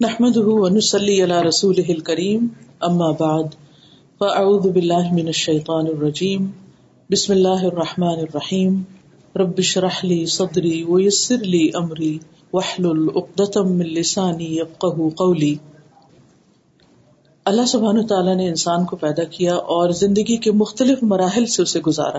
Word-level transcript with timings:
نحمد 0.00 0.36
ونسلی 0.36 1.22
علی 1.22 1.34
رسول 1.48 2.00
کریم 2.00 2.46
اما 2.80 3.10
بعد 3.10 3.54
فاعوذ 4.18 4.66
باللہ 4.66 5.12
من 5.12 5.26
الشیطان 5.26 5.86
الرجیم 5.86 6.50
بسم 7.10 7.32
اللہ 7.32 7.62
الرحمن 7.62 8.18
الرحیم 8.18 8.82
رب 9.36 9.60
شرح 9.60 10.00
لی 10.02 10.26
صدری 10.26 10.84
ویسر 10.88 11.36
لی 11.36 11.70
امری 11.74 12.18
وحلل 12.52 13.08
اقدتم 13.14 13.72
من 13.72 13.86
لسانی 13.86 14.58
یفقہ 14.58 15.08
قولی 15.16 15.54
اللہ 17.44 17.66
سبحانہ 17.66 18.06
تعالیٰ 18.06 18.36
نے 18.36 18.48
انسان 18.48 18.84
کو 18.84 18.96
پیدا 18.96 19.24
کیا 19.24 19.54
اور 19.54 19.90
زندگی 19.90 20.36
کے 20.36 20.52
مختلف 20.52 21.02
مراحل 21.02 21.46
سے 21.46 21.62
اسے 21.62 21.80
گزارا۔ 21.80 22.18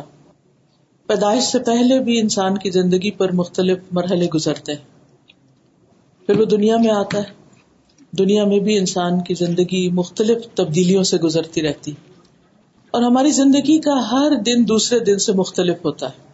پیدائش 1.07 1.43
سے 1.43 1.59
پہلے 1.59 1.99
بھی 1.99 2.19
انسان 2.19 2.57
کی 2.57 2.69
زندگی 2.69 3.11
پر 3.11 3.31
مختلف 3.31 3.77
مرحلے 3.91 4.27
گزرتے 4.33 4.71
ہیں۔ 4.71 6.25
پھر 6.25 6.39
وہ 6.39 6.45
دنیا 6.45 6.77
میں 6.77 6.89
آتا 6.89 7.17
ہے۔ 7.17 7.44
دنیا 8.17 8.45
میں 8.45 8.59
بھی 8.59 8.77
انسان 8.77 9.21
کی 9.21 9.33
زندگی 9.33 9.89
مختلف 9.89 10.37
تبدیلیوں 10.55 11.03
سے 11.03 11.17
گزرتی 11.17 11.61
رہتی۔ 11.61 11.91
اور 12.91 13.01
ہماری 13.01 13.31
زندگی 13.31 13.79
کا 13.79 14.11
ہر 14.11 14.35
دن 14.35 14.67
دوسرے 14.67 14.99
دن 14.99 15.17
سے 15.17 15.33
مختلف 15.33 15.85
ہوتا 15.85 16.09
ہے۔ 16.09 16.25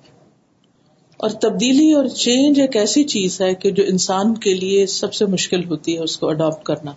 اور 1.17 1.29
تبدیلی 1.29 1.93
اور 1.93 2.07
چینج 2.07 2.61
ایک 2.61 2.75
ایسی 2.75 3.03
چیز 3.03 3.41
ہے 3.41 3.55
کہ 3.55 3.71
جو 3.71 3.83
انسان 3.87 4.35
کے 4.35 4.53
لیے 4.53 4.85
سب 4.85 5.13
سے 5.13 5.25
مشکل 5.25 5.65
ہوتی 5.65 5.97
ہے 5.97 5.99
اس 5.99 6.17
کو 6.17 6.29
اڈاپٹ 6.29 6.65
کرنا، 6.65 6.93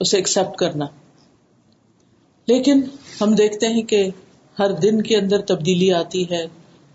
اسے 0.00 0.16
ایکسپٹ 0.16 0.56
کرنا۔ 0.56 0.86
لیکن 2.46 2.80
ہم 3.20 3.34
دیکھتے 3.34 3.68
ہیں 3.68 3.82
کہ 3.82 4.08
ہر 4.58 4.72
دن 4.72 5.02
کے 5.02 5.16
اندر 5.16 5.40
تبدیلی 5.40 5.92
آتی 5.92 6.24
ہے۔ 6.30 6.46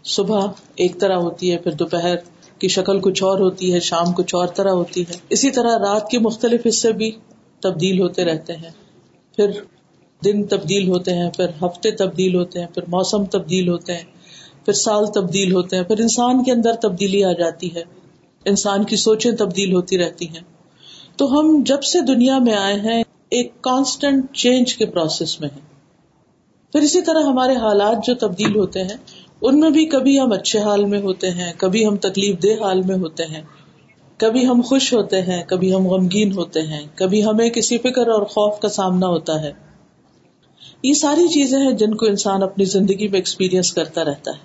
صبح 0.03 0.47
ایک 0.75 0.99
طرح 0.99 1.15
ہوتی 1.15 1.51
ہے، 1.51 1.57
پھر 1.57 1.71
دوپہر 1.71 2.15
کی 2.59 2.67
شکل 2.67 2.99
کچھ 2.99 3.23
اور 3.23 3.39
ہوتی 3.39 3.73
ہے، 3.73 3.79
شام 3.79 4.13
کچھ 4.13 4.35
اور 4.35 4.47
طرح 4.47 4.69
ہوتی 4.69 5.01
ہے۔ 5.01 5.13
اسی 5.29 5.51
طرح 5.51 5.77
رات 5.77 6.09
کے 6.09 6.19
مختلف 6.19 6.61
حصے 6.67 6.91
بھی 6.91 7.11
تبدیل 7.59 8.01
ہوتے 8.01 8.25
رہتے 8.25 8.53
ہیں۔ 8.53 8.69
پھر 9.35 9.51
دن 10.25 10.43
تبدیل 10.43 10.87
ہوتے 10.87 11.13
ہیں، 11.13 11.29
پھر 11.31 11.45
ہفتے 11.65 11.91
تبدیل 11.91 12.35
ہوتے 12.35 12.59
ہیں، 12.59 12.67
پھر 12.67 12.83
موسم 12.87 13.25
تبدیل 13.25 13.69
ہوتے 13.69 13.93
ہیں، 13.93 14.03
پھر 14.65 14.73
سال 14.73 15.05
تبدیل 15.05 15.53
ہوتے 15.53 15.75
ہیں۔ 15.75 15.83
پھر 15.83 15.99
انسان 15.99 16.43
کے 16.43 16.51
اندر 16.51 16.73
تبدیلی 16.73 17.23
آ 17.23 17.31
جاتی 17.31 17.75
ہے۔ 17.75 17.83
انسان 18.45 18.83
کی 18.83 18.95
سوچیں 18.95 19.31
تبدیل 19.31 19.73
ہوتی 19.73 19.97
رہتی 19.97 20.27
ہیں۔ 20.27 20.43
تو 21.17 21.39
ہم 21.39 21.63
جب 21.65 21.83
سے 21.83 21.99
دنیا 21.99 22.39
میں 22.39 22.53
آئے 22.53 22.79
ہیں، 22.79 23.03
ایک 23.29 23.61
کانسٹنٹ 23.61 24.31
چینج 24.33 24.75
کے 24.75 24.85
پروسیس 24.85 25.41
میں 25.41 25.49
ہے 25.55 25.59
پھر 26.71 26.81
اسی 26.81 27.01
طرح 27.01 27.21
ہمارے 27.23 27.55
حالات 27.55 28.05
جو 28.05 28.15
تبدیل 28.15 28.55
ہوتے 28.55 28.83
ہیں 28.83 28.97
ان 29.41 29.59
میں 29.59 29.69
بھی 29.69 29.85
کبھی 29.85 30.19
ہم 30.19 30.31
اچھے 30.31 30.59
حال 30.59 30.85
میں 30.85 31.01
ہوتے 31.01 31.31
ہیں، 31.31 31.53
کبھی 31.57 31.87
ہم 31.87 31.97
تکلیف 31.97 32.43
دہ 32.43 32.63
حال 32.63 32.81
میں 32.81 32.95
ہوتے 32.95 33.23
ہیں، 33.23 33.41
کبھی 34.17 34.47
ہم 34.47 34.61
خوش 34.61 34.93
ہوتے 34.93 35.21
ہیں، 35.21 35.43
کبھی 35.47 35.75
ہم 35.75 35.87
غمگین 35.87 36.31
ہوتے 36.31 36.61
ہیں، 36.61 36.87
کبھی 36.95 37.25
ہمیں 37.25 37.49
کسی 37.49 37.77
فکر 37.77 38.07
اور 38.07 38.21
خوف 38.21 38.59
کا 38.59 38.69
سامنا 38.69 39.07
ہوتا 39.07 39.43
ہے۔ 39.43 39.51
یہ 40.83 40.93
ساری 40.93 41.27
چیزیں 41.27 41.59
ہیں 41.59 41.71
جن 41.71 41.95
کو 41.95 42.05
انسان 42.05 42.43
اپنی 42.43 42.65
زندگی 42.65 43.07
میں 43.07 43.19
ایکسپیرئنس 43.19 43.73
کرتا 43.73 44.03
رہتا 44.03 44.31
ہے۔ 44.31 44.37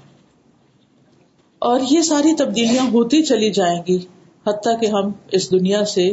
اور 1.58 1.80
یہ 1.90 2.00
ساری 2.00 2.36
تبدیلیاں 2.36 2.90
ہوتی 2.90 3.22
چلی 3.22 3.50
جائیں 3.50 3.82
گی، 3.88 3.98
حتیٰ 4.46 4.80
کہ 4.80 4.86
ہم 4.86 5.12
اس 5.32 5.50
دنیا 5.50 5.84
سے 5.84 6.12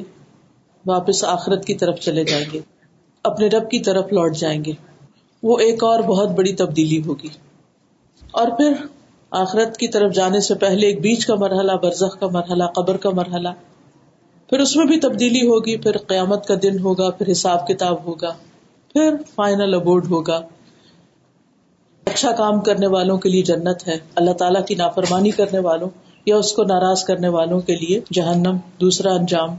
واپس 0.85 1.23
آخرت 1.23 1.65
کی 1.65 1.73
طرف 1.73 1.99
چلے 1.99 2.23
جائیں 2.23 2.45
گے، 2.53 2.59
اپنے 3.23 3.47
رب 3.47 3.69
کی 3.69 3.79
طرف 3.79 4.05
لوٹ 4.05 4.37
جائیں 4.37 4.65
گے۔ 4.65 4.71
وہ 5.43 5.59
ایک 5.59 5.83
اور 5.83 5.99
بہت 5.99 6.29
بڑی 6.29 6.53
تبدیلی 6.53 7.01
ہوگی۔ 7.05 7.48
اور 8.31 8.47
پھر 8.47 8.73
آخرت 9.31 9.77
کی 9.77 9.87
طرف 9.87 10.13
جانے 10.13 10.39
سے 10.39 10.55
پہلے 10.55 10.87
ایک 10.87 11.01
بیچ 11.01 11.25
کا 11.25 11.35
مرحلہ، 11.35 11.71
برزخ 11.71 12.19
کا 12.19 12.27
مرحلہ، 12.27 12.63
قبر 12.63 12.97
کا 12.97 13.09
مرحلہ۔ 13.09 13.49
پھر 14.49 14.59
اس 14.59 14.75
میں 14.75 14.85
بھی 14.85 14.99
تبدیلی 14.99 15.47
ہوگی، 15.47 15.77
پھر 15.77 15.97
قیامت 15.97 16.47
کا 16.47 16.53
دن 16.63 16.79
ہوگا، 16.79 17.09
پھر 17.09 17.31
حساب 17.31 17.67
کتاب 17.67 18.05
ہوگا، 18.05 18.33
پھر 18.93 19.15
فائنل 19.35 19.73
ابورڈ 19.73 20.05
ہوگا۔ 20.05 20.41
اچھا 22.05 22.31
کام 22.31 22.59
کرنے 22.59 22.87
والوں 22.87 23.17
کے 23.17 23.29
لیے 23.29 23.41
جنت 23.41 23.87
ہے، 23.87 23.97
اللہ 24.15 24.31
تعالیٰ 24.31 24.65
کی 24.65 24.75
نافرمانی 24.75 25.31
کرنے 25.31 25.59
والوں 25.59 25.89
یا 26.25 26.37
اس 26.37 26.51
کو 26.51 26.63
ناراض 26.63 27.03
کرنے 27.03 27.27
والوں 27.27 27.59
کے 27.59 27.75
لیے 27.75 27.99
جہنم، 28.13 28.57
دوسرا 28.81 29.13
انجام۔ 29.13 29.49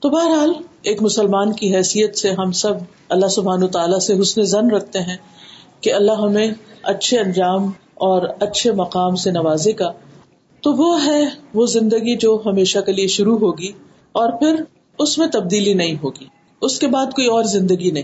تو 0.00 0.08
بہرحال، 0.08 0.52
ایک 0.82 1.02
مسلمان 1.02 1.52
کی 1.52 1.76
حیثیت 1.76 2.18
سے 2.18 2.30
ہم 2.30 2.52
سب 2.52 2.74
اللہ 3.08 3.26
سبحان 3.26 3.66
تعالیٰ 3.66 3.98
سے 3.98 4.20
حسن 4.20 4.42
زن 4.42 4.70
رکھتے 4.70 4.98
ہیں۔ 4.98 5.16
کہ 5.82 5.92
اللہ 5.92 6.12
ہمیں 6.12 6.48
اچھے 6.82 7.18
انجام 7.18 7.64
اور 7.94 8.22
اچھے 8.40 8.72
مقام 8.72 9.14
سے 9.14 9.30
نوازے 9.30 9.72
گا۔ 9.80 9.92
تو 10.60 10.72
وہ 10.72 11.06
ہے 11.06 11.20
وہ 11.54 11.66
زندگی 11.66 12.16
جو 12.16 12.42
ہمیشہ 12.46 12.78
کے 12.78 12.92
لیے 12.92 13.06
شروع 13.06 13.38
ہوگی 13.38 13.72
اور 14.12 14.32
پھر 14.32 14.62
اس 14.98 15.18
میں 15.18 15.26
تبدیلی 15.26 15.74
نہیں 15.74 15.94
ہوگی۔ 16.02 16.24
اس 16.60 16.78
کے 16.78 16.86
بعد 16.86 17.06
کوئی 17.06 17.26
اور 17.26 17.44
زندگی 17.44 17.90
نہیں۔ 17.90 18.02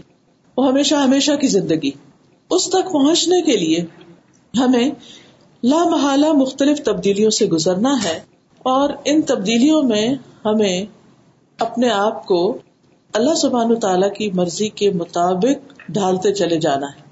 وہ 0.56 0.68
ہمیشہ 0.68 0.94
ہمیشہ 0.94 1.32
کی 1.32 1.46
زندگی۔ 1.46 1.90
اس 2.50 2.68
تک 2.68 2.92
پہنچنے 2.92 3.42
کے 3.42 3.56
لیے 3.56 3.84
ہمیں 4.60 4.90
لامحالہ 5.64 6.32
مختلف 6.32 6.82
تبدیلیوں 6.82 7.30
سے 7.30 7.46
گزرنا 7.46 8.04
ہے 8.04 8.20
اور 8.58 8.90
ان 9.04 9.22
تبدیلیوں 9.22 9.82
میں 9.82 10.14
ہمیں 10.44 10.84
اپنے 11.58 11.90
آپ 11.90 12.26
کو 12.26 12.58
اللہ 13.12 13.34
سبحان 13.34 13.80
تعالی 13.80 14.10
کی 14.10 14.30
مرضی 14.30 14.68
کے 14.68 14.90
مطابق 14.90 15.72
ڈھالتے 15.88 16.32
چلے 16.32 16.56
جانا 16.56 16.86
ہے۔ 16.86 17.07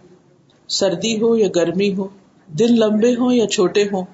سردی 0.68 1.20
ہو 1.20 1.36
یا 1.36 1.48
گرمی 1.56 1.94
ہو، 1.94 2.08
دن 2.48 2.66
لمبے 2.70 3.14
ہوں 3.14 3.32
یا 3.32 3.46
چھوٹے 3.46 3.82
ہوں، 3.82 4.04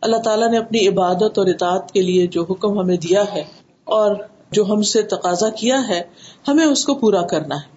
اللہ 0.00 0.16
تعالیٰ 0.16 0.50
نے 0.50 0.58
اپنی 0.58 0.88
عبادت 0.88 1.38
اور 1.38 1.46
اطاعت 1.46 1.92
کے 1.92 2.02
لیے 2.02 2.26
جو 2.26 2.44
حکم 2.50 2.80
ہمیں 2.80 2.96
دیا 2.96 3.24
ہے 3.34 3.42
اور 3.84 4.16
جو 4.50 4.64
ہم 4.64 4.82
سے 4.82 5.02
تقاضا 5.02 5.50
کیا 5.50 5.88
ہے، 5.88 6.02
ہمیں 6.48 6.64
اس 6.64 6.84
کو 6.84 6.94
پورا 6.94 7.22
کرنا 7.22 7.54
ہے۔ 7.54 7.74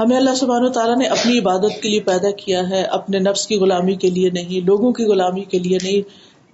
ہمیں 0.00 0.16
اللہ 0.16 0.34
سبحان 0.34 0.64
و 0.64 0.68
تعالیٰ 0.68 0.96
نے 0.96 1.06
اپنی 1.06 1.38
عبادت 1.38 1.82
کے 1.82 1.88
لیے 1.88 2.00
پیدا 2.00 2.30
کیا 2.30 2.70
ہے، 2.70 2.82
اپنے 2.82 3.18
نفس 3.18 3.46
کی 3.46 3.56
غلامی 3.56 3.94
کے 3.94 4.10
لیے 4.10 4.30
نہیں، 4.30 4.66
لوگوں 4.66 4.92
کی 4.92 5.04
غلامی 5.04 5.44
کے 5.44 5.58
لیے 5.58 5.78
نہیں، 5.82 6.08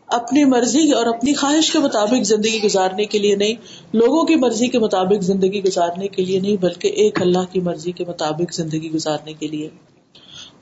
اپنی 0.06 0.44
مرضی 0.44 0.92
اور 0.92 1.06
اپنی 1.06 1.34
خواہش 1.34 1.70
کے 1.72 1.78
مطابق 1.78 2.22
زندگی 2.22 2.58
گزارنے 2.64 3.04
کے 3.04 3.19
لیے 3.19 3.36
نہیں، 3.36 3.54
لوگوں 3.92 4.24
کی 4.24 4.36
مرضی 4.36 4.69
کے 4.69 4.78
مطابق 4.78 5.22
زندگی 5.22 5.64
گزارنے 5.64 6.08
کے 6.08 6.24
لیے 6.24 6.40
نہیں، 6.40 6.56
بلکہ 6.56 6.88
ایک 6.88 7.22
اللہ 7.22 7.52
کی 7.52 7.60
مرضی 7.60 7.92
کے 7.92 8.04
مطابق 8.08 8.54
زندگی 8.54 8.92
گزارنے 8.92 9.32
کے 9.32 9.46
لیے۔ 9.46 9.69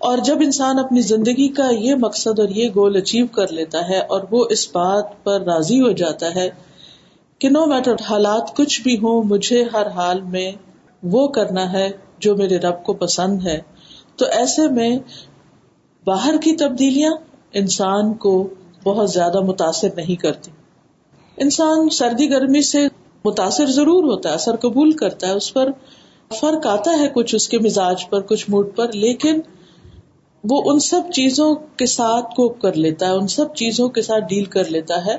اور 0.00 0.18
جب 0.18 0.38
انسان 0.40 0.78
اپنی 0.78 1.00
زندگی 1.00 1.48
کا 1.48 1.70
یہ 1.70 1.94
مقصد 1.94 2.38
اور 2.38 2.48
یہ 2.48 2.68
گول 2.74 2.96
اچیو 2.96 3.26
کر 3.26 3.52
لیتا 3.52 3.88
ہے 3.88 3.98
اور 3.98 4.20
وہ 4.30 4.46
اس 4.50 4.68
بات 4.68 5.24
پر 5.24 5.40
راضی 5.40 5.80
ہو 5.80 5.92
جاتا 5.92 6.34
ہے 6.34 6.50
کہ 7.38 7.48
نو 7.48 7.66
میٹر 7.66 7.94
حالات 8.10 8.56
کچھ 8.56 8.82
بھی 8.82 8.96
ہوں، 8.96 9.22
مجھے 9.22 9.64
ہر 9.72 9.86
حال 9.86 10.20
میں 10.20 10.52
وہ 11.02 11.28
کرنا 11.28 11.72
ہے 11.72 11.90
جو 12.18 12.36
میرے 12.36 12.56
رب 12.58 12.84
کو 12.84 12.92
پسند 12.92 13.46
ہے۔ 13.46 13.60
تو 14.16 14.26
ایسے 14.26 14.68
میں 14.68 14.98
باہر 16.06 16.36
کی 16.36 16.56
تبدیلیاں 16.56 17.12
انسان 17.52 18.12
کو 18.14 18.48
بہت 18.84 19.10
زیادہ 19.10 19.40
متاثر 19.40 19.88
نہیں 19.96 20.16
کرتی۔ 20.16 20.50
انسان 21.36 21.88
سردی 21.88 22.30
گرمی 22.30 22.62
سے 22.62 22.88
متاثر 23.24 23.66
ضرور 23.66 24.04
ہوتا 24.04 24.28
ہے، 24.28 24.34
اثر 24.34 24.56
قبول 24.56 24.92
کرتا 24.92 25.26
ہے، 25.26 25.32
اس 25.32 25.52
پر 25.54 25.70
فرق 26.40 26.66
آتا 26.66 26.98
ہے 26.98 27.08
کچھ 27.14 27.34
اس 27.34 27.48
کے 27.48 27.58
مزاج 27.58 28.08
پر، 28.08 28.20
کچھ 28.20 28.50
موڈ 28.50 28.76
پر، 28.76 28.92
لیکن 28.92 29.40
وہ 30.44 30.62
ان 30.64 30.78
سب 30.78 31.00
چیزوں 31.14 31.54
کے 31.54 31.86
ساتھ 31.86 32.24
کوپ 32.24 32.60
کر 32.60 32.72
لیتا 32.72 33.06
ہے، 33.06 33.10
ان 33.10 33.26
سب 33.26 33.54
چیزوں 33.54 33.88
کے 33.88 34.02
ساتھ 34.02 34.24
ڈیل 34.28 34.44
کر 34.44 34.64
لیتا 34.64 35.06
ہے 35.06 35.14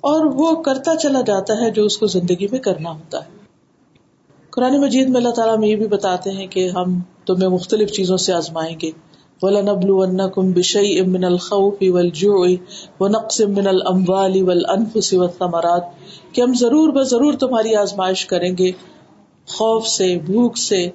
اور 0.00 0.24
وہ 0.24 0.62
کرتا 0.62 0.96
چلا 0.96 1.20
جاتا 1.20 1.60
ہے 1.60 1.70
جو 1.70 1.84
اس 1.84 1.98
کو 1.98 2.06
زندگی 2.06 2.46
میں 2.50 2.58
کرنا 2.58 2.90
ہوتا 2.90 3.24
ہے۔ 3.24 3.38
قرآن 4.50 4.80
مجید 4.80 5.08
میں 5.08 5.16
اللہ 5.16 5.28
تعالیٰ 5.28 5.58
میں 5.58 5.68
یہ 5.68 5.76
بھی 5.76 5.86
بتاتے 5.86 6.30
ہیں 6.30 6.46
کہ 6.46 6.68
ہم 6.68 7.00
تمہیں 7.26 7.48
مختلف 7.48 7.90
چیزوں 7.90 8.16
سے 8.16 8.32
آزمائیں 8.32 8.76
گے۔ 8.82 8.90
وَلَنَبْلُوَنَّكُمْ 9.42 10.52
بِشَيْءٍ 10.52 11.06
مِّنَ 11.06 11.26
الْخَوْفِ 11.26 11.88
وَالْجُوعِ 11.88 12.56
وَنَقْصٍ 13.00 13.46
مِّنَ 13.46 13.68
الْأَمْوَالِ 13.68 14.40
وَالْأَنفُسِ 14.40 15.16
وَالثَّمَرَاتِ۔ 15.16 15.84
کہ 16.32 16.40
ہم 16.40 16.54
ضرور 16.54 16.88
بضرور 16.88 17.32
تمہاری 17.32 17.74
آزمائش 17.74 18.26
کریں 18.26 18.50
گے۔ 18.58 18.70
خوف 19.46 19.86
سے، 19.86 20.18
بھوک 20.18 20.58
سے، 20.58 20.88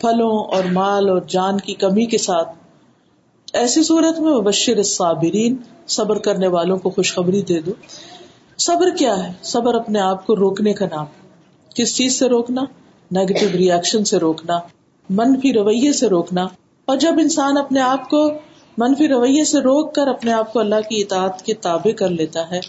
پھلوں 0.00 0.44
اور 0.44 0.64
مال 0.72 1.08
اور 1.08 1.20
جان 1.28 1.60
کی 1.60 1.74
کمی 1.74 2.06
کے 2.06 2.18
ساتھ۔ 2.18 2.65
ایسی 3.56 3.82
صورت 3.82 4.18
میں 4.18 4.32
مبشر 4.32 4.76
الصابرین، 4.76 5.56
صبر 5.86 6.18
کرنے 6.18 6.46
والوں 6.46 6.76
کو 6.76 6.90
خوشخبری 6.90 7.42
دے 7.42 7.60
دو۔ 7.60 7.72
صبر 8.58 8.90
کیا 8.90 9.28
ہے؟ 9.28 9.32
صبر 9.42 9.74
اپنے 9.74 10.00
آپ 10.00 10.26
کو 10.26 10.36
روکنے 10.36 10.72
کا 10.72 10.86
نام 10.86 11.06
کس 11.74 11.96
چیز 11.96 12.18
سے 12.18 12.28
روکنا؟ 12.28 12.62
نیگیٹو 13.10 13.46
ریئیکشن 13.52 14.04
سے 14.04 14.16
روکنا، 14.16 14.58
منفی 15.10 15.52
رویے 15.52 15.92
سے 15.92 16.06
روکنا۔ 16.06 16.46
اور 16.84 16.96
جب 16.96 17.12
انسان 17.12 17.56
اپنے 17.56 17.80
آپ 17.80 18.10
کو 18.10 18.30
منفی 18.78 19.08
رویے 19.08 19.44
سے 19.44 19.58
روک 19.58 19.94
کر 19.94 20.06
اپنے 20.06 20.32
آپ 20.32 20.52
کو 20.52 20.60
اللہ 20.60 20.74
کی 20.74 21.00
اطاعت 21.00 21.42
کے 21.42 21.54
تابع 21.54 21.92
کر 21.92 22.08
لیتا 22.08 22.50
ہے، 22.50 22.60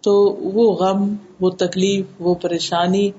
تو 0.00 0.12
وہ 0.40 0.74
غم، 0.74 1.14
وہ 1.40 1.50
تکلیف، 1.50 2.06
وہ 2.20 2.34
پریشانی، 2.34 3.10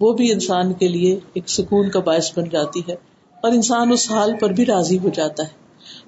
وہ 0.00 0.12
بھی 0.12 0.32
انسان 0.32 0.72
کے 0.72 0.88
لیے 0.88 1.18
ایک 1.32 1.50
سکون 1.50 1.90
کا 1.90 2.00
باعث 2.00 2.38
بن 2.38 2.44
جاتی 2.48 2.80
ہے۔ 2.88 2.94
اور 3.40 3.52
انسان 3.52 3.92
اس 3.92 4.10
حال 4.10 4.34
پر 4.40 4.50
بھی 4.50 4.66
راضی 4.66 4.98
ہو 4.98 5.08
جاتا 5.08 5.42
ہے۔ 5.42 5.59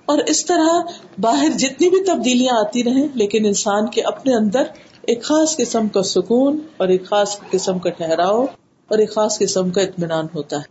اور 0.07 0.19
اس 0.19 0.47
طرح 0.47 0.81
باہر 1.21 1.49
جتنی 1.59 1.91
بھی 1.91 2.05
تبدیلیاں 2.05 2.55
آتی 2.55 2.85
رہیں، 2.85 3.09
لیکن 3.15 3.47
انسان 3.47 3.89
کے 3.89 4.03
اپنے 4.03 4.35
اندر 4.35 4.63
ایک 5.03 5.23
خاص 5.23 5.57
قسم 5.57 5.89
کا 5.89 6.03
سکون 6.03 6.59
اور 6.77 6.89
ایک 6.89 7.07
خاص 7.07 7.41
قسم 7.51 7.79
کا 7.79 7.91
ٹھہراؤ 7.91 8.45
اور 8.89 8.99
ایک 8.99 9.15
خاص 9.15 9.39
قسم 9.39 9.71
کا 9.71 9.81
اطمینان 9.81 10.27
ہوتا 10.35 10.57
ہے۔ 10.57 10.63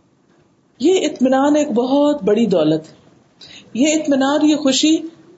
یہ 0.78 1.06
اطمینان 1.06 1.56
ایک 1.56 1.70
بہت 1.70 2.22
بڑی 2.22 2.46
دولت 2.46 2.88
ہے۔ 2.88 2.94
یہ 3.74 3.94
اطمینان 3.94 4.50
یہ 4.50 4.56
خوشی 4.56 4.96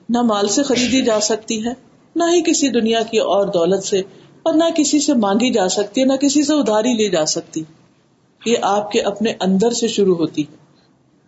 نہ 0.08 0.22
مال 0.22 0.48
سے 0.48 0.62
خریدی 0.62 1.02
جا 1.02 1.20
سکتی 1.20 1.64
ہے، 1.66 1.72
نہ 2.16 2.24
ہی 2.24 2.42
کسی 2.42 2.68
دنیا 2.68 3.02
کی 3.02 3.18
اور 3.18 3.46
دولت 3.46 3.84
سے 3.84 3.98
اور 4.42 4.54
نہ 4.54 4.64
کسی 4.76 5.00
سے 5.00 5.14
مانگی 5.14 5.52
جا 5.52 5.68
سکتی 5.68 6.00
ہے 6.00 6.06
نہ 6.06 6.12
کسی 6.12 6.42
سے 6.42 6.52
اداری 6.52 6.92
لی 6.92 7.10
جا 7.10 7.26
سکتی۔ 7.26 7.62
یہ 8.46 8.56
آپ 8.62 8.90
کے 8.90 9.00
اپنے 9.00 9.32
اندر 9.40 9.70
سے 9.70 9.88
شروع 9.88 10.16
ہوتی 10.16 10.42
ہے۔ 10.42 10.56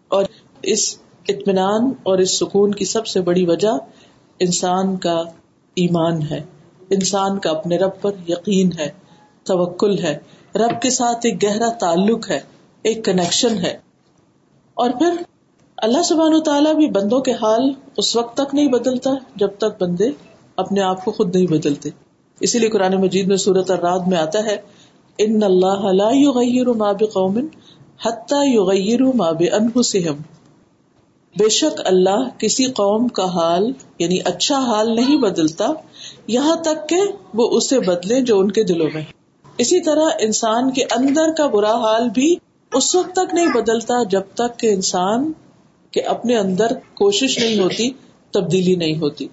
اور 0.09 0.25
اس 0.63 0.99
اطمینان 1.29 1.93
اور 2.03 2.19
اس 2.19 2.39
سکون 2.39 2.75
کی 2.75 2.85
سب 2.85 3.07
سے 3.07 3.21
بڑی 3.21 3.47
وجہ 3.47 3.79
انسان 4.39 4.97
کا 4.97 5.23
ایمان 5.75 6.23
ہے۔ 6.23 6.43
انسان 6.91 7.39
کا 7.39 7.51
اپنے 7.51 7.77
رب 7.77 7.91
پر 8.01 8.11
یقین 8.29 8.71
ہے، 8.79 8.91
توکل 9.45 9.99
ہے۔ 9.99 10.19
رب 10.55 10.83
کے 10.83 10.91
ساتھ 10.91 11.19
ایک 11.25 11.45
گہرا 11.45 11.69
تعلق 11.81 12.31
ہے، 12.31 12.41
ایک 12.83 13.05
کنیکشن 13.05 13.59
ہے۔ 13.59 13.79
اور 14.75 14.91
پھر 14.91 15.11
اللہ 15.77 16.03
سبحان 16.03 16.35
و 16.35 16.41
تعالیٰ 16.41 16.75
بھی 16.75 16.91
بندوں 16.91 17.21
کے 17.21 17.33
حال 17.33 17.71
اس 17.97 18.17
وقت 18.17 18.37
تک 18.37 18.55
نہیں 18.55 18.69
بدلتا 18.69 19.11
جب 19.37 19.49
تک 19.59 19.83
بندے 19.83 20.11
اپنے 20.57 20.81
آپ 20.81 21.05
کو 21.05 21.11
خود 21.11 21.37
نہیں 21.37 21.47
بدلتے۔ 21.47 21.91
اسی 22.41 22.59
لیے 22.59 22.69
قرآن 22.69 22.95
مجید 22.95 23.27
میں 23.27 23.37
صورت 23.37 23.71
الراد 23.71 24.01
میں 24.07 24.19
آتا 24.19 24.39
ہے، 24.39 24.57
ان 25.19 25.43
اللہ 25.43 25.93
لا 25.93 26.09
یغیر 26.13 26.67
ما 26.67 26.93
بقوم 26.93 27.39
حتی 28.05 28.55
یغیر 28.55 29.03
ما 29.15 29.31
بانفسهم 29.31 30.36
بے 31.39 31.49
شک 31.49 31.81
اللہ 31.85 32.39
کسی 32.39 32.65
قوم 32.65 33.09
کا 33.09 33.25
حال 33.25 33.73
یعنی 33.99 34.19
اچھا 34.25 34.59
حال 34.59 34.95
نہیں 34.95 35.17
بدلتا، 35.17 35.67
یہاں 36.27 36.57
تک 36.57 36.89
کہ 36.89 36.97
وہ 37.35 37.57
اسے 37.57 37.81
بدلے 37.81 38.21
جو 38.21 38.39
ان 38.39 38.51
کے 38.51 38.65
دلوں 38.65 38.89
میں۔ 38.95 39.03
اسی 39.59 39.81
طرح 39.81 40.05
انسان 40.21 40.71
کے 40.71 40.83
اندر 40.83 41.33
کا 41.33 41.47
برا 41.47 41.73
حال 41.73 42.09
بھی 42.09 42.37
اس 42.75 42.95
وقت 42.95 43.13
تک 43.13 43.35
نہیں 43.35 43.47
بدلتا 43.47 44.03
جب 44.03 44.21
تک 44.35 44.59
کہ 44.59 44.75
انسان 44.75 45.33
کے 45.91 46.01
اپنے 46.01 46.37
اندر 46.37 46.67
کوشش 46.95 47.39
نہیں 47.39 47.61
ہوتی، 47.61 47.91
تبدیلی 48.31 48.75
نہیں 48.75 49.01
ہوتی۔ 49.01 49.29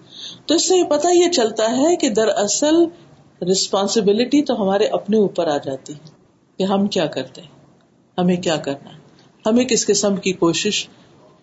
تو 0.45 0.55
اس 0.55 0.67
سے 0.67 0.77
یہ 0.77 0.83
پتا 0.83 1.09
یہ 1.09 1.31
چلتا 1.31 1.77
ہے 1.77 1.95
کہ 1.95 2.09
دراصل 2.09 2.75
رسپانسبلٹی 3.51 4.44
تو 4.44 4.61
ہمارے 4.61 4.85
اپنے 4.85 5.17
اوپر 5.17 5.47
آ 5.47 5.57
جاتی 5.57 5.94
ہے 5.94 6.00
کہ 6.57 6.63
ہم 6.63 6.88
کیا 6.88 7.05
کرتے 7.05 7.41
ہیں؟ 7.41 7.50
ہمیں 8.17 8.35
کیا 8.35 8.55
کرنا 8.55 8.89
ہے؟ 8.89 9.00
ہمیں 9.45 9.65
کس 9.65 9.85
قسم 9.85 10.15
کی 10.15 10.33
کوشش 10.33 10.88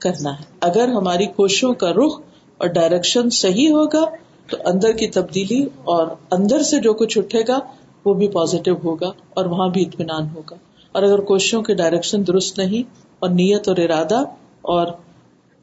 کرنا 0.00 0.38
ہے۔ 0.38 0.44
اگر 0.60 0.88
ہماری 0.88 1.26
کوششوں 1.26 1.74
کا 1.74 1.90
رخ 1.90 2.20
اور 2.58 2.66
ڈائریکشن 2.66 3.30
صحیح 3.30 3.68
ہوگا، 3.68 4.04
تو 4.50 4.56
اندر 4.64 4.92
کی 4.92 5.08
تبدیلی 5.08 5.62
اور 5.64 6.06
اندر 6.30 6.62
سے 6.62 6.80
جو 6.80 6.94
کچھ 6.94 7.18
اٹھے 7.18 7.42
گا، 7.48 7.58
وہ 8.04 8.14
بھی 8.14 8.28
پازیٹو 8.28 8.74
ہوگا 8.84 9.12
اور 9.34 9.44
وہاں 9.44 9.68
بھی 9.68 9.82
اطمینان 9.82 10.26
ہوگا۔ 10.34 10.56
اور 10.92 11.02
اگر 11.02 11.18
کوششوں 11.18 11.62
کے 11.62 11.74
ڈائریکشن 11.74 12.26
درست 12.26 12.58
نہیں 12.58 12.82
اور 13.18 13.30
نیت 13.30 13.68
اور 13.68 13.76
ارادہ 13.76 14.18
اور 14.62 14.86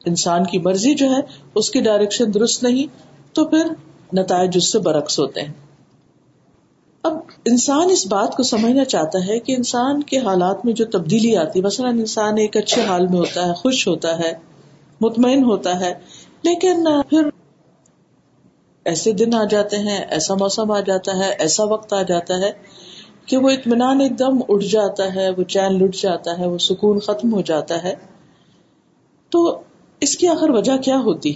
انسان 0.05 0.43
کی 0.43 0.59
مرضی 0.59 0.95
جو 0.95 1.05
ہے، 1.05 1.19
اس 1.55 1.71
کی 1.71 1.81
ڈائریکشن 1.81 2.33
درست 2.33 2.63
نہیں، 2.63 2.87
تو 3.35 3.45
پھر 3.45 3.67
نتائج 4.13 4.51
اس 4.55 4.71
سے 4.71 4.79
برعکس 4.79 5.19
ہوتے 5.19 5.41
ہیں۔ 5.41 5.53
اب 7.07 7.17
انسان 7.45 7.89
اس 7.89 8.07
بات 8.07 8.35
کو 8.35 8.43
سمجھنا 8.43 8.85
چاہتا 8.85 9.27
ہے 9.27 9.39
کہ 9.39 9.55
انسان 9.55 10.03
کے 10.03 10.17
حالات 10.17 10.65
میں 10.65 10.73
جو 10.73 10.85
تبدیلی 10.85 11.37
آتی 11.37 11.61
مثلاً 11.61 11.99
انسان 11.99 12.37
ایک 12.37 12.57
اچھے 12.57 12.81
حال 12.81 13.07
میں 13.07 13.19
ہوتا 13.19 13.47
ہے، 13.47 13.53
خوش 13.53 13.87
ہوتا 13.87 14.19
ہے، 14.19 14.33
مطمئن 15.01 15.43
ہوتا 15.43 15.79
ہے، 15.79 15.93
لیکن 16.43 16.87
پھر 17.09 17.29
ایسے 18.85 19.11
دن 19.11 19.33
آ 19.33 19.43
جاتے 19.43 19.77
ہیں، 19.77 20.05
ایسا 20.09 20.33
موسم 20.33 20.71
آ 20.71 20.79
جاتا 20.79 21.17
ہے، 21.17 21.35
ایسا 21.39 21.63
وقت 21.63 21.93
آ 21.93 22.01
جاتا 22.01 22.37
ہے 22.37 22.51
کہ 23.25 23.37
وہ 23.37 23.49
اطمینان 23.49 24.01
ایک 24.01 24.19
دم 24.19 24.39
اٹھ 24.49 24.65
جاتا 24.65 25.15
ہے، 25.15 25.29
وہ 25.29 25.43
چین 25.43 25.73
لٹ 25.73 25.95
جاتا 25.95 26.39
ہے، 26.39 26.47
وہ 26.47 26.57
سکون 26.57 26.99
ختم 26.99 27.33
ہو 27.33 27.41
جاتا 27.41 27.83
ہے۔ 27.83 27.95
تو 29.29 29.61
اس 29.99 30.17
کی 30.17 30.27
آخر 30.27 30.49
وجہ 30.49 30.77
کیا 30.77 30.97
ہوتی؟ 30.97 31.29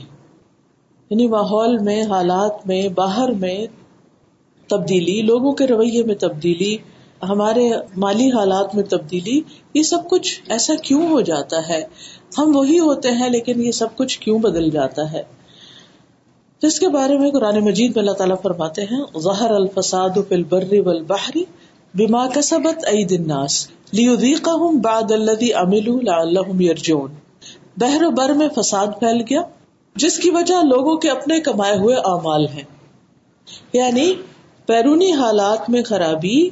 یعنی 1.09 1.27
ماحول 1.27 1.77
میں، 1.77 2.03
حالات 2.03 2.67
میں، 2.67 2.89
باہر 2.89 3.31
میں 3.31 3.67
تبدیلی، 4.71 5.21
لوگوں 5.21 5.51
کے 5.51 5.67
رویے 5.67 6.03
میں 6.03 6.15
تبدیلی، 6.15 6.75
ہمارے 7.23 7.69
مالی 7.97 8.29
حالات 8.29 8.75
میں 8.75 8.83
تبدیلی، 8.83 9.39
یہ 9.73 9.83
سب 9.83 10.09
کچھ 10.09 10.41
ایسا 10.49 10.73
کیوں 10.83 11.07
ہو 11.09 11.21
جاتا 11.21 11.67
ہے؟ 11.69 11.81
ہم 12.37 12.55
وہی 12.55 12.79
ہوتے 12.79 13.11
ہیں 13.11 13.29
لیکن 13.29 13.61
یہ 13.63 13.71
سب 13.71 13.95
کچھ 13.95 14.19
کیوں 14.19 14.39
بدل 14.39 14.69
جاتا 14.69 15.11
ہے؟ 15.11 15.23
جس 16.61 16.79
کے 16.79 16.89
بارے 16.89 17.17
میں 17.17 17.29
قرآن 17.31 17.59
مجید 17.59 17.95
میں 17.95 18.03
اللہ 18.03 18.13
تعالیٰ 18.13 18.35
فرماتے 18.41 18.81
ہیں، 18.81 19.01
ظہر 19.19 19.51
الفساد 19.51 20.17
فی 20.27 20.35
البر 20.35 20.73
والبحر 20.85 21.37
بما 21.93 22.27
کسبت 22.27 22.85
عید 22.87 23.11
الناس 23.11 23.55
لیذیقہم 23.91 24.79
بعد 24.81 25.11
الذی 25.11 25.51
عملوا 25.53 25.99
لعلہم 26.01 26.61
یرجون 26.61 27.15
بحر 27.77 28.03
و 28.03 28.11
بر 28.11 28.33
میں 28.33 28.47
فساد 28.55 28.99
پھیل 28.99 29.21
گیا، 29.29 29.41
جس 29.95 30.17
کی 30.17 30.29
وجہ 30.29 30.63
لوگوں 30.63 30.95
کے 30.97 31.09
اپنے 31.09 31.39
کمائے 31.39 31.77
ہوئے 31.77 31.95
اعمال 32.05 32.47
ہیں۔ 32.47 32.63
یعنی 33.73 34.13
بیرونی 34.67 35.11
حالات 35.11 35.69
میں 35.69 35.83
خرابی، 35.83 36.49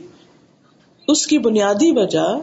اس 1.08 1.28
کی 1.28 1.38
بنیادی 1.38 1.92
وجہ 1.92 2.40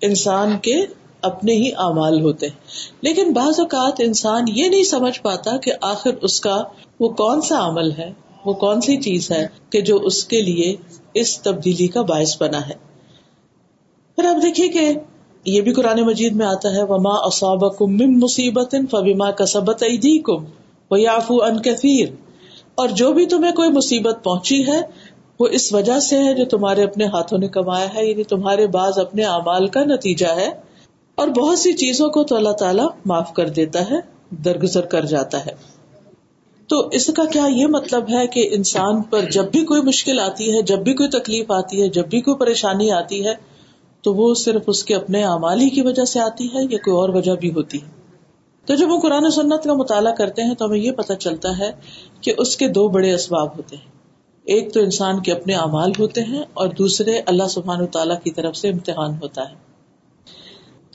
انسان 0.00 0.58
کے 0.58 0.86
اپنے 1.22 1.54
ہی 1.54 1.70
اعمال 1.76 2.20
ہوتے 2.20 2.48
ہیں۔ 2.48 2.54
لیکن 3.00 3.32
بعض 3.32 3.60
اوقات 3.60 3.92
انسان 3.98 4.44
یہ 4.48 4.68
نہیں 4.68 4.82
سمجھ 4.82 5.20
پاتا 5.20 5.56
کہ 5.56 5.72
آخر 5.80 6.10
اس 6.22 6.40
کا 6.40 6.62
وہ 7.00 7.08
کون 7.08 7.40
سا 7.40 7.68
عمل 7.68 7.92
ہے، 7.92 8.12
وہ 8.44 8.52
کون 8.52 8.80
سی 8.80 8.96
چیز 8.96 9.30
ہے 9.30 9.46
کہ 9.70 9.80
جو 9.80 9.96
اس 9.96 10.24
کے 10.24 10.42
لیے 10.42 10.76
اس 11.14 11.40
تبدیلی 11.40 11.86
کا 11.86 12.02
باعث 12.02 12.42
بنا 12.42 12.68
ہے۔ 12.68 12.74
پھر 14.16 14.24
آپ 14.24 14.42
دیکھیے 14.42 14.68
کہ 14.68 14.94
یہ 15.44 15.60
بھی 15.60 15.72
قرآن 15.72 16.00
مجید 16.00 16.32
میں 16.32 16.46
آتا 16.46 16.68
ہے، 16.70 16.82
وما 16.82 17.14
اصابکم 17.14 17.92
من 17.92 18.20
مصیبت 18.20 18.74
فبما 18.90 19.30
کسبت 19.30 19.82
ایدیکم 19.82 20.44
ویعفو 20.90 21.42
ان 21.42 21.62
کثیر 21.62 22.08
اور 22.76 22.88
جو 22.88 23.12
بھی 23.12 23.26
تمہیں 23.26 23.52
کوئی 23.52 23.70
مصیبت 23.70 24.24
پہنچی 24.24 24.66
ہے، 24.66 24.80
وہ 25.40 25.46
اس 25.50 25.72
وجہ 25.72 26.00
سے 26.00 26.18
ہے 26.18 26.34
جو 26.34 26.44
تمہارے 26.44 26.84
اپنے 26.84 27.04
ہاتھوں 27.04 27.38
نے 27.38 27.48
کمایا 27.48 27.94
ہے 27.94 28.06
یعنی 28.06 28.24
تمہارے 28.24 28.66
بعض 28.66 28.98
اپنے 28.98 29.24
اعمال 29.24 29.66
کا 29.66 29.84
نتیجہ 29.84 30.26
ہے۔ 30.26 30.50
اور 31.14 31.28
بہت 31.28 31.58
سی 31.58 31.72
چیزوں 31.72 32.10
کو 32.10 32.24
تو 32.24 32.36
اللہ 32.36 32.52
تعالیٰ 32.52 32.88
معاف 33.04 33.32
کر 33.32 33.48
دیتا 33.48 33.90
ہے، 33.90 33.96
درگزر 34.30 34.80
کر 34.80 35.04
جاتا 35.04 35.46
ہے۔ 35.46 35.52
تو 36.68 36.88
اس 36.88 37.06
کا 37.06 37.24
کیا 37.24 37.46
یہ 37.46 37.66
مطلب 37.66 38.04
ہے 38.10 38.26
کہ 38.26 38.48
انسان 38.52 39.02
پر 39.02 39.20
جب 39.30 39.50
بھی 39.50 39.64
کوئی 39.64 39.82
مشکل 39.82 40.20
آتی 40.20 40.56
ہے، 40.56 40.62
جب 40.62 40.78
بھی 40.78 40.94
کوئی 40.94 41.08
تکلیف 41.08 41.50
آتی 41.50 41.82
ہے، 41.82 41.88
جب 41.88 42.06
بھی 42.08 42.20
کوئی 42.20 42.36
پریشانی 42.36 42.90
آتی 42.90 43.26
ہے، 43.26 43.34
تو 44.02 44.14
وہ 44.14 44.34
صرف 44.34 44.62
اس 44.66 44.84
کے 44.84 44.94
اپنے 44.94 45.24
اعمال 45.24 45.60
ہی 45.60 45.70
کی 45.70 45.80
وجہ 45.80 46.04
سے 46.04 46.20
آتی 46.20 46.46
ہے 46.46 46.62
یا 46.62 46.78
کوئی 46.78 46.96
اور 46.96 47.08
وجہ 47.08 47.32
بھی 47.32 47.52
ہوتی 47.52 47.78
ہے؟ 47.78 48.05
تو 48.66 48.74
جب 48.74 48.90
وہ 48.90 49.00
قرآن 49.00 49.30
سنت 49.30 49.64
کا 49.64 49.74
مطالعہ 49.74 50.12
کرتے 50.12 50.42
ہیں 50.42 50.54
تو 50.54 50.64
ہمیں 50.64 50.78
یہ 50.78 50.92
پتا 50.92 51.14
چلتا 51.14 51.58
ہے 51.58 51.70
کہ 52.20 52.32
اس 52.38 52.56
کے 52.56 52.68
دو 52.68 52.88
بڑے 52.88 53.14
اسباب 53.14 53.56
ہوتے 53.56 53.76
ہیں۔ 53.76 53.96
ایک 54.44 54.74
تو 54.74 54.80
انسان 54.80 55.22
کے 55.22 55.32
اپنے 55.32 55.54
اعمال 55.54 55.92
ہوتے 55.98 56.22
ہیں 56.22 56.42
اور 56.54 56.68
دوسرے 56.68 57.20
اللہ 57.26 57.44
سبحان 57.50 57.80
و 57.80 57.86
تعالیٰ 57.86 58.16
کی 58.24 58.30
طرف 58.30 58.56
سے 58.56 58.68
امتحان 58.68 59.10
ہوتا 59.22 59.42
ہے۔ 59.42 59.54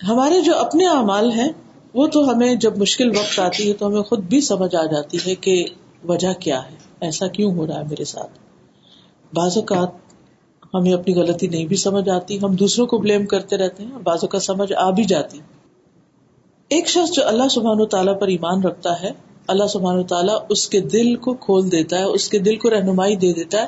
ہمارے 0.07 0.41
جو 0.41 0.57
اپنے 0.57 0.87
اعمال 0.87 1.31
ہیں، 1.31 1.51
وہ 1.93 2.07
تو 2.07 2.29
ہمیں 2.29 2.55
جب 2.55 2.77
مشکل 2.77 3.09
وقت 3.09 3.39
آتی 3.39 3.67
ہے 3.67 3.73
تو 3.73 3.87
ہمیں 3.87 4.01
خود 4.01 4.19
بھی 4.19 4.41
سمجھ 4.41 4.75
آ 4.75 4.85
جاتی 4.85 5.17
ہے 5.27 5.35
کہ 5.35 5.65
وجہ 6.07 6.33
کیا 6.33 6.65
ہے۔ 6.65 6.75
ایسا 7.01 7.27
کیوں 7.27 7.55
ہو 7.55 7.67
رہا 7.67 7.75
ہے 7.75 7.83
میرے 7.83 8.05
ساتھ؟ 8.05 8.31
بعض 9.33 9.57
اوقات 9.57 9.89
ہمیں 10.73 10.93
اپنی 10.93 11.13
غلطی 11.13 11.47
نہیں 11.47 11.65
بھی 11.65 11.75
سمجھ 11.75 12.09
آتی، 12.09 12.39
ہم 12.43 12.55
دوسروں 12.55 12.87
کو 12.87 12.97
بلیم 12.97 13.25
کرتے 13.25 13.57
رہتے 13.57 13.83
ہیں، 13.83 13.91
بعض 14.03 14.17
اوقات 14.21 14.43
سمجھ 14.43 14.73
آ 14.73 14.89
بھی 14.89 15.03
جاتی۔ 15.03 15.39
ایک 16.71 16.87
شخص 16.87 17.11
جو 17.11 17.27
اللہ 17.27 17.47
سبحان 17.47 17.81
و 17.81 17.85
تعالیٰ 17.85 18.19
پر 18.19 18.27
ایمان 18.27 18.63
رکھتا 18.63 19.01
ہے، 19.01 19.11
اللہ 19.47 19.67
سبحان 19.67 19.97
و 19.97 20.03
تعالیٰ 20.03 20.37
اس 20.49 20.69
کے 20.69 20.79
دل 20.79 21.15
کو 21.15 21.33
کھول 21.33 21.71
دیتا 21.71 21.97
ہے، 21.97 22.03
اس 22.03 22.29
کے 22.29 22.39
دل 22.39 22.55
کو 22.55 22.69
رہنمائی 22.69 23.15
دے 23.15 23.33
دیتا 23.33 23.61
ہے، 23.61 23.65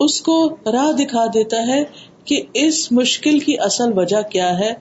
اس 0.00 0.20
کو 0.20 0.36
راہ 0.72 0.92
دکھا 0.92 1.26
دیتا 1.26 1.56
ہے 1.66 1.82
کہ 2.24 2.42
اس 2.54 2.92
مشکل 2.92 3.38
کی 3.38 3.58
اصل 3.60 3.98
وجہ 3.98 4.22
کیا 4.22 4.58
ہے، 4.58 4.72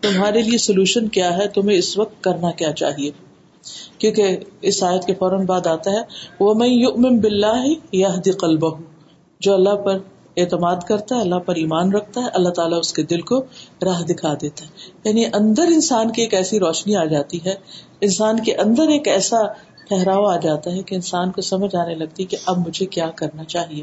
تمہارے 0.00 0.42
لیے 0.42 0.58
سولوشن 0.58 1.08
کیا 1.08 1.36
ہے، 1.36 1.48
تمہیں 1.48 1.76
اس 1.78 1.98
وقت 1.98 2.24
کرنا 2.24 2.50
کیا 2.50 2.72
چاہیے۔ 2.72 3.10
کیونکہ 3.98 4.36
اس 4.60 4.82
آیت 4.82 5.04
کے 5.04 5.14
فوراً 5.14 5.44
بعد 5.46 5.66
آتا 5.66 5.90
ہے 5.90 6.02
وہ 6.40 6.54
میں 6.54 6.68
یؤمن 6.68 7.18
باللہ 7.18 7.64
یہد 7.92 8.28
قلبہ 8.40 8.70
جو 9.40 9.54
اللہ 9.54 9.74
پر 9.74 9.98
اعتماد 10.36 10.76
کرتا 10.88 11.16
ہے، 11.16 11.20
اللہ 11.20 11.34
پر 11.34 11.54
ایمان 11.54 11.92
رکھتا 11.92 12.20
ہے، 12.20 12.26
اللہ 12.34 12.48
تعالیٰ 12.48 12.78
اس 12.78 12.92
کے 12.92 13.02
دل 13.02 13.20
کو 13.20 13.44
راہ 13.84 14.02
دکھا 14.02 14.34
دیتا 14.40 14.64
ہے۔ 14.64 14.70
یعنی 15.04 15.24
اندر 15.26 15.62
انسان 15.62 16.12
کی 16.12 16.22
ایک 16.22 16.34
ایسی 16.34 16.58
روشنی 16.58 16.96
آ 16.96 17.04
جاتی 17.04 17.38
ہے، 17.46 17.54
انسان 18.00 18.40
کے 18.40 18.54
اندر 18.54 18.88
ایک 18.88 19.08
ایسا 19.08 19.36
ٹھہراؤ 19.88 20.24
آ 20.24 20.36
جاتا 20.36 20.72
ہے 20.72 20.82
کہ 20.82 20.94
انسان 20.94 21.32
کو 21.32 21.40
سمجھ 21.40 21.76
آنے 21.76 21.94
لگتی 21.94 22.24
کہ 22.24 22.36
اب 22.46 22.58
مجھے 22.66 22.86
کیا 22.86 23.10
کرنا 23.10 23.44
چاہیے۔ 23.44 23.82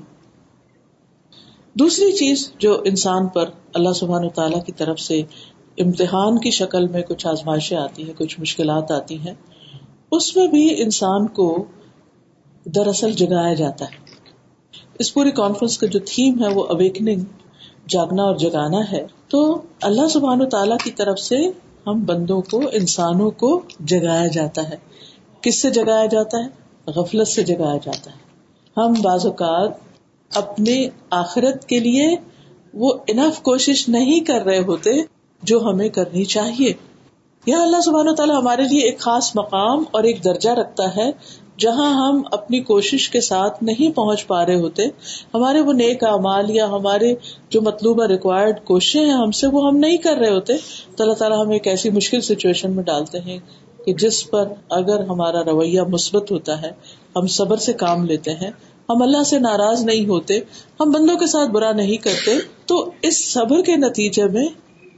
دوسری 1.74 2.12
چیز 2.12 2.54
جو 2.60 2.82
انسان 2.86 3.28
پر 3.28 3.50
اللہ 3.74 3.94
سبحان 3.94 4.26
و 4.26 4.30
تعالیٰ 4.30 4.64
کی 4.64 4.72
طرف 4.72 5.00
سے 5.00 5.22
امتحان 5.78 6.40
کی 6.40 6.52
شکل 6.52 6.88
میں 6.88 7.02
کچھ 7.02 7.28
آزمائشیں 7.28 7.78
آتی 7.78 8.04
ہیں، 8.04 8.14
کچھ 8.14 8.40
مشکلات 8.40 8.92
آتی 8.92 9.20
ہیں، 9.20 9.34
اس 10.12 10.38
میں 10.38 10.48
بھی 10.48 10.82
انسان 10.82 11.28
کو 11.28 11.66
دراصل 12.66 13.12
جگایا 13.12 13.54
جاتا 13.54 13.86
ہے۔ 13.86 14.11
اس 15.00 15.14
پوری 15.14 15.32
کانفرنس 15.32 15.78
کا 15.78 15.88
جو 15.88 16.00
تھیم 16.00 16.44
ہے 16.44 16.48
وہ 16.54 16.64
اویکنگ 16.64 17.22
جاگنا 17.88 18.24
اور 18.24 18.36
جگانا 18.36 18.92
ہے۔ 18.92 19.08
تو 19.28 19.62
اللہ 19.82 20.08
سبحان 20.08 20.42
و 20.42 20.46
تعالی 20.46 20.74
کی 20.84 20.92
طرف 20.92 21.20
سے 21.20 21.38
ہم 21.88 22.04
بندوں 22.06 22.42
کو، 22.42 22.62
انسانوں 22.74 23.32
کو 23.32 23.62
جگایا 23.80 24.28
جاتا 24.28 24.70
ہے۔ 24.70 24.76
کس 25.42 25.62
سے 25.62 25.70
جگایا 25.70 26.06
جاتا 26.06 26.38
ہے؟ 26.38 26.48
غفلت 26.92 27.28
سے 27.28 27.44
جگایا 27.44 27.78
جاتا 27.84 28.12
ہے۔ 28.12 28.16
ہم 28.78 28.94
بعض 29.02 29.26
اوقات 29.26 29.72
اپنے 30.36 30.90
آخرت 31.10 31.66
کے 31.66 31.80
لیے 31.80 32.16
وہ 32.74 32.94
انف 33.08 33.42
کوشش 33.42 33.90
نہیں 33.90 34.20
کر 34.20 34.42
رہے 34.46 34.60
ہوتے 34.60 34.92
جو 35.44 35.60
ہمیں 35.60 35.90
کرنی 35.90 36.26
چاہیے۔ 36.26 36.74
یا 37.46 37.62
اللہ 37.62 37.82
سبحان 37.82 38.08
و 38.08 38.16
تعالیٰ 38.16 38.42
ہمارے 38.42 38.62
لیے 38.62 38.82
ایک 38.82 39.00
خاص 39.00 39.36
مقام 39.36 39.84
اور 39.92 40.04
ایک 40.04 40.24
درجہ 40.24 40.50
رکھتا 40.50 40.96
ہے 40.96 41.12
جہاں 41.62 41.90
ہم 41.94 42.22
اپنی 42.32 42.60
کوشش 42.64 43.10
کے 43.10 43.22
ساتھ 43.22 43.64
نہیں 43.64 43.96
پہنچ 43.96 44.26
پا 44.28 44.46
رہے 44.46 44.56
ہوتے، 44.56 44.86
ہمارے 45.34 45.62
وہ 45.62 45.74
نیک 45.74 46.04
اعمال 46.04 46.50
یا 46.50 46.70
ہمارے 46.70 47.14
جو 47.50 47.62
مطلوبہ 47.62 48.06
ریکوائرڈ 48.08 48.64
کوششیں 48.64 49.04
ہیں 49.06 49.14
ہم 49.14 49.32
سے 49.32 49.48
وہ 49.48 49.66
ہم 49.68 49.78
نہیں 49.78 49.98
کر 49.98 50.18
رہے 50.18 50.30
ہوتے، 50.30 50.54
تو 50.96 51.04
اللہ 51.04 51.14
تعالیٰ 51.14 51.42
ہمیں 51.44 51.56
ایک 51.56 51.68
ایسی 51.68 51.90
مشکل 51.90 52.22
سچویشن 52.22 52.76
میں 52.76 52.84
ڈالتے 52.84 53.20
ہیں 53.20 53.38
کہ 53.86 53.94
جس 53.94 54.30
پر 54.30 54.48
اگر 54.70 55.04
ہمارا 55.04 55.44
رویہ 55.46 55.82
مثبت 55.90 56.32
ہوتا 56.32 56.62
ہے، 56.62 56.72
ہم 57.16 57.28
صبر 57.28 57.58
سے 57.58 57.74
کام 57.76 58.06
لیتے 58.06 58.34
ہیں، 58.34 58.52
ہم 58.90 59.02
اللہ 59.02 59.24
سے 59.24 59.40
ناراض 59.40 59.84
نہیں 59.86 60.06
ہوتے، 60.06 60.40
ہم 60.80 60.92
بندوں 60.92 61.18
کے 61.18 61.28
ساتھ 61.28 61.50
برا 61.52 61.72
نہیں 61.74 62.04
کرتے، 62.04 62.36
تو 62.66 62.84
اس 63.02 63.24
صبر 63.34 63.62
کے 63.62 63.76
نتیجے 63.78 64.26
میں 64.26 64.48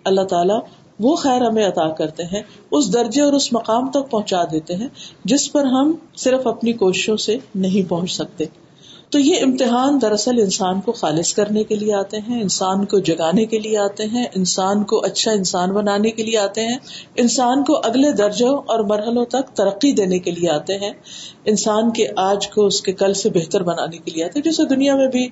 اللہ 0.04 0.26
تعالیٰ 0.30 0.60
وہ 1.04 1.16
خیر 1.16 1.42
ہمیں 1.42 1.68
عطا 1.68 1.90
کرتے 1.90 2.24
ہیں، 2.24 2.42
اس 2.72 2.94
درجے 2.94 3.22
اور 3.22 3.34
اس 3.34 3.54
مقام 3.54 3.92
تک 3.92 4.12
پہنچا 4.12 4.44
دیتے 4.52 4.76
ہیں، 4.76 4.88
جس 5.26 5.52
پر 5.52 5.66
ہم 5.66 5.96
صرف 6.16 6.48
اپنی 6.48 6.74
کوششوں 6.74 7.18
سے 7.18 7.38
نہیں 7.56 7.90
پہنچ 7.90 8.12
سکتے۔ 8.12 8.46
تو 9.10 9.20
یہ 9.20 9.36
امتحان 9.42 10.02
دراصل 10.02 10.40
انسان 10.40 10.82
کو 10.82 10.92
خالص 10.92 11.34
کرنے 11.34 11.64
کے 11.64 11.76
لیے 11.76 11.94
آتے 11.94 12.18
ہیں، 12.18 12.42
انسان 12.42 12.86
کو 12.86 13.00
جگانے 13.00 13.46
کے 13.46 13.60
لیے 13.60 13.78
آتے 13.78 14.06
ہیں، 14.06 14.26
انسان 14.36 14.84
کو 14.84 15.00
اچھا 15.06 15.32
انسان 15.32 15.72
بنانے 15.72 16.12
کے 16.12 16.24
لیے 16.24 16.38
آتے 16.38 16.62
ہیں، 16.62 16.78
انسان 17.16 17.64
کو 17.64 17.78
اگلے 17.84 18.12
درجوں 18.12 18.58
اور 18.66 18.80
مرحلوں 18.80 19.26
تک 19.26 19.58
ترقی 19.58 19.92
دینے 19.92 20.20
کے 20.20 20.32
لیے 20.32 20.50
آتے 20.50 20.78
ہیں۔ 20.78 20.92
انسان 21.46 21.92
کے 21.92 22.08
آج 22.16 22.50
کو 22.50 22.66
اس 22.66 22.82
کے 22.82 22.94
کل 22.94 23.14
سے 23.14 23.30
بہتر 23.30 23.64
بنانے 23.64 23.98
کے 23.98 24.12
لیے 24.12 24.24
آتے 24.24 24.40
ہیں 24.40 24.44
جیسے 24.44 24.64
دنیا 24.66 24.96
میں 24.96 25.08
بھی 25.08 25.28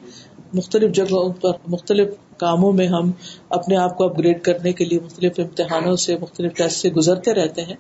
مختلف 0.54 0.96
جگہوں 0.96 1.34
پر، 1.34 1.52
مختلف 1.68 2.08
کاموں 2.38 2.74
میں 2.74 2.88
ہم 2.88 3.12
اپنے 3.50 3.76
آپ 3.76 3.98
کو 3.98 4.04
اپ 4.04 4.20
گریڈ 4.20 4.42
کرنے 4.42 4.74
کے 4.74 4.86
لیے 4.86 5.00
مختلف 5.00 5.40
امتحانوں 5.40 5.96
سے، 5.96 6.18
مختلف 6.22 6.54
ٹیسٹ 6.54 6.78
سے 6.78 6.90
گزرتے 6.90 7.34
رہتے 7.34 7.62
ہیں۔ 7.62 7.76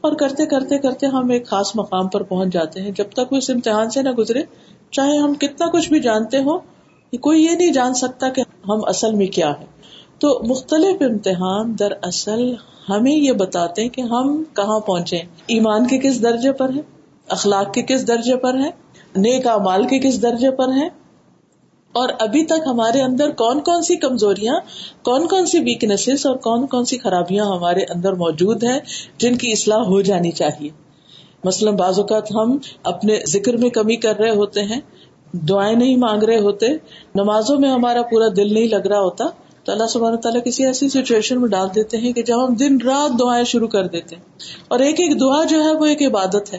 اور 0.00 0.12
کرتے 0.12 0.46
کرتے 0.46 0.78
کرتے 0.78 1.06
ہم 1.06 1.30
ایک 1.30 1.46
خاص 1.46 1.76
مقام 1.76 2.08
پر 2.08 2.22
پہنچ 2.22 2.52
جاتے 2.52 2.80
ہیں۔ 2.80 2.90
جب 2.90 3.04
تک 3.10 3.32
وہ 3.32 3.36
اس 3.36 3.50
امتحان 3.50 3.90
سے 3.90 4.02
نہ 4.02 4.10
گزرے، 4.10 4.42
چاہے 4.90 5.16
ہم 5.16 5.34
کتنا 5.34 5.66
کچھ 5.66 5.88
بھی 5.88 6.00
جانتے 6.00 6.38
ہو 6.38 6.80
کوئی 7.20 7.44
یہ 7.44 7.50
نہیں 7.50 7.72
جان 7.72 7.94
سکتا 7.94 8.28
کہ 8.28 8.40
ہم 8.40 8.80
اصل 8.86 9.14
میں 9.14 9.26
کیا 9.26 9.50
ہے 9.50 9.64
تو 10.18 10.40
مختلف 10.48 11.02
امتحان 11.02 11.78
در 11.78 11.92
اصل 12.02 12.54
ہمیں 12.88 13.12
یہ 13.12 13.32
بتاتے 13.32 13.82
ہیں 13.82 13.88
کہ 13.88 14.00
ہم 14.00 14.44
کہاں 14.56 14.80
پہنچے 14.80 15.16
ایمان 15.46 15.86
کے 15.86 15.98
کس 15.98 16.22
درجے 16.22 16.52
پر 16.52 16.70
ہے 16.74 16.80
اخلاق 17.28 17.74
کے 17.74 17.82
کس 17.82 18.08
درجے 18.08 18.36
پر 18.36 18.54
ہے 18.54 18.70
نیک 19.16 19.46
امال 19.46 19.86
کے 19.86 19.98
کس 19.98 20.22
درجے 20.22 20.50
پر 20.50 20.72
ہے 20.72 20.88
اور 21.92 22.08
ابھی 22.20 22.44
تک 22.44 22.66
ہمارے 22.66 23.02
اندر 23.02 23.30
کون 23.30 23.60
کون 23.60 23.82
سی 23.82 23.96
کمزوریاں، 23.96 24.54
کون 25.02 25.28
کون 25.28 25.46
سی 25.46 25.58
ویکنیسز 25.58 26.26
اور 26.26 26.36
کون 26.36 26.66
کون 26.66 26.84
سی 26.84 26.98
خرابیاں 26.98 27.46
ہمارے 27.46 27.80
اندر 27.94 28.12
موجود 28.12 28.64
ہیں 28.64 28.80
جن 29.18 29.36
کی 29.36 29.52
اصلاح 29.52 29.78
ہو 29.78 30.00
جانی 30.00 30.30
چاہیے۔ 30.30 30.68
مثلاً 31.44 31.76
بعض 31.76 31.98
اوقات 31.98 32.32
ہم 32.32 32.56
اپنے 32.82 33.18
ذکر 33.28 33.56
میں 33.56 33.70
کمی 33.70 33.96
کر 33.96 34.16
رہے 34.16 34.30
ہوتے 34.30 34.62
ہیں، 34.62 34.80
دعائیں 35.32 35.76
نہیں 35.76 35.96
مانگ 35.96 36.22
رہے 36.22 36.38
ہوتے، 36.38 36.66
نمازوں 37.14 37.58
میں 37.58 37.70
ہمارا 37.70 38.02
پورا 38.02 38.28
دل 38.36 38.54
نہیں 38.54 38.68
لگ 38.68 38.86
رہا 38.86 39.00
ہوتا 39.00 39.24
تو 39.64 39.72
اللہ 39.72 39.86
سبحانہ 39.86 40.16
تعالیٰ 40.16 40.42
کسی 40.44 40.66
ایسی 40.66 40.88
سچویشن 40.88 41.40
میں 41.40 41.48
ڈال 41.48 41.68
دیتے 41.74 41.96
ہیں 41.96 42.12
کہ 42.12 42.22
جب 42.22 42.48
ہم 42.48 42.54
دن 42.54 42.80
رات 42.80 43.20
دعائیں 43.20 43.44
شروع 43.44 43.68
کر 43.68 43.86
دیتے 43.86 44.16
ہیں 44.16 44.22
اور 44.68 44.78
ایک 44.78 45.00
ایک 45.00 45.20
دعا 45.20 45.44
جو 45.44 45.64
ہے 45.64 45.72
وہ 45.72 45.86
ایک 45.86 46.02
عبادت 46.02 46.52
ہے۔ 46.52 46.58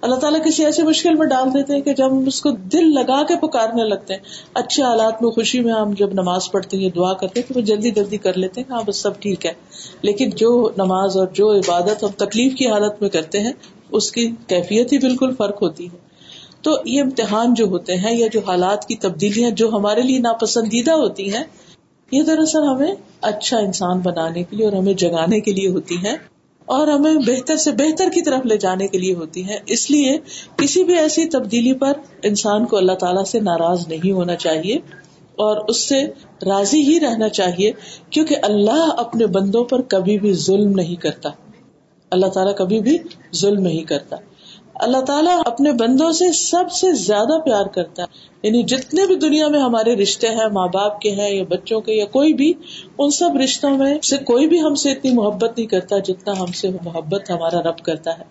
اللہ 0.00 0.14
تعالیٰ 0.14 0.44
کسی 0.44 0.64
ایسی 0.64 0.82
مشکل 0.82 1.14
میں 1.14 1.26
ڈال 1.26 1.54
دیتے 1.54 1.74
ہیں 1.74 1.80
کہ 1.80 1.94
جب 1.94 2.12
ہم 2.12 2.24
اس 2.26 2.40
کو 2.42 2.50
دل 2.50 2.94
لگا 2.94 3.22
کے 3.22 3.46
پکارنے 3.46 3.84
لگتے 3.84 4.14
ہیں۔ 4.14 4.20
اچھے 4.54 4.82
حالات 4.82 5.22
میں 5.22 5.30
خوشی 5.30 5.60
میں 5.60 5.72
ہم 5.72 5.90
جب 5.90 6.12
نماز 6.12 6.50
پڑھتے 6.50 6.76
ہیں 6.76 6.88
دعا 6.88 7.12
کرتے 7.12 7.40
ہیں 7.40 7.52
تو 7.52 7.60
وہ 7.60 7.64
جلدی 7.64 7.90
جلدی 7.90 8.16
کر 8.16 8.36
لیتے 8.36 8.60
ہیں۔ 8.60 8.74
ہاں 8.74 8.82
بس 8.86 8.96
سب 8.96 9.20
ٹھیک 9.20 9.46
ہے۔ 9.46 9.52
لیکن 10.02 10.30
جو 10.30 10.68
نماز 10.76 11.16
اور 11.16 11.26
جو 11.26 11.52
عبادت 11.52 12.04
ہم 12.04 12.08
تکلیف 12.08 12.54
کی 12.54 12.68
حالت 12.68 13.02
میں 13.02 13.10
کرتے 13.10 13.40
ہیں، 13.40 13.52
اس 13.90 14.12
کی 14.12 14.30
کیفیت 14.46 14.92
ہی 14.92 14.98
بالکل 14.98 15.34
فرق 15.38 15.62
ہوتی 15.62 15.86
ہے۔ 15.86 15.98
تو 16.62 16.70
یہ 16.84 17.02
امتحان 17.02 17.54
جو 17.54 17.64
ہوتے 17.64 17.96
ہیں 17.96 18.16
یا 18.16 18.26
جو 18.32 18.40
حالات 18.46 18.88
کی 18.88 18.96
تبدیلیاں 18.96 19.50
جو 19.50 19.68
ہمارے 19.68 20.02
لیے 20.02 20.18
ناپسندیدہ 20.18 20.92
ہوتی 20.92 21.34
ہیں 21.34 21.44
یہ 22.12 22.22
دراصل 22.22 22.62
ہمیں 22.62 22.94
اچھا 23.20 23.58
انسان 23.58 23.98
بنانے 23.98 24.42
کے 24.42 24.56
لیے 24.56 24.66
اور 24.66 24.72
ہمیں 24.72 24.92
جگانے 24.92 25.40
کے 25.40 25.52
لیے 25.52 25.68
ہوتی 25.68 25.96
ہیں 25.96 26.16
اور 26.66 26.88
ہمیں 26.88 27.14
بہتر 27.14 27.56
سے 27.56 27.72
بہتر 27.72 28.08
کی 28.14 28.22
طرف 28.22 28.46
لے 28.46 28.56
جانے 28.56 28.88
کے 28.88 28.98
لیے 28.98 29.14
ہوتی 29.14 29.44
ہیں۔ 29.44 29.58
اس 29.66 29.90
لیے 29.90 30.18
کسی 30.56 30.84
بھی 30.84 30.98
ایسی 30.98 31.24
تبدیلی 31.24 31.72
پر 31.72 31.92
انسان 32.22 32.66
کو 32.66 32.76
اللہ 32.76 32.92
تعالیٰ 32.92 33.24
سے 33.24 33.40
ناراض 33.40 33.88
نہیں 33.88 34.12
ہونا 34.12 34.36
چاہیے 34.36 34.74
اور 35.32 35.56
اس 35.68 35.88
سے 35.88 36.04
راضی 36.46 36.82
ہی 36.82 37.00
رہنا 37.00 37.28
چاہیے 37.28 37.72
کیونکہ 38.10 38.36
اللہ 38.42 38.88
اپنے 38.96 39.26
بندوں 39.26 39.64
پر 39.64 39.80
کبھی 39.82 40.18
بھی 40.18 40.32
ظلم 40.32 40.70
نہیں 40.70 40.96
کرتا۔ 40.96 41.30
اللہ 42.10 42.26
تعالیٰ 42.26 42.56
کبھی 42.56 42.80
بھی 42.80 42.98
ظلم 43.36 43.62
نہیں 43.62 43.84
کرتا۔ 43.84 44.16
اللہ 44.74 45.00
تعالیٰ 45.00 45.42
اپنے 45.46 45.72
بندوں 45.72 46.12
سے 46.12 46.32
سب 46.32 46.72
سے 46.72 46.92
زیادہ 46.92 47.38
پیار 47.38 47.66
کرتا 47.66 48.02
ہے۔ 48.02 48.06
یعنی 48.42 48.62
جتنے 48.62 49.06
بھی 49.06 49.14
دنیا 49.14 49.48
میں 49.48 49.60
ہمارے 49.60 49.96
رشتے 49.96 50.28
ہیں، 50.28 50.48
ماں 50.52 50.68
باپ 50.74 51.00
کے 51.00 51.10
ہیں 51.10 51.30
یا 51.30 51.44
بچوں 51.48 51.80
کے 51.80 51.92
یا 51.92 52.04
کوئی 52.04 52.32
بھی، 52.32 52.52
ان 52.98 53.10
سب 53.10 53.30
رشتوں 53.44 53.70
میں 53.70 54.00
سے 54.02 54.18
کوئی 54.18 54.46
بھی 54.46 54.62
ہم 54.62 54.74
سے 54.74 54.90
اتنی 54.90 55.10
محبت 55.10 55.58
نہیں 55.58 55.66
کرتا 55.66 55.98
جتنا 55.98 56.38
ہم 56.38 56.46
سے 56.46 56.68
محبت 56.84 57.30
ہمارا 57.30 57.62
رب 57.62 57.78
کرتا 57.78 58.18
ہے۔ 58.18 58.24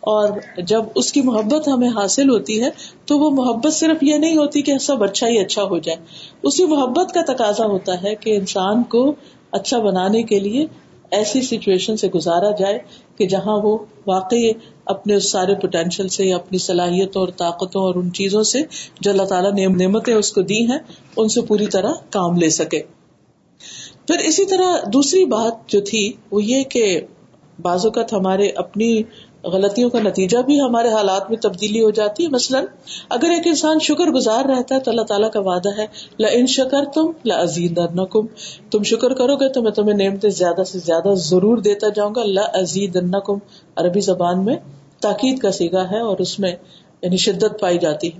اور 0.00 0.28
جب 0.62 0.82
اس 0.94 1.12
کی 1.12 1.22
محبت 1.22 1.68
ہمیں 1.68 1.88
حاصل 1.88 2.30
ہوتی 2.30 2.62
ہے، 2.62 2.68
تو 3.06 3.18
وہ 3.18 3.30
محبت 3.30 3.72
صرف 3.72 3.96
یہ 4.02 4.14
نہیں 4.14 4.36
ہوتی 4.36 4.62
کہ 4.62 4.78
سب 4.78 5.04
اچھا 5.04 5.28
ہی 5.28 5.38
اچھا 5.38 5.62
ہو 5.62 5.78
جائے۔ 5.78 5.98
اسی 6.42 6.64
محبت 6.64 7.12
کا 7.12 7.32
تقاضا 7.32 7.66
ہوتا 7.66 8.02
ہے 8.02 8.14
کہ 8.14 8.36
انسان 8.36 8.82
کو 8.82 9.14
اچھا 9.50 9.78
بنانے 9.78 10.22
کے 10.22 10.40
لیے 10.40 10.66
ایسی 11.10 11.40
سچویشن 11.42 11.96
سے 11.96 12.08
گزارا 12.08 12.50
جائے 12.50 12.78
کہ 13.16 13.26
جہاں 13.26 13.60
وہ 13.62 13.78
واقعی 14.06 14.52
اپنے 14.84 15.14
اس 15.14 15.30
سارے 15.30 15.54
پوٹینشیل 15.54 16.08
سے 16.08 16.24
یا 16.24 16.36
اپنی 16.36 16.58
صلاحیتوں 16.58 17.22
اور 17.22 17.28
طاقتوں 17.28 17.82
اور 17.82 17.94
ان 17.94 18.12
چیزوں 18.12 18.42
سے 18.42 18.62
جو 19.00 19.10
اللہ 19.10 19.22
تعالیٰ 19.22 19.52
نے 19.52 19.66
نعمتیں 19.66 20.14
اس 20.14 20.32
کو 20.32 20.42
دی 20.42 20.66
ہیں، 20.70 20.78
ان 21.16 21.28
سے 21.28 21.42
پوری 21.42 21.66
طرح 21.66 21.92
کام 22.10 22.36
لے 22.36 22.50
سکے۔ 22.50 22.82
پھر 24.06 24.18
اسی 24.18 24.46
طرح 24.46 24.76
دوسری 24.92 25.24
بات 25.24 25.68
جو 25.68 25.80
تھی 25.80 26.12
وہ 26.30 26.44
یہ 26.44 26.62
کہ 26.62 27.00
بعض 27.62 27.86
اوقات 27.86 28.12
ہمارے 28.12 28.48
اپنی 28.48 29.02
غلطیوں 29.44 29.90
کا 29.90 29.98
نتیجہ 30.00 30.38
بھی 30.38 30.60
ہمارے 30.60 30.88
حالات 30.88 31.30
میں 31.30 31.38
تبدیلی 31.38 31.82
ہو 31.82 31.90
جاتی 31.90 32.24
ہے۔ 32.24 32.28
مثلاً، 32.28 32.64
اگر 33.10 33.30
ایک 33.30 33.46
انسان 33.46 33.78
شکر 33.78 34.04
گزار 34.04 34.44
رہتا 34.44 34.74
ہے 34.74 34.80
تو 34.80 34.90
اللہ 34.90 35.02
تعالیٰ 35.02 35.30
کا 35.30 35.40
وعدہ 35.40 35.68
ہے، 35.78 35.86
لا 36.18 36.28
ان 36.32 36.46
شکر 36.46 36.84
تم 36.84 37.10
لزید 37.24 37.80
تم 38.70 38.82
شکر 38.82 39.14
کرو 39.14 39.36
گے 39.36 39.48
تو 39.48 39.62
میں 39.62 39.72
تمہیں 39.72 40.08
نعمتیں 40.08 40.30
زیادہ 40.30 40.64
سے 40.64 40.78
زیادہ 40.78 41.08
ضرور 41.14 41.58
دیتا 41.58 41.88
جاؤں 41.88 42.14
گا، 42.16 42.22
لا 42.24 42.44
عزیز 42.54 42.96
عربی 43.76 44.00
زبان 44.00 44.44
میں 44.44 44.56
تاکید 45.00 45.38
کا 45.38 45.52
سیگا 45.52 45.90
ہے 45.90 45.98
اور 45.98 46.18
اس 46.18 46.38
میں 46.38 46.52
یعنی 47.02 47.16
شدت 47.16 47.60
پائی 47.60 47.78
جاتی 47.78 48.08
ہے۔ 48.08 48.18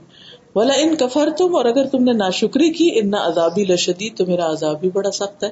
بولا 0.54 0.74
ان 0.74 0.96
کفر 0.96 1.28
تم 1.38 1.56
اور 1.56 1.64
اگر 1.64 1.86
تم 1.86 2.04
نے 2.04 2.12
نا 2.12 2.30
شکری 2.30 2.70
کی 2.70 2.90
ان 2.94 3.10
نہ 3.10 3.16
عذابی 3.16 3.64
لشدید، 3.64 4.16
تو 4.16 4.26
میرا 4.26 4.50
عذاب 4.50 4.80
بھی 4.80 4.90
بڑا 4.90 5.10
سخت 5.10 5.44
ہے۔ 5.44 5.50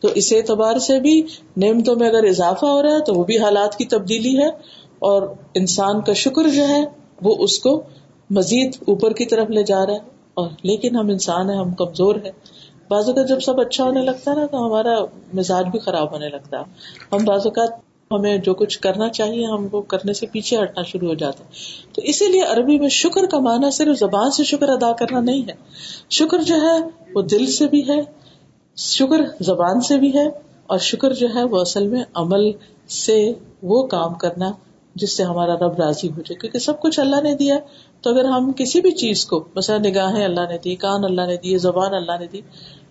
تو 0.00 0.08
اس 0.08 0.32
اعتبار 0.32 0.78
سے 0.78 1.00
بھی 1.00 1.22
نعمتوں 1.56 1.96
میں 1.96 2.08
اگر 2.08 2.24
اضافہ 2.24 2.66
ہو 2.66 2.82
رہا 2.82 2.90
ہے 2.90 3.00
تو 3.00 3.14
وہ 3.14 3.24
بھی 3.24 3.38
حالات 3.38 3.76
کی 3.76 3.84
تبدیلی 3.84 4.38
ہے۔ 4.38 4.48
اور 4.98 5.22
انسان 5.54 6.00
کا 6.02 6.12
شکر 6.12 6.48
جو 6.48 6.68
ہے 6.68 6.84
وہ 7.22 7.34
اس 7.38 7.58
کو 7.58 7.82
مزید 8.30 8.76
اوپر 8.88 9.12
کی 9.12 9.26
طرف 9.26 9.50
لے 9.50 9.62
جا 9.62 9.86
رہا 9.86 9.92
ہے 9.92 9.98
اور 10.34 10.48
لیکن 10.62 10.96
ہم 10.96 11.08
انسان 11.08 11.50
ہیں، 11.50 11.58
ہم 11.58 11.74
کمزور 11.74 12.14
ہیں۔ 12.14 12.32
بعض 12.88 13.08
اوقات 13.08 13.28
جب 13.28 13.40
سب 13.40 13.60
اچھا 13.60 13.84
ہونے 13.84 14.02
لگتا 14.02 14.30
ہے 14.30 14.36
نا، 14.36 14.46
تو 14.46 14.66
ہمارا 14.66 14.94
مزاج 15.34 15.66
بھی 15.66 15.78
خراب 15.78 16.12
ہونے 16.12 16.28
لگتا 16.28 16.58
ہے۔ 16.58 16.62
ہم 17.12 17.24
بعض 17.24 17.46
اوقات 17.46 17.70
ہمیں 18.10 18.38
جو 18.38 18.54
کچھ 18.54 18.78
کرنا 18.78 19.08
چاہیے، 19.08 19.46
ہم 19.46 19.66
وہ 19.72 19.82
کرنے 19.82 20.12
سے 20.12 20.26
پیچھے 20.26 20.62
ہٹنا 20.62 20.82
شروع 20.82 21.08
ہو 21.08 21.14
جاتا 21.14 21.44
ہے 21.44 21.50
تو 21.92 22.02
اسی 22.02 22.26
لیے 22.28 22.42
عربی 22.42 22.78
میں 22.78 22.88
شکر 22.88 23.26
کا 23.26 23.38
معنی 23.38 23.70
صرف 23.70 23.98
زبان 23.98 24.30
سے 24.30 24.44
شکر 24.44 24.68
ادا 24.68 24.92
کرنا 24.92 25.20
نہیں 25.20 25.42
ہے۔ 25.42 25.54
شکر 26.10 26.38
جو 26.38 26.54
ہے 26.54 26.78
وہ 27.14 27.22
دل 27.22 27.46
سے 27.46 27.66
بھی 27.66 27.88
ہے، 27.88 28.00
شکر 28.76 29.20
زبان 29.40 29.80
سے 29.80 29.96
بھی 29.96 30.14
ہے 30.14 30.26
اور 30.66 30.78
شکر 30.78 31.12
جو 31.12 31.28
ہے 31.34 31.44
وہ 31.44 31.60
اصل 31.60 31.86
میں 31.86 32.04
عمل 32.14 32.50
سے 32.88 33.32
وہ 33.62 33.86
کام 33.86 34.14
کرنا 34.14 34.52
جس 34.96 35.16
سے 35.16 35.22
ہمارا 35.22 35.54
رب 35.54 35.80
راضی 35.80 36.08
ہو 36.08 36.16
جائے۔ 36.16 36.34
کیونکہ 36.34 36.58
سب 36.58 36.80
کچھ 36.80 37.00
اللہ 37.00 37.20
نے 37.22 37.34
دیا۔ 37.34 37.56
تو 38.00 38.10
اگر 38.10 38.24
ہم 38.24 38.52
کسی 38.52 38.80
بھی 38.80 38.90
چیز 38.90 39.24
کو، 39.24 39.44
مثلا 39.54 39.78
نگاہیں 39.78 40.24
اللہ 40.24 40.40
نے 40.40 40.58
دی، 40.58 40.74
کان 40.74 41.04
اللہ 41.04 41.22
نے 41.22 41.36
دی، 41.36 41.58
زبان 41.58 41.94
اللہ 41.94 42.12
نے 42.20 42.26
دی، 42.26 42.40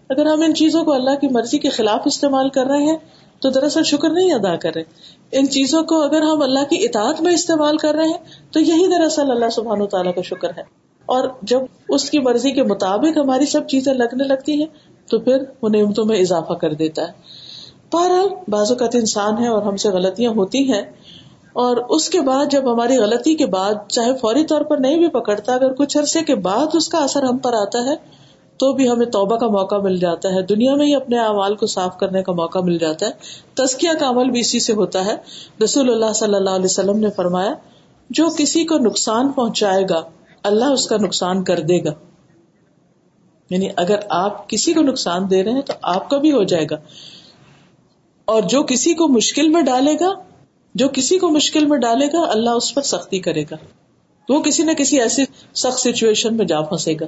اگر 0.10 0.26
ہم 0.26 0.42
ان 0.42 0.56
چیزوں 0.56 0.84
کو 0.84 0.94
اللہ 0.94 1.16
کی 1.22 1.28
مرضی 1.28 1.58
کے 1.58 1.70
خلاف 1.70 2.02
استعمال 2.06 2.50
کر 2.50 2.66
رہے 2.66 2.84
ہیں، 2.84 2.98
تو 3.40 3.50
دراصل 3.50 3.84
شکر 3.84 4.10
نہیں 4.10 4.34
ادا 4.34 4.56
کر 4.56 4.72
رہے۔ 4.76 4.84
ان 5.32 5.50
چیزوں 5.50 5.84
کو 5.84 6.02
اگر 6.02 6.22
ہم 6.22 6.42
اللہ 6.42 6.60
کی 6.60 6.86
اطاعت 6.86 7.22
میں 7.22 7.34
استعمال 7.34 7.78
کر 7.78 7.96
رہے 7.96 8.06
ہیں، 8.06 8.52
تو 8.52 8.60
یہی 8.60 9.00
دراصل 9.00 9.32
اللہ 9.32 9.50
سبحان 9.50 9.82
و 9.82 9.86
تعالیٰ 9.86 10.14
کا 10.14 10.22
شکر 10.22 10.50
ہے۔ 10.58 10.64
اور 11.06 11.28
جب 11.42 11.60
اس 11.90 12.10
کی 12.10 12.20
مرضی 12.20 12.52
کے 12.52 12.64
مطابق 12.64 13.18
ہماری 13.18 13.46
سب 13.46 13.68
چیزیں 13.68 13.94
لگنے 13.94 14.24
لگتی 14.24 14.54
ہیں، 14.54 14.66
تو 15.10 15.20
پھر 15.20 15.38
وہ 15.62 15.70
نعمتوں 15.70 16.06
میں 16.06 16.20
اضافہ 16.20 16.54
کر 16.54 16.74
دیتا 16.74 17.02
ہے۔ 17.02 17.46
بہرحال، 17.94 18.28
بعض 18.48 18.72
اوقات 18.72 18.96
انسان 18.96 19.38
ہے 19.38 19.48
اور 19.48 19.62
ہم 19.62 19.76
سے 19.76 19.90
غلطیاں 19.90 20.32
ہوتی 20.32 20.74
ہیں 20.74 20.82
اور 21.56 21.78
اس 21.78 22.10
کے 22.10 22.22
بعد 22.22 22.46
جب 22.52 22.74
ہماری 22.74 22.98
غلطی 22.98 23.36
کے 23.36 23.46
بعد 23.46 23.74
چاہے 23.88 24.18
فوری 24.18 24.46
طور 24.46 24.62
پر 24.62 24.78
نہیں 24.78 24.98
بھی 24.98 25.08
پکڑتا، 25.08 25.54
اگر 25.54 25.74
کچھ 25.74 25.98
عرصے 25.98 26.22
کے 26.22 26.36
بعد 26.36 26.68
اس 26.74 26.90
کا 26.90 26.98
اثر 26.98 27.24
ہم 27.24 27.38
پر 27.38 27.54
آتا 27.54 27.80
ہے، 27.80 27.96
تو 28.58 28.74
بھی 28.74 28.90
ہمیں 28.90 29.06
توبہ 29.06 29.36
کا 29.36 29.48
موقع 29.48 29.76
مل 29.76 29.98
جاتا 29.98 30.30
ہے۔ 30.30 30.42
دنیا 30.42 30.76
میں 30.76 30.86
ہی 30.86 30.96
اپنے 30.96 31.20
اعمال 31.20 31.56
کو 31.56 31.66
صاف 31.66 31.98
کرنے 31.98 32.24
کا 32.24 32.32
موقع 32.32 32.60
مل 32.60 32.78
جاتا 32.78 33.06
ہے۔ 33.06 33.12
تزکیہ 33.54 33.90
کا 34.00 34.10
عمل 34.10 34.30
بھی 34.30 34.40
اسی 34.40 34.60
سے 34.60 34.74
ہوتا 34.74 35.06
ہے۔ 35.06 35.16
رسول 35.64 35.92
اللہ 35.92 36.14
صلی 36.14 36.36
اللہ 36.36 36.50
علیہ 36.50 36.66
وسلم 36.66 37.00
نے 37.00 37.10
فرمایا، 37.10 37.54
جو 38.10 38.28
کسی 38.38 38.66
کو 38.66 38.78
نقصان 38.78 39.32
پہنچائے 39.32 39.84
گا، 39.90 40.02
اللہ 40.44 40.66
اس 40.66 40.88
کا 40.88 40.98
نقصان 40.98 41.44
کر 41.44 41.60
دے 41.60 41.84
گا۔ 41.84 41.92
یعنی 43.50 43.68
اگر 43.76 43.96
آپ 44.10 44.50
کسی 44.50 44.74
کو 44.74 44.82
نقصان 44.82 45.30
دے 45.30 45.44
رہے 45.44 45.52
ہیں، 45.52 45.62
تو 45.62 45.74
آپ 45.82 46.10
کا 46.10 46.18
بھی 46.18 46.32
ہو 46.32 46.44
جائے 46.44 46.66
گا۔ 46.72 46.76
اور 48.26 48.42
جو 48.42 48.64
کسی 48.64 48.94
کو 48.94 49.08
مشکل 49.08 49.50
میں 49.50 49.62
ڈالے 49.62 49.94
گا 49.94 50.14
جو 50.76 50.88
کسی 50.94 51.20
کو 51.20 51.30
مشکل 51.30 51.66
میں 51.66 51.78
ڈالے 51.78 52.08
گا، 52.08 52.32
اللہ 52.32 52.50
اس 52.50 52.76
پر 52.76 52.82
سختی 52.82 53.20
کرے 53.20 53.44
گا۔ 53.52 53.56
وہ 54.30 54.42
کسی 54.42 54.64
نہ 54.64 54.72
کسی 54.72 55.02
ایسی 55.02 55.24
سخت 55.56 55.80
سچویشن 55.80 56.38
میں 56.38 56.46
جا 56.46 56.62
پھنسے 56.62 56.94
گا۔ 56.94 57.06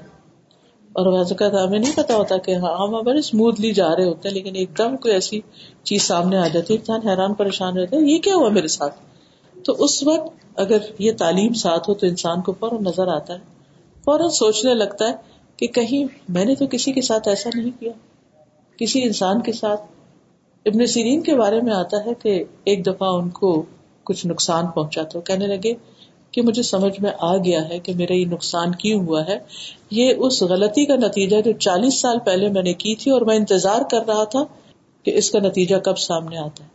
اور 0.94 1.06
اوقات 1.06 1.68
ہمیں 1.68 1.80
نہیں 1.80 1.92
پتا 1.96 2.16
ہوتا 2.16 2.38
کہ 2.38 2.56
ہاں 2.56 2.78
ہم 2.78 3.04
بڑے 3.04 3.20
اسموتھلی 3.20 3.72
جا 3.72 3.96
رہے 3.96 4.06
ہوتے 4.06 4.30
ہیں، 4.30 4.36
لیکن 4.36 4.56
ایک 4.56 4.78
دم 4.78 4.98
کوئی 4.98 5.14
ایسی 5.14 5.40
چیز 5.84 6.02
سامنے 6.02 6.38
آ 6.38 6.48
جاتی 6.48 6.74
ہے، 6.74 6.80
انسان 6.80 7.08
حیران 7.08 7.34
پریشان 7.34 7.78
رہتا 7.78 7.98
ہے، 7.98 8.02
یہ 8.02 8.18
کیا 8.18 8.36
ہوا 8.36 8.50
میرے 8.50 8.68
ساتھ؟ 8.68 8.96
تو 9.66 9.76
اس 9.80 10.04
وقت 10.04 10.38
اگر 10.56 10.78
یہ 11.00 11.12
تعلیم 11.18 11.54
ساتھ 11.54 11.90
ہو 11.90 11.94
تو 11.94 12.08
انسان 12.08 12.42
کو 12.42 12.54
فوراً 12.54 12.84
نظر 12.84 13.08
آتا 13.08 13.34
ہے۔ 13.34 13.40
فوراً 14.06 14.30
سوچنے 14.30 14.74
لگتا 14.74 15.08
ہے 15.08 15.14
کہ 15.58 15.68
کہیں 15.68 16.06
میں 16.30 16.46
نے 16.46 16.56
تو 16.56 16.68
کسی 16.68 16.92
کے 16.92 17.02
ساتھ 17.02 17.28
ایسا 17.28 17.50
نہیں 17.54 17.72
کیا۔ 17.80 17.92
کسی 18.78 19.04
انسان 19.04 19.42
کے 19.42 19.52
ساتھ 19.52 19.82
ابن 20.68 20.86
سیرین 20.86 21.22
کے 21.22 21.36
بارے 21.36 21.62
میں 21.62 21.74
آتا 21.74 22.06
ہے 22.06 22.14
کہ 22.14 22.44
ایک 22.64 22.86
دفعہ 22.86 23.10
ان 23.10 23.30
کو 23.30 23.64
کچھ 24.04 24.28
نقصان 24.28 24.68
پہنچا 24.68 25.04
تو 25.04 25.22
کہنے 25.22 25.48
لگے 25.48 25.74
کہ 26.32 26.42
مجھے 26.42 26.64
سمجھ 26.64 27.02
میں 27.02 27.12
آ 27.20 27.38
گیا 27.38 27.70
ہے 27.70 27.80
کہ 27.80 27.94
میرا 27.96 28.14
یہ 28.14 28.26
نقصان 28.26 28.76
کیوں 28.76 29.08
ہوا 29.08 29.28
ہے۔ 29.28 29.40
یہ 29.92 30.14
اس 30.18 30.44
غلطی 30.44 30.86
کا 30.86 30.96
نتیجہ 30.96 31.42
جو 31.42 31.52
چالیس 31.52 32.00
سال 32.00 32.20
پہلے 32.26 32.50
میں 32.50 32.64
نے 32.64 32.74
کی 32.74 32.96
تھی 32.96 33.12
اور 33.12 33.22
میں 33.22 33.36
انتظار 33.36 33.82
کر 33.92 34.00
رہا 34.08 34.24
تھا 34.24 34.44
کہ 35.04 35.12
اس 35.18 35.32
کا 35.32 35.40
نتیجہ 35.40 35.76
کب 35.76 35.98
سامنے 35.98 36.38
آتا 36.38 36.64
ہے۔ 36.64 36.70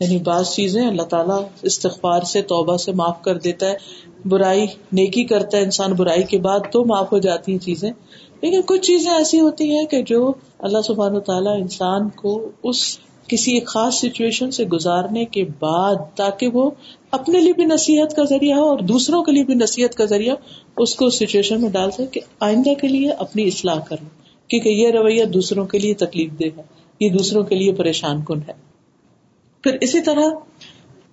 یعنی 0.00 0.18
بعض 0.18 0.54
چیزیں 0.54 0.86
اللہ 0.86 1.02
تعالیٰ 1.02 1.42
استغفار 1.62 2.20
سے، 2.20 2.42
توبہ 2.42 2.76
سے 2.76 2.92
معاف 2.92 3.22
کر 3.22 3.38
دیتا 3.38 3.66
ہے۔ 3.66 3.76
برائی، 4.24 4.66
نیکی 4.92 5.24
کرتا 5.24 5.58
ہے 5.58 5.62
انسان، 5.62 5.92
برائی 5.92 6.22
کے 6.22 6.38
بعد 6.38 6.60
تو 6.72 6.84
معاف 6.84 7.12
ہو 7.12 7.18
جاتی 7.18 7.52
ہیں 7.52 7.58
چیزیں۔ 7.58 7.92
لیکن 8.40 8.60
کچھ 8.66 8.80
چیزیں 8.80 9.12
ایسی 9.12 9.40
ہوتی 9.40 9.76
ہیں 9.76 9.86
کہ 9.86 10.02
جو 10.02 10.32
اللہ 10.58 10.78
سبحان 10.84 11.16
و 11.16 11.20
تعالیٰ 11.20 11.60
انسان 11.60 12.08
کو 12.08 12.50
اس 12.62 12.98
کسی 13.28 13.54
ایک 13.54 13.66
خاص 13.66 13.94
سچویشن 13.94 14.50
سے 14.50 14.64
گزارنے 14.64 15.24
کے 15.24 15.44
بعد 15.58 15.94
تاکہ 16.14 16.48
وہ 16.48 16.70
اپنے 17.10 17.40
لیے 17.40 17.52
بھی 17.52 17.64
نصیحت 17.64 18.16
کا 18.16 18.22
ذریعہ 18.24 18.58
ہو 18.58 18.68
اور 18.68 18.78
دوسروں 18.78 19.22
کے 19.22 19.32
لیے 19.32 19.44
بھی 19.44 19.54
نصیحت 19.54 19.94
کا 19.94 20.04
ذریعہ 20.04 20.34
اس 20.76 20.94
کو 20.94 21.10
سچویشن 21.10 21.60
میں 21.60 21.70
ڈال 21.70 21.90
سکے 21.90 22.20
آئندہ 22.40 22.74
کے 22.74 22.88
لیے 22.88 23.10
اپنی 23.10 23.46
اصلاح 23.46 23.80
کروں 23.80 24.08
کیونکہ 24.48 24.68
یہ 24.68 24.90
رویہ 24.90 25.24
دوسروں 25.24 25.66
کے 25.66 25.78
لیے 25.78 25.94
تکلیف 25.94 26.30
دے 26.38 26.44
ہے، 26.56 26.62
یہ 27.00 27.08
دوسروں 27.08 27.42
کے 27.44 27.54
لیے 27.54 27.72
پریشان 27.72 28.22
کن 28.24 28.38
ہے۔ 28.48 28.52
پھر 29.62 29.76
اسی 29.80 30.00
طرح 30.00 30.24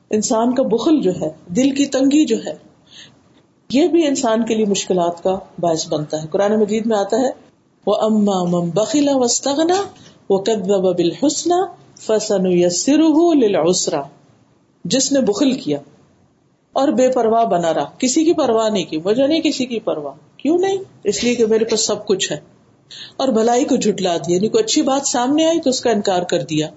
انسان 0.09 0.55
کا 0.55 0.63
بخل 0.63 1.01
جو 1.01 1.11
ہے، 1.21 1.29
دل 1.47 1.71
کی 1.71 1.85
تنگی 1.85 2.25
جو 2.25 2.37
ہے، 2.45 2.53
یہ 3.69 3.87
بھی 3.87 4.07
انسان 4.07 4.45
کے 4.45 4.55
لیے 4.55 4.65
مشکلات 4.65 5.23
کا 5.23 5.39
باعث 5.59 5.87
بنتا 5.87 6.23
ہے۔ 6.23 6.27
قرآن 6.27 6.59
مجید 6.59 6.85
میں 6.85 6.97
آتا 6.97 7.17
ہے 7.17 7.29
وہ 7.85 7.95
اما 7.95 8.43
مم 8.43 8.69
بخلا 8.69 9.11
وسطنا 9.15 9.83
وہ 10.29 10.37
قدب 10.39 10.95
بالحسن 10.95 11.49
فسن 11.99 12.47
یسر 12.47 12.97
للعسرا 13.35 14.01
جس 14.85 15.11
نے 15.11 15.21
بخل 15.21 15.51
کیا 15.51 15.77
اور 16.73 16.87
بے 16.87 17.09
پرواہ 17.09 17.45
بنا 17.45 17.73
رہا۔ 17.73 17.85
کسی 17.97 18.25
کی 18.25 18.33
پرواہ 18.33 18.69
نہیں 18.69 18.85
کی، 18.85 18.97
وجہ 19.05 19.23
نہیں 19.23 19.41
کسی 19.41 19.65
کی 19.65 19.79
پرواہ۔ 19.79 20.13
کیوں 20.37 20.57
نہیں؟ 20.57 20.77
اس 21.03 21.23
لیے 21.23 21.35
کہ 21.35 21.45
میرے 21.45 21.65
پاس 21.65 21.85
سب 21.85 22.05
کچھ 22.05 22.31
ہے۔ 22.31 22.39
اور 23.17 23.27
بھلائی 23.27 23.65
کو 23.65 23.75
جھٹلا 23.75 24.17
دیا 24.17 24.35
یعنی 24.35 24.49
کوئی 24.49 24.63
اچھی 24.63 24.81
بات 24.81 25.07
سامنے 25.07 25.45
آئی 25.45 25.61
تو 25.61 25.69
اس 25.69 25.81
کا 25.81 25.89
انکار 25.91 26.21
کر 26.21 26.41
دیا۔ 26.41 26.67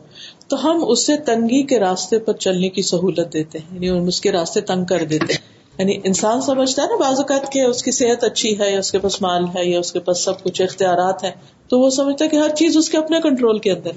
تو 0.49 0.71
ہم 0.71 0.85
اسے 0.89 1.17
تنگی 1.17 1.63
کے 1.63 1.79
راستے 1.79 2.19
پر 2.19 2.33
چلنے 2.33 2.69
کی 2.69 2.83
سہولت 2.83 3.33
دیتے 3.33 3.59
ہیں 3.59 3.79
یعنی 3.81 4.09
اس 4.09 4.21
کے 4.21 4.33
راستے 4.33 4.61
تنگ 4.61 4.85
کر 4.85 5.05
دیتے 5.05 5.33
ہیں۔ 5.33 5.57
یعنی 5.79 5.97
انسان 6.05 6.41
سمجھتا 6.41 6.83
ہے 6.83 6.89
نا 6.89 6.97
بعض 6.97 7.17
اوقات 7.19 7.53
کہ 7.53 7.63
اس 7.63 7.83
کی 7.83 7.91
صحت 7.91 8.25
اچھی 8.25 8.59
ہے 8.59 8.73
یا 8.73 8.79
اس 8.79 8.93
کے 8.93 8.99
پاس 8.99 9.23
مال 9.23 9.45
ہے 9.45 9.71
یا 9.71 9.79
اس 9.79 9.93
کے 9.93 10.01
پاس 10.01 10.25
سب 10.25 10.43
کچھ، 10.43 10.63
اختیارات 10.63 11.25
ہیں۔ 11.25 11.31
تو 11.69 11.81
وہ 11.81 11.91
سمجھتا 11.91 12.25
ہے 12.25 12.31
کہ 12.31 12.37
ہر 12.37 12.49
چیز 12.49 12.77
اس 12.77 12.91
کے 12.91 12.99
اپنے 12.99 13.21
کنٹرول 13.21 13.59
کے 13.59 13.73
اندر 13.73 13.91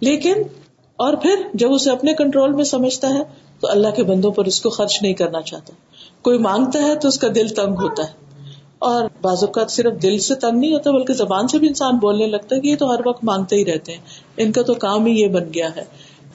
لیکن 0.00 0.32
اور 0.96 1.14
پھر 1.14 1.42
جب 1.54 1.72
اسے 1.72 1.90
اپنے 1.90 2.14
کنٹرول 2.14 2.52
میں 2.52 2.64
سمجھتا 2.64 3.08
ہے 3.08 3.22
تو 3.60 3.70
اللہ 3.70 3.88
کے 3.96 4.04
بندوں 4.04 4.30
پر 4.30 4.44
اس 4.44 4.60
کو 4.60 4.70
خرچ 4.70 5.02
نہیں 5.02 5.14
کرنا 5.14 5.42
چاہتا۔ 5.42 5.72
کوئی 6.22 6.38
مانگتا 6.38 6.82
ہے 6.82 6.94
تو 6.94 7.08
اس 7.08 7.18
کا 7.18 7.28
دل 7.34 7.48
تنگ 7.48 7.74
ہوتا 7.82 8.02
ہے۔ 8.02 8.12
اور 8.78 9.04
بعض 9.22 9.44
اوقات 9.44 9.70
صرف 9.70 10.02
دل 10.02 10.18
سے 10.18 10.34
تنگ 10.34 10.58
نہیں 10.58 10.72
ہوتا، 10.72 10.90
بلکہ 10.90 11.12
زبان 11.12 11.48
سے 11.48 11.58
بھی 11.58 11.68
انسان 11.68 11.98
بولنے 11.98 12.26
لگتا 12.26 12.56
ہے 12.56 12.60
کہ 12.60 12.68
یہ 12.68 12.76
تو 12.76 12.94
ہر 12.94 13.06
وقت 13.06 13.24
مانگتے 13.24 13.56
ہی 13.56 13.64
رہتے 13.64 13.92
ہیں۔ 13.92 14.00
ان 14.36 14.52
کا 14.52 14.62
تو 14.62 14.74
کام 14.74 15.06
ہی 15.06 15.12
یہ 15.12 15.28
بن 15.28 15.54
گیا 15.54 15.76
ہے۔ 15.76 15.84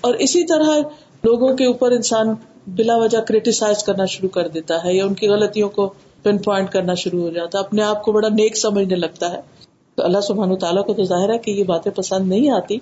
اور 0.02 0.14
اسی 0.14 0.44
طرح 0.46 0.78
لوگوں 1.24 1.56
کے 1.56 1.66
اوپر 1.66 1.92
انسان 1.92 2.28
بلا 2.68 2.98
وجہ 2.98 3.18
کریٹیسائز 3.18 3.84
کرنا 3.84 4.06
شروع 4.06 4.30
کر 4.30 4.48
دیتا 4.48 4.84
ہے 4.84 4.94
یا 4.94 5.06
ان 5.06 5.14
کی 5.14 5.28
غلطیوں 5.28 5.70
کو 5.70 5.94
پن 6.24 6.38
پوائنٹ 6.38 6.72
کرنا 6.72 6.94
شروع 6.94 7.22
ہو 7.22 7.30
جاتا 7.30 7.60
ہے۔ 7.60 7.64
اپنے 7.64 7.82
آپ 7.84 8.04
کو 8.04 8.12
بڑا 8.12 8.30
نیک 8.30 8.58
سمجھنے 8.58 8.96
لگتا 8.96 9.34
ہے۔ 9.34 9.42
تو 9.96 10.04
اللہ 10.04 10.22
سبحانہ 10.22 10.56
تعالیٰ 10.56 10.86
کو 10.86 10.94
تو 10.94 11.04
ظاہر 11.04 11.34
ہے 11.34 11.38
کہ 11.38 11.52
یہ 11.52 11.64
باتیں 11.64 11.92
پسند 11.92 12.28
نہیں 12.28 12.50
آتی۔ 12.50 12.78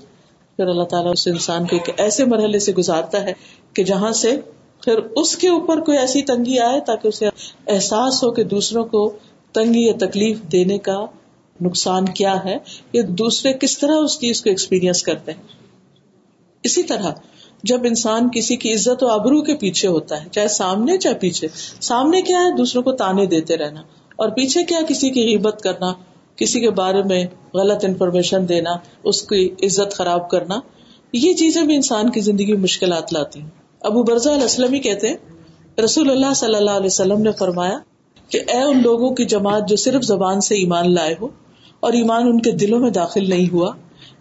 پھر 0.58 0.67
اللہ 0.67 0.84
تعالیٰ 0.84 1.12
اس 1.12 1.28
انسان 1.28 1.65
کو 1.65 1.76
ایک 1.76 2.00
ایسے 2.00 2.26
مرحلے 2.26 2.60
سے 2.60 2.74
گزارتا 2.74 3.24
ہے 3.24 3.34
کہ 3.74 3.84
جہاں 3.84 4.12
سے 4.12 4.38
پھر 4.84 4.98
اس 4.98 5.36
کے 5.38 5.48
اوپر 5.48 5.80
کوئی 5.80 5.98
ایسی 5.98 6.22
تنگی 6.22 6.60
آئے 6.60 6.80
تاکہ 6.80 7.08
اسے 7.08 7.30
احساس 7.67 8.24
ہو 8.24 8.32
کہ 8.32 8.43
دوسروں 8.43 8.86
کو 8.86 9.17
تنگی 9.52 9.86
یا 9.86 9.93
تکلیف 10.00 10.39
دینے 10.52 10.78
کا 10.78 11.06
نقصان 11.62 12.06
کیا 12.06 12.46
ہے 12.46 12.58
یا 12.93 13.02
دوسرے 13.08 13.54
کس 13.54 13.78
طرح 13.78 13.96
اس 13.96 14.20
چیز 14.20 14.41
کو 14.41 14.50
ایکسپیرئنس 14.50 15.04
کرتے 15.04 15.32
ہیں۔ 15.32 15.43
اسی 16.63 16.84
طرح 16.84 17.12
جب 17.63 17.80
انسان 17.84 18.30
کسی 18.34 18.56
کی 18.56 18.74
عزت 18.74 19.04
و 19.04 19.08
ابرو 19.08 19.41
کے 19.41 19.56
پیچھے 19.56 19.88
ہوتا 19.88 20.24
ہے، 20.24 20.30
چاہے 20.32 20.48
سامنے 20.48 20.98
چاہے 20.98 21.15
پیچھے، 21.15 21.48
سامنے 21.82 22.22
کیا 22.22 22.39
ہے؟ 22.39 22.58
دوسروں 22.58 22.84
کو 22.84 22.91
تانے 22.91 23.26
دیتے 23.26 23.58
رہنا 23.58 23.82
اور 24.15 24.30
پیچھے 24.30 24.63
کیا 24.63 24.80
کسی 24.88 25.10
کی 25.10 25.22
غیبت 25.22 25.62
کرنا 25.63 25.93
کسی 26.38 26.60
کے 26.60 26.69
بارے 26.69 27.04
میں 27.04 27.26
غلط 27.54 27.86
انفارمیشن 27.86 28.50
دینا، 28.50 28.71
اس 29.04 29.21
کی 29.21 29.50
عزت 29.63 29.93
خراب 29.93 30.30
کرنا، 30.30 30.60
یہ 31.13 31.34
چیزیں 31.34 31.63
بھی 31.63 31.76
انسان 31.76 32.12
کی 32.12 32.19
زندگی 32.19 32.54
میں 32.54 32.62
مشکلات 32.62 33.13
لاتی 33.13 33.41
ہیں۔ 33.41 33.50
ابو 33.82 34.04
برزا 34.04 34.36
علیہ 34.36 34.80
کہتے 34.80 35.08
ہیں، 35.08 35.15
رسول 35.84 36.10
اللہ 36.10 36.34
صلی 36.36 36.56
اللہ 36.56 36.71
علیہ 36.71 36.86
وسلم 36.86 37.21
نے 37.21 37.32
فرمایا 37.39 37.78
کہ 38.30 38.39
اے 38.47 38.62
ان 38.62 38.82
لوگوں 38.84 39.15
کی 39.15 39.26
جماعت 39.26 39.69
جو 39.69 39.76
صرف 39.76 40.04
زبان 40.04 40.41
سے 40.41 40.56
ایمان 40.56 40.93
لائے 40.93 41.15
ہو 41.21 41.28
اور 41.80 41.93
ایمان 41.93 42.23
ان 42.28 42.41
کے 42.41 42.52
دلوں 42.52 42.80
میں 42.80 42.89
داخل 42.89 43.30
نہیں 43.30 43.54
ہوا، 43.54 43.73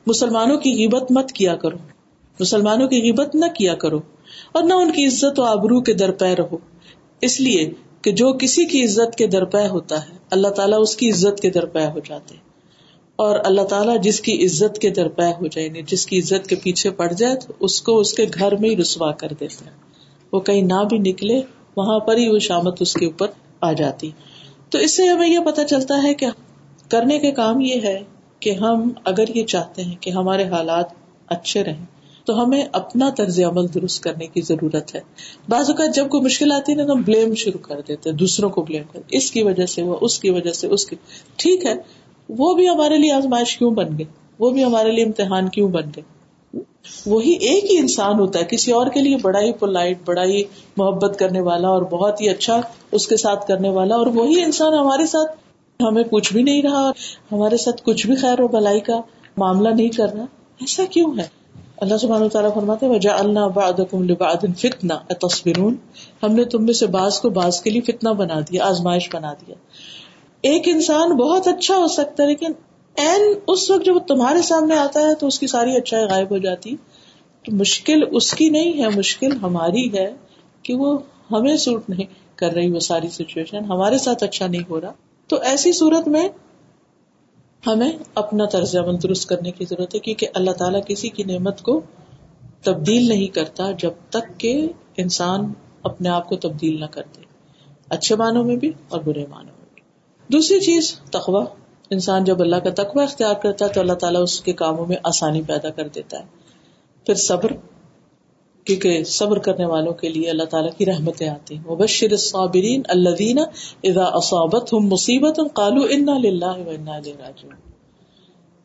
مسلمانوں 0.07 0.59
کی 0.59 0.73
غیبت 0.73 1.13
مت 1.13 1.33
کیا 1.33 1.57
کرو۔ 1.57 1.77
مسلمانوں 2.41 2.89
کی 2.89 3.03
غیبت 3.03 3.35
نہ 3.35 3.45
کیا 3.59 3.75
کرو 3.75 4.01
اور 4.53 4.63
نہ 4.63 4.75
ان 4.75 4.93
کی 4.93 5.07
عزت 5.07 5.39
و 5.39 5.43
آبرو 5.43 5.81
کے 5.81 5.95
درپے 5.95 6.37
رہو۔ 6.37 6.57
اس 7.21 7.41
لیے 7.41 7.71
کہ 8.07 8.13
جو 8.13 8.33
کسی 8.33 8.65
کی 8.65 8.85
عزت 8.85 9.17
کے 9.17 9.27
درپے 9.27 9.69
ہوتا 9.69 10.09
ہے، 10.09 10.17
اللہ 10.31 10.49
تعالیٰ 10.49 10.79
اس 10.81 10.97
کی 10.97 11.11
عزت 11.11 11.41
کے 11.41 11.51
درپے 11.51 11.87
ہو 11.87 11.99
جاتے 12.05 12.35
اور 13.17 13.39
اللہ 13.45 13.63
تعالیٰ 13.63 14.01
جس 14.01 14.21
کی 14.21 14.47
عزت 14.47 14.79
کے 14.79 14.91
درپے 14.91 15.27
ہو 15.27 15.47
جائے 15.47 15.67
یعنی 15.67 15.83
جس 15.87 16.07
کی 16.07 16.19
عزت 16.19 16.49
کے 16.49 16.57
پیچھے 16.57 16.91
پڑ 16.91 17.13
جائے، 17.13 17.35
تو 17.37 17.53
اس 17.61 17.81
کو 17.83 17.99
اس 17.99 18.13
کے 18.13 18.27
گھر 18.35 18.57
میں 18.57 18.71
ہی 18.71 18.77
رسوا 18.77 19.13
کر 19.13 19.29
دیتے 19.41 19.65
ہیں 19.65 19.77
وہ 20.33 20.41
کہیں 20.41 20.63
نہ 20.63 20.85
بھی 20.89 20.99
نکلے، 20.99 21.41
وہاں 21.77 21.99
پر 21.99 22.17
ہی 22.17 22.29
وہ 22.29 22.39
شامت 22.39 22.83
اس 22.83 22.95
کے 22.95 23.07
اوپر 23.07 23.27
آ 23.61 23.73
جاتی۔ 23.73 24.11
تو 24.71 24.79
اس 24.79 24.97
سے 24.97 25.09
ہمیں 25.09 25.29
یہ 25.29 25.39
پتا 25.39 25.65
چلتا 25.65 26.03
ہے 26.03 26.15
کہ 26.15 26.27
کرنے 26.89 27.19
کے 27.19 27.31
کام 27.31 27.61
یہ 27.61 27.75
ہے 27.75 28.03
کہ 28.41 28.51
ہم 28.51 28.91
اگر 29.05 29.37
یہ 29.37 29.45
چاہتے 29.45 29.83
ہیں 29.83 29.95
کہ 30.01 30.11
ہمارے 30.11 30.45
حالات 30.45 30.87
اچھے 31.27 31.65
رہیں 31.65 31.85
تو 32.27 32.45
ہمیں 32.45 32.65
اپنا 32.73 33.11
طرز 33.17 33.41
عمل 33.41 33.67
درست 33.75 34.03
کرنے 34.03 34.27
کی 34.27 34.41
ضرورت 34.41 34.95
ہے۔ 34.95 35.01
بعض 35.49 35.71
اوقات 35.71 35.95
جب 35.95 36.09
کوئی 36.09 36.23
مشکل 36.23 36.53
آتی 36.53 36.73
ہے 36.73 36.77
نا، 36.77 36.87
تو 36.87 36.93
ہم 36.93 37.03
بلیم 37.03 37.35
شروع 37.35 37.61
کر 37.61 37.81
دیتے 37.89 38.13
دوسروں 38.13 38.51
کو 38.51 38.63
بلیم 38.63 38.83
کر۔ 38.93 39.01
اس 39.09 39.31
کی 39.31 39.43
وجہ 39.43 39.67
سے 39.67 39.83
وہ 39.83 39.97
اس 40.01 40.19
کی 40.19 40.31
وجہ 40.31 40.53
سے، 40.53 40.67
اس 40.67 40.87
کی۔ 40.87 40.97
ٹھیک 41.37 41.65
ہے، 41.65 41.75
وہ 42.29 42.55
بھی 42.55 42.69
ہمارے 42.69 42.99
لیے 42.99 43.13
آزمائش 43.13 43.59
کیوں 43.59 43.71
بن 43.71 43.99
گئے 43.99 44.07
وہ 44.39 44.51
بھی 44.51 44.65
ہمارے 44.65 44.93
لیے 44.93 45.05
امتحان 45.05 45.49
کیوں 45.49 45.69
بن 45.69 45.83
گئے 45.97 46.17
وہی 47.07 47.33
ایک 47.33 47.65
ہی 47.71 47.79
انسان 47.79 48.19
ہوتا 48.19 48.39
ہے، 48.39 48.45
کسی 48.45 48.73
اور 48.73 48.87
کے 48.87 49.01
لیے 49.01 49.17
بڑا 49.23 49.41
ہی 49.41 49.53
پولائٹ 49.53 49.99
بڑا 50.05 50.25
ہی 50.25 50.43
محبت 50.77 51.19
کرنے 51.19 51.41
والا 51.41 51.69
اور 51.69 51.83
بہت 51.83 52.21
ہی 52.21 52.29
اچھا 52.29 52.61
اس 52.93 53.09
کے 53.09 53.17
ساتھ 53.17 53.47
کرنے 53.47 53.69
والا۔ 53.69 53.95
اور 53.95 54.07
وہی 54.07 54.43
انسان 54.43 54.75
ہمارے 54.75 55.07
ساتھ 55.07 55.33
ہمیں 55.83 56.03
کچھ 56.11 56.33
بھی 56.33 56.43
نہیں 56.43 56.63
رہا، 56.63 56.91
ہمارے 57.33 57.57
ساتھ 57.57 57.83
کچھ 57.85 58.07
بھی 58.07 58.17
خیر 58.17 58.41
و 58.41 58.49
بلائی 58.49 58.81
کا 58.81 59.01
معاملہ 59.37 59.69
نہیں 59.69 59.89
کر 59.89 60.13
رہا۔ 60.15 60.25
ایسا 60.61 60.85
کیوں 60.85 61.19
ہے؟ 61.19 61.36
اللہ 61.77 61.97
سبحانہ 61.97 62.29
تعالیٰ 62.29 62.55
فرماتے 62.55 62.87
وجا 62.87 63.17
اللہ 63.19 63.49
بعدکم 63.55 64.03
لبعد 64.03 64.59
فتنہ 64.59 64.93
تصویرون 65.09 65.77
ہم 66.23 66.33
نے 66.33 66.45
تم 66.45 66.65
میں 66.65 66.73
سے 66.73 66.87
بعض 66.87 67.21
کو 67.21 67.31
بعض 67.31 67.63
کے 67.63 67.71
لیے 67.71 67.81
فتنہ 67.81 68.09
بنا 68.09 68.41
دیا، 68.41 68.67
آزمائش 68.67 69.09
بنا 69.15 69.33
دیا۔ 69.33 69.55
ایک 70.41 70.63
انسان 70.67 71.17
بہت 71.17 71.47
اچھا 71.47 71.77
ہو 71.77 71.87
سکتا 71.87 72.23
ہے، 72.23 72.29
لیکن 72.29 72.53
این 72.95 73.21
اس 73.49 73.71
وقت 73.71 73.85
جب 73.85 73.99
تمہارے 73.99 74.43
سامنے 74.43 74.77
آتا 74.77 75.01
ہے 75.01 75.15
تو 75.15 75.27
اس 75.27 75.39
کی 75.39 75.47
ساری 75.47 75.77
اچھائی 75.77 76.05
غائب 76.05 76.31
ہو 76.31 76.39
جاتی۔ 76.39 76.77
تو 77.45 77.57
مشکل 77.57 78.01
اس 78.13 78.35
کی 78.35 78.49
نہیں 78.49 78.83
ہے، 78.83 78.89
مشکل 78.97 79.33
ہماری 79.43 79.99
ہے 79.99 80.15
کہ 80.63 80.75
وہ 80.75 80.99
ہمیں 81.31 81.57
سوٹ 81.57 81.91
نہیں 81.91 82.37
کر 82.37 82.53
رہی 82.53 82.71
وہ 82.71 82.81
ساری 82.81 83.09
سچویشن 83.09 83.65
ہمارے 83.65 83.99
ساتھ 83.99 84.25
اچھا 84.25 84.47
نہیں 84.47 84.63
ہو 84.71 84.81
رہا۔ 84.81 84.93
تو 85.29 85.37
ایسی 85.37 85.73
صورت 85.73 86.09
میں 86.09 86.29
ہمیں 87.67 87.93
اپنا 88.15 88.45
طرز 88.45 88.77
عمل 88.77 89.03
درست 89.03 89.29
کرنے 89.29 89.51
کی 89.51 89.65
ضرورت 89.65 89.95
ہے، 89.95 90.01
کیونکہ 90.01 90.27
اللہ 90.35 90.51
تعالیٰ 90.51 90.81
کسی 90.87 91.09
کی 91.09 91.25
نعمت 91.25 91.63
کو 91.63 91.81
تبدیل 92.63 93.09
نہیں 93.09 93.27
کرتا 93.27 93.71
جب 93.79 93.91
تک 94.11 94.41
کہ 94.41 94.69
انسان 94.97 95.53
اپنے 95.83 96.09
آپ 96.09 96.29
کو 96.29 96.37
تبدیل 96.37 96.81
نہ 96.81 96.85
کر 96.85 97.03
دے۔ 97.17 97.21
اچھے 97.89 98.17
معنوں 98.17 98.45
میں 98.45 98.57
بھی 98.57 98.73
اور 98.89 99.01
برے 99.01 99.27
معنوں 99.27 99.55
میں 99.59 99.67
بھی۔ 99.75 99.83
دوسری 100.33 100.61
چیز 100.61 101.01
تخوا 101.13 101.45
انسان 101.91 102.25
جب 102.25 102.41
اللہ 102.41 102.57
کا 102.57 102.71
تقوی 102.71 103.03
اختیار 103.03 103.35
کرتا 103.35 103.65
ہے 103.65 103.71
تو 103.71 103.81
اللہ 103.81 103.93
تعالیٰ 103.93 104.23
اس 104.23 104.41
کے 104.41 104.53
کاموں 104.53 104.87
میں 104.87 104.97
آسانی 105.05 105.43
پیدا 105.43 105.71
کر 105.71 105.89
دیتا 105.89 106.19
ہے۔ 106.19 106.25
پھر 107.07 107.15
صبر۔ 107.15 107.53
کیونکہ 108.67 109.05
صبر 109.05 109.39
کرنے 109.39 109.65
والوں 109.67 109.93
کے 109.93 110.09
لیے 110.09 110.31
اللہ 110.31 110.43
تعالیٰ 110.43 110.71
کی 110.79 110.87
رحمتیں 110.87 111.29
آتی 111.29 111.57
ہیں۔ 111.57 111.63
مبشر 111.71 112.11
الصابرین 112.11 112.83
الذین 112.89 113.39
اذا 113.85 114.05
اصابتهم 114.05 114.89
مصیبت 114.89 115.41
قالوا 115.55 115.87
انا 115.91 116.19
للہ 116.19 116.67
و 116.67 116.71
انا 116.71 116.95
الیہ 116.95 117.13
راجعون۔ 117.19 117.53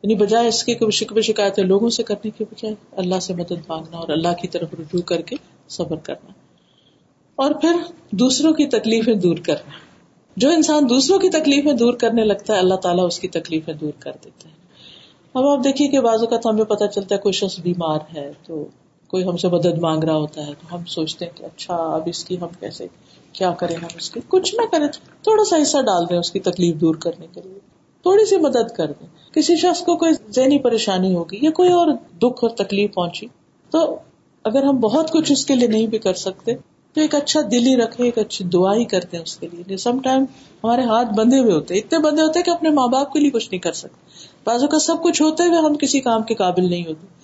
یعنی 0.02 0.14
بجائے 0.14 0.48
اس 0.48 0.64
کے 0.64 0.90
شکوے 0.90 1.22
شکایتیں 1.22 1.64
لوگوں 1.64 1.88
سے 1.88 2.02
کرنے 2.02 2.30
کے 2.30 2.44
بجائے 2.44 2.74
اللہ 2.92 3.20
سے 3.20 3.34
مدد 3.34 3.68
مانگنا 3.68 3.96
اور 3.96 4.08
اللہ 4.08 4.32
کی 4.40 4.48
طرف 4.48 4.68
رجوع 4.78 5.00
کر 5.00 5.22
کے 5.22 5.36
صبر 5.68 5.96
کرنا۔ 5.96 6.32
اور 7.36 7.50
پھر 7.50 7.76
دوسروں 8.10 8.52
کی 8.52 8.66
تکلیفیں 8.66 9.14
دور 9.14 9.36
کرنا۔ 9.36 9.70
جو 10.36 10.50
انسان 10.50 10.88
دوسروں 10.88 11.18
کی 11.18 11.28
تکلیفیں 11.30 11.72
دور 11.72 11.94
کرنے 11.94 12.24
لگتا 12.24 12.54
ہے، 12.54 12.58
اللہ 12.58 12.74
تعالیٰ 12.74 13.06
اس 13.06 13.20
کی 13.20 13.28
تکلیفیں 13.28 13.74
دور 13.74 13.92
کر 13.98 14.12
دیتا 14.24 14.48
ہے۔ 14.48 14.54
اب 15.34 15.46
آپ 15.46 15.64
دیکھیے 15.64 15.88
کہ 15.88 16.00
بعض 16.00 16.20
اوقات 16.20 16.46
ہمیں 16.46 16.64
پتہ 16.64 16.84
چلتا 16.84 17.14
ہے 17.14 17.20
کوئی 17.20 17.32
شخص 17.32 17.60
بیمار 17.60 17.98
ہے 18.16 18.32
تو 18.46 18.66
کوئی 19.12 19.24
ہم 19.24 19.36
سے 19.36 19.48
مدد 19.48 19.78
مانگ 19.78 20.04
رہا 20.04 20.16
ہوتا 20.16 20.46
ہے 20.46 20.52
تو 20.60 20.76
ہم 20.76 20.84
سوچتے 20.84 21.24
ہیں 21.24 21.32
کہ 21.36 21.44
اچھا 21.44 21.74
اب 21.74 22.02
اس 22.06 22.24
کی 22.24 22.40
ہم 22.40 22.46
کیسے، 22.60 22.86
کیا 23.32 23.50
کریں 23.50 23.76
ہم 23.76 23.88
اس 23.96 24.10
کی؟ 24.10 24.20
کچھ 24.28 24.54
نہ 24.54 24.62
کریں، 24.72 24.88
تھوڑا 25.22 25.44
سا 25.44 25.62
حصہ 25.62 25.78
ڈال 25.78 26.04
دیں 26.10 26.18
اس 26.18 26.30
کی 26.30 26.40
تکلیف 26.40 26.76
دور 26.76 26.94
کرنے 26.94 27.26
کے 27.32 27.40
لیے۔ 27.44 27.58
تھوڑی 28.02 28.26
سی 28.26 28.36
مدد 28.36 28.76
کر 28.76 28.86
دیں۔ 28.86 29.34
کسی 29.34 29.56
شخص 29.56 29.80
کو 29.80 29.96
کوئی 29.96 30.12
ذہنی 30.30 30.58
پریشانی 30.58 31.14
ہوگی 31.14 31.38
یا 31.42 31.50
کوئی 31.50 31.72
اور 31.72 31.86
دکھ 32.18 32.44
اور 32.44 32.48
تکلیف 32.48 32.94
پہنچی، 32.94 33.26
تو 33.70 33.96
اگر 34.44 34.62
ہم 34.62 34.76
بہت 34.76 35.10
کچھ 35.10 35.32
اس 35.32 35.46
کے 35.46 35.54
لیے 35.54 35.68
نہیں 35.68 35.86
بھی 35.86 35.98
کر 35.98 36.14
سکتے، 36.14 36.54
تو 36.94 37.00
ایک 37.00 37.14
اچھا 37.14 37.40
دل 37.50 37.66
ہی 37.66 37.76
رکھے، 37.76 38.04
ایک 38.04 38.18
اچھی 38.18 38.44
دعا 38.44 38.74
ہی 38.74 38.84
کرتے 38.84 39.16
ہیں 39.16 39.24
اس 39.24 39.36
کے 39.36 39.48
لیے۔ 39.52 39.76
سم 39.76 39.98
ٹائم 39.98 40.24
ہمارے 40.64 40.82
ہاتھ 40.82 41.08
بندے 41.16 41.38
ہوئے 41.38 41.52
ہوتے 41.52 41.74
اتنے 41.74 41.98
بندے 41.98 42.22
ہوتے 42.22 42.42
کہ 42.42 42.50
اپنے 42.50 42.70
ماں 42.70 42.88
باپ 42.88 43.12
کے 43.12 43.20
لیے 43.20 43.30
کچھ 43.30 43.48
نہیں 43.50 43.60
کر 43.60 43.72
سکتے۔ 43.72 44.00
بازو 44.44 44.66
کا 44.66 44.78
سب 44.78 45.02
کچھ 45.02 45.22
ہوتے 45.22 45.42
ہوئے 45.42 45.58
ہم 45.58 45.74
کسی 45.74 46.00
کام 46.00 46.22
کے 46.22 46.34
قابل 46.34 46.70
نہیں 46.70 46.86
ہوتے۔ 46.86 47.21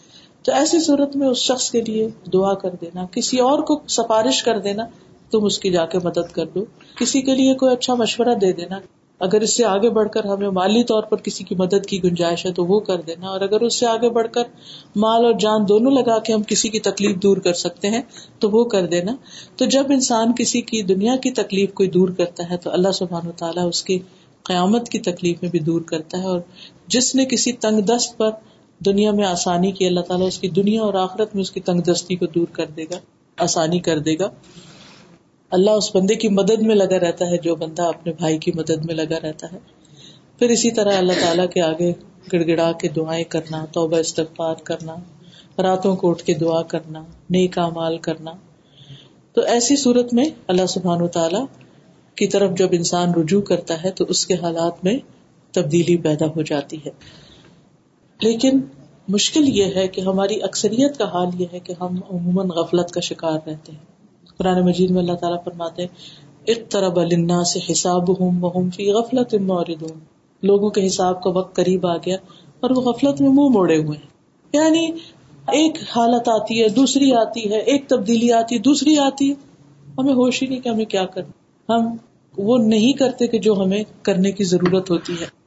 تو 0.49 0.55
ایسی 0.55 0.81
صورت 0.81 1.17
میں 1.17 1.29
اس 1.29 1.39
شخص 1.39 1.71
کے 1.71 1.81
لیے 1.81 2.09
دعا 2.33 2.55
کر 2.55 2.71
دینا، 2.81 3.07
کسی 3.13 3.39
اور 3.39 3.59
کو 3.59 3.81
سفارش 3.89 4.43
کر 4.43 4.59
دینا، 4.59 4.85
تم 5.31 5.45
اس 5.45 5.59
کی 5.59 5.71
جا 5.71 5.87
کے 5.87 5.99
مدد 6.05 6.33
کر 6.33 6.47
دو۔ 6.47 6.65
کسی 6.99 7.23
کے 7.23 7.35
لیے 7.35 7.55
کوئی 7.55 7.73
اچھا 7.73 7.95
مشورہ 7.95 8.35
دے 8.35 8.53
دینا۔ 8.53 8.79
اگر 9.19 9.41
اس 9.41 9.57
سے 9.57 9.65
آگے 9.65 9.91
بڑھ 9.91 10.09
کر 10.09 10.25
ہمیں 10.25 10.49
مالی 10.49 10.85
طور 10.85 11.03
پر 11.03 11.17
کسی 11.17 11.45
کی 11.45 11.55
مدد 11.55 11.87
کی 11.87 12.05
گنجائش 12.05 12.47
ہے 12.47 12.53
تو 12.53 12.65
وہ 12.65 12.81
کر 12.81 13.01
دینا۔ 13.01 13.27
اور 13.27 13.41
اگر 13.41 13.61
اس 13.61 13.75
سے 13.75 13.87
آگے 13.87 14.11
بڑھ 14.11 14.27
کر 14.33 14.43
مال 14.97 15.25
اور 15.25 15.35
جان 15.35 15.69
دونوں 15.69 15.93
لگا 15.93 16.19
کے 16.19 16.33
ہم 16.33 16.43
کسی 16.43 16.69
کی 16.69 16.81
تکلیف 16.81 17.17
دور 17.17 17.37
کر 17.37 17.53
سکتے 17.53 17.89
ہیں 17.89 18.03
تو 18.39 18.51
وہ 18.51 18.65
کر 18.65 18.87
دینا۔ 18.87 19.17
تو 19.57 19.65
جب 19.65 19.85
انسان 19.91 20.33
کسی 20.39 20.61
کی 20.61 20.83
دنیا 20.83 21.17
کی 21.17 21.31
تکلیف 21.31 21.75
کوئی 21.75 21.91
دور 21.91 22.09
کرتا 22.09 22.51
ہے 22.51 22.57
تو 22.57 22.71
اللہ 22.71 22.93
سبحان 22.95 23.29
و 23.29 23.33
تعالیٰ 23.33 23.69
اس 23.69 23.83
کی 23.85 23.99
قیامت 24.43 24.89
کی 24.89 24.99
تکلیف 24.99 25.43
میں 25.43 25.51
بھی 25.51 25.59
دور 25.59 25.81
کرتا 25.81 26.19
ہے۔ 26.19 26.25
اور 26.25 26.41
جس 26.87 27.15
نے 27.15 27.25
کسی 27.25 27.53
تنگ 27.53 27.81
دست 27.81 28.19
پر 28.19 28.31
دنیا 28.85 29.11
میں 29.11 29.25
آسانی 29.25 29.73
کی 29.73 29.87
اللہ 29.87 30.01
تعالیٰ 30.01 30.27
اس 30.27 30.39
کی 30.39 30.49
دنیا 30.49 30.83
اور 30.83 30.95
آخرت 30.95 31.35
میں 31.35 31.43
اس 31.43 31.51
کی 31.51 31.61
تنگ 31.61 31.81
دستی 31.81 32.17
کو 32.17 32.27
دور 32.27 32.47
کر 32.53 32.67
دے 32.67 32.85
گا، 32.85 32.99
آسانی 33.37 33.79
کر 33.79 33.99
دے 33.99 34.19
گا۔ 34.19 34.31
اللہ 35.51 35.71
اس 35.71 35.97
بندے 35.97 36.15
کی 36.15 36.29
مدد 36.29 36.63
میں 36.63 36.75
لگا 36.75 37.01
رہتا 37.01 37.31
ہے، 37.31 37.39
جو 37.39 37.57
بندہ 37.57 37.83
اپنے 37.83 38.13
بھائی 38.13 38.39
کی 38.39 38.53
مدد 38.55 38.85
میں 38.85 38.95
لگا 38.95 39.19
رہتا 39.23 39.47
ہے۔ 39.53 39.59
پھر 40.39 40.49
اسی 40.49 40.71
طرح 40.71 40.97
اللہ 40.99 41.13
تعالیٰ 41.13 41.49
کے 41.49 41.61
آگے 41.61 41.93
گڑ 42.33 42.47
گڑا 42.47 42.73
کے 42.73 42.89
دعائیں 42.89 43.25
کرنا، 43.25 43.65
توبہ 43.73 43.97
استغفار 43.97 44.55
کرنا، 44.55 44.97
راتوں 45.63 45.97
کو 45.97 46.11
اٹھ 46.11 46.23
کے 46.23 46.35
دعا 46.35 46.63
کرنا، 46.63 47.05
نیک 47.31 47.59
مال 47.59 47.99
کرنا۔ 47.99 48.31
تو 49.33 49.41
ایسی 49.41 49.77
صورت 49.77 50.15
میں 50.15 50.25
اللہ 50.47 50.67
سبحان 50.67 51.03
و 51.03 51.07
تعالی 51.07 51.45
کی 52.15 52.27
طرف 52.27 52.51
جب 52.59 52.69
انسان 52.73 53.15
رجوع 53.15 53.41
کرتا 53.41 53.83
ہے 53.83 53.91
تو 53.91 54.05
اس 54.09 54.27
کے 54.27 54.35
حالات 54.35 54.85
میں 54.85 54.99
تبدیلی 55.53 55.97
پیدا 55.97 56.27
ہو 56.27 56.43
جاتی 56.43 56.77
ہے۔ 56.87 56.91
لیکن 58.23 58.61
مشکل 59.09 59.59
یہ 59.59 59.65
ہے 59.65 59.89
کہ 59.89 60.01
ہماری 60.01 60.43
اکثریت 60.43 60.99
کا 60.99 61.05
حال 61.05 61.29
یہ 61.39 61.47
ہے 61.53 61.59
کہ 61.59 61.75
ہم 61.81 61.97
عموماً 62.11 62.49
غفلت 62.49 62.91
کا 62.91 63.01
شکار 63.01 63.39
رہتے 63.47 63.73
ہیں۔ 63.73 63.79
قرآن 64.39 64.65
مجید 64.65 64.91
میں 64.91 64.99
اللہ 64.99 65.13
تعالیٰ 65.13 65.45
فرماتے 65.45 65.87
طرح 66.71 66.89
النا 66.89 67.45
سے 67.45 67.59
حساب 67.73 68.21
ہوں 68.21 68.71
فی 68.71 68.93
غفلت 68.93 69.35
لوگوں 70.43 70.71
کے 70.71 70.87
حساب 70.87 71.23
کا 71.23 71.31
وقت 71.31 71.57
قریب 71.57 71.87
آ 71.87 71.97
گیا 71.97 72.17
اور 72.61 72.71
وہ 72.71 72.81
غفلت 72.81 73.21
میں 73.21 73.29
منہ 73.29 73.49
موڑے 73.49 73.77
ہوئے 73.77 73.99
ہیں۔ 73.99 74.07
یعنی 74.53 74.87
ایک 75.49 75.79
حالت 75.97 76.29
آتی 76.29 76.63
ہے، 76.63 76.69
دوسری 76.69 77.13
آتی 77.13 77.53
ہے، 77.53 77.59
ایک 77.59 77.89
تبدیلی 77.89 78.33
آتی 78.33 78.55
ہے، 78.55 78.61
دوسری 78.61 78.99
آتی 78.99 79.31
ہے۔ 79.31 79.35
ہمیں 79.99 80.13
ہوش 80.13 80.43
ہی 80.43 80.47
نہیں 80.47 80.61
کہ 80.61 80.69
ہمیں 80.69 80.85
کیا 80.85 81.05
کرنا۔ 81.05 81.77
ہم 81.77 81.97
وہ 82.39 82.59
نہیں 82.59 82.93
کرتے 82.93 83.27
کہ 83.27 83.39
جو 83.39 83.55
ہمیں 83.55 83.85
کرنے 84.03 84.33
کی 84.33 84.45
ضرورت 84.45 84.91
ہوتی 84.91 85.13
ہے۔ 85.13 85.38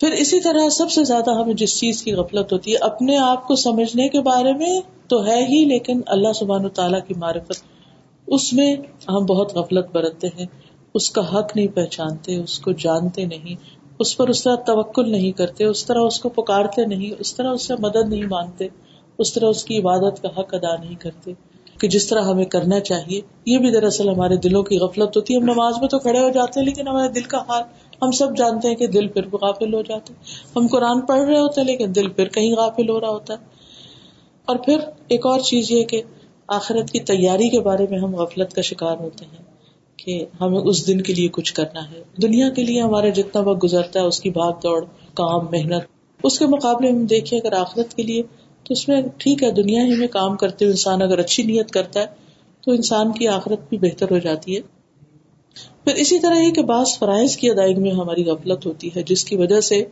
پھر 0.00 0.10
اسی 0.10 0.40
طرح 0.40 0.68
سب 0.68 0.90
سے 0.90 1.04
زیادہ 1.04 1.30
ہمیں 1.30 1.54
جس 1.54 1.80
چیز 1.80 2.02
کی 2.02 2.12
غفلت 2.12 2.52
ہوتی 2.52 2.72
ہے، 2.72 2.76
اپنے 2.76 3.16
آپ 3.16 3.46
کو 3.46 3.54
سمجھنے 3.54 4.08
کے 4.08 4.20
بارے 4.20 4.52
میں 4.52 4.80
تو 5.08 5.26
ہے 5.26 5.44
ہی، 5.44 5.64
لیکن 5.64 6.00
اللہ 6.06 6.32
سبحان 6.32 6.64
و 6.64 6.68
تعالیٰ 6.68 7.00
کی 7.08 7.14
معرفت، 7.14 7.62
اس 8.26 8.52
میں 8.52 8.76
ہم 9.08 9.26
بہت 9.26 9.56
غفلت 9.56 9.86
برتتے 9.92 10.26
ہیں، 10.26 10.46
اس 10.94 11.10
کا 11.10 11.38
حق 11.38 11.56
نہیں 11.56 11.66
پہچانتے، 11.66 12.36
اس 12.36 12.58
کو 12.58 12.72
جانتے 12.72 13.24
نہیں، 13.24 13.54
اس 13.98 14.16
پر 14.16 14.28
اس 14.28 14.42
طرح 14.42 14.56
توکل 14.56 15.10
نہیں 15.10 15.32
کرتے، 15.32 15.64
اس 15.64 15.86
طرح 15.86 16.00
اس 16.00 16.20
کو 16.20 16.28
پکارتے 16.28 16.86
نہیں، 16.86 17.14
اس 17.18 17.34
طرح 17.34 17.50
اس 17.50 17.62
سے 17.62 17.74
مدد 17.78 18.08
نہیں 18.08 18.24
مانگتے، 18.24 18.68
اس 19.18 19.32
طرح 19.32 19.46
اس 19.46 19.64
کی 19.64 19.78
عبادت 19.78 20.22
کا 20.22 20.28
حق 20.28 20.54
ادا 20.54 20.76
نہیں 20.76 20.94
کرتے۔ 20.94 21.32
کہ 21.80 21.88
جس 21.88 22.06
طرح 22.06 22.20
ہمیں 22.20 22.44
کرنا 22.44 22.80
چاہیے، 22.80 23.20
یہ 23.46 23.58
بھی 23.58 23.70
دراصل 23.70 24.08
ہمارے 24.08 24.36
دلوں 24.36 24.62
کی 24.62 24.78
غفلت 24.78 25.16
ہوتی 25.16 25.34
ہے۔ 25.34 25.38
ہم 25.38 25.44
نماز 25.44 25.74
میں 25.80 25.88
تو 25.88 25.98
کھڑے 25.98 26.18
ہو 26.18 26.30
جاتے 26.30 26.60
ہیں، 26.60 26.66
لیکن 26.66 26.88
ہمارے 26.88 27.08
دل 27.08 27.22
کا 27.22 27.38
حال 27.38 27.62
ہم 28.02 28.10
سب 28.10 28.36
جانتے 28.36 28.68
ہیں 28.68 28.74
کہ 28.74 28.86
دل 28.86 29.08
پھر 29.08 29.26
غافل 29.32 29.74
ہو 29.74 29.82
جاتے 29.82 30.14
ہم 30.56 30.66
قرآن 30.66 31.00
پڑھ 31.00 31.22
رہے 31.22 31.38
ہوتے 31.38 31.60
ہیں 31.60 31.68
لیکن 31.68 31.94
دل 31.94 32.08
پھر 32.08 32.28
کہیں 32.28 32.52
غافل 32.52 32.88
ہو 32.88 33.00
رہا 33.00 33.08
ہوتا 33.08 33.34
ہے۔ 33.34 33.38
اور 34.44 34.56
پھر 34.56 34.78
ایک 35.08 35.26
اور 35.26 35.40
چیز 35.40 35.70
یہ 35.70 35.84
کہ 35.84 36.02
آخرت 36.48 36.90
کی 36.90 37.00
تیاری 37.00 37.48
کے 37.48 37.60
بارے 37.60 37.86
میں 37.90 37.98
ہم 37.98 38.14
غفلت 38.14 38.54
کا 38.54 38.62
شکار 38.62 38.96
ہوتے 38.96 39.24
ہیں 39.24 39.44
کہ 39.96 40.24
ہمیں 40.40 40.58
اس 40.58 40.86
دن 40.86 41.00
کے 41.00 41.14
لیے 41.14 41.28
کچھ 41.28 41.54
کرنا 41.54 41.90
ہے۔ 41.90 42.02
دنیا 42.22 42.48
کے 42.50 42.62
لیے 42.62 42.82
ہمارا 42.82 43.08
جتنا 43.08 43.42
وقت 43.42 43.64
گزرتا 43.64 44.00
ہے، 44.00 44.04
اس 44.04 44.20
کی 44.20 44.30
بھاگ 44.30 44.52
دوڑ، 44.52 44.84
کام، 45.14 45.44
محنت، 45.50 45.84
اس 46.24 46.38
کے 46.38 46.46
مقابلے 46.46 46.92
میں 46.92 47.04
دیکھیں 47.04 47.38
اگر 47.40 47.52
آخرت 47.52 47.94
کے 47.94 48.02
لیے 48.02 48.22
تو 48.64 48.72
اس 48.72 48.88
میں 48.88 49.02
ٹھیک 49.18 49.42
ہے، 49.42 49.50
دنیا 49.50 49.84
ہی 49.84 49.94
میں 49.94 50.08
کام 50.08 50.36
کرتے 50.36 50.64
ہوئے 50.64 50.72
انسان 50.72 51.02
اگر 51.02 51.18
اچھی 51.18 51.42
نیت 51.42 51.70
کرتا 51.70 52.00
ہے 52.00 52.06
تو 52.60 52.70
انسان 52.70 53.12
کی 53.12 53.28
آخرت 53.28 53.68
بھی 53.68 53.78
بہتر 53.78 54.10
ہو 54.10 54.18
جاتی 54.18 54.56
ہے۔ 54.56 54.79
پھر 55.84 55.94
اسی 55.94 56.18
طرح 56.18 56.34
یہ 56.34 56.50
کہ 56.50 56.62
بعض 56.62 56.98
فرائض 56.98 57.36
کی 57.36 57.50
ادائیگی 57.50 57.80
میں 57.80 57.90
ہماری 57.90 58.24
غفلت 58.24 58.66
ہوتی 58.66 58.88
ہے، 58.96 59.02
جس 59.02 59.24
کی 59.24 59.36
وجہ 59.36 59.60
سے 59.60 59.84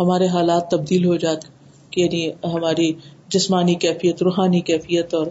ہمارے 0.00 0.26
حالات 0.26 0.70
تبدیل 0.70 1.04
ہو 1.04 1.16
جاتے 1.16 1.48
یعنی 1.96 2.30
ہماری 2.30 2.92
جسمانی 3.28 3.74
کیفیت، 3.74 4.22
روحانی 4.22 4.60
کیفیت 4.60 5.14
اور 5.14 5.26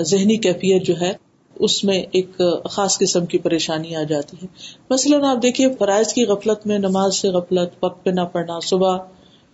ذہنی 0.00 0.36
کیفیت 0.36 0.86
جو 0.86 0.94
ہے، 1.00 1.12
اس 1.54 1.84
میں 1.84 2.02
ایک 2.12 2.40
خاص 2.70 2.98
قسم 2.98 3.26
کی 3.26 3.38
پریشانی 3.38 3.96
آ 3.96 4.02
جاتی 4.02 4.36
ہے۔ 4.42 4.46
مثلاً 4.90 5.24
آپ 5.24 5.42
دیکھیے، 5.42 5.68
فرائض 5.78 6.12
کی 6.12 6.24
غفلت 6.24 6.66
میں 6.66 6.78
نماز 6.78 7.16
سے 7.16 7.28
غفلت، 7.28 7.84
وقت 7.84 8.04
پہ 8.04 8.10
نہ 8.10 8.20
پڑھنا، 8.20 8.58
صبح 8.60 8.98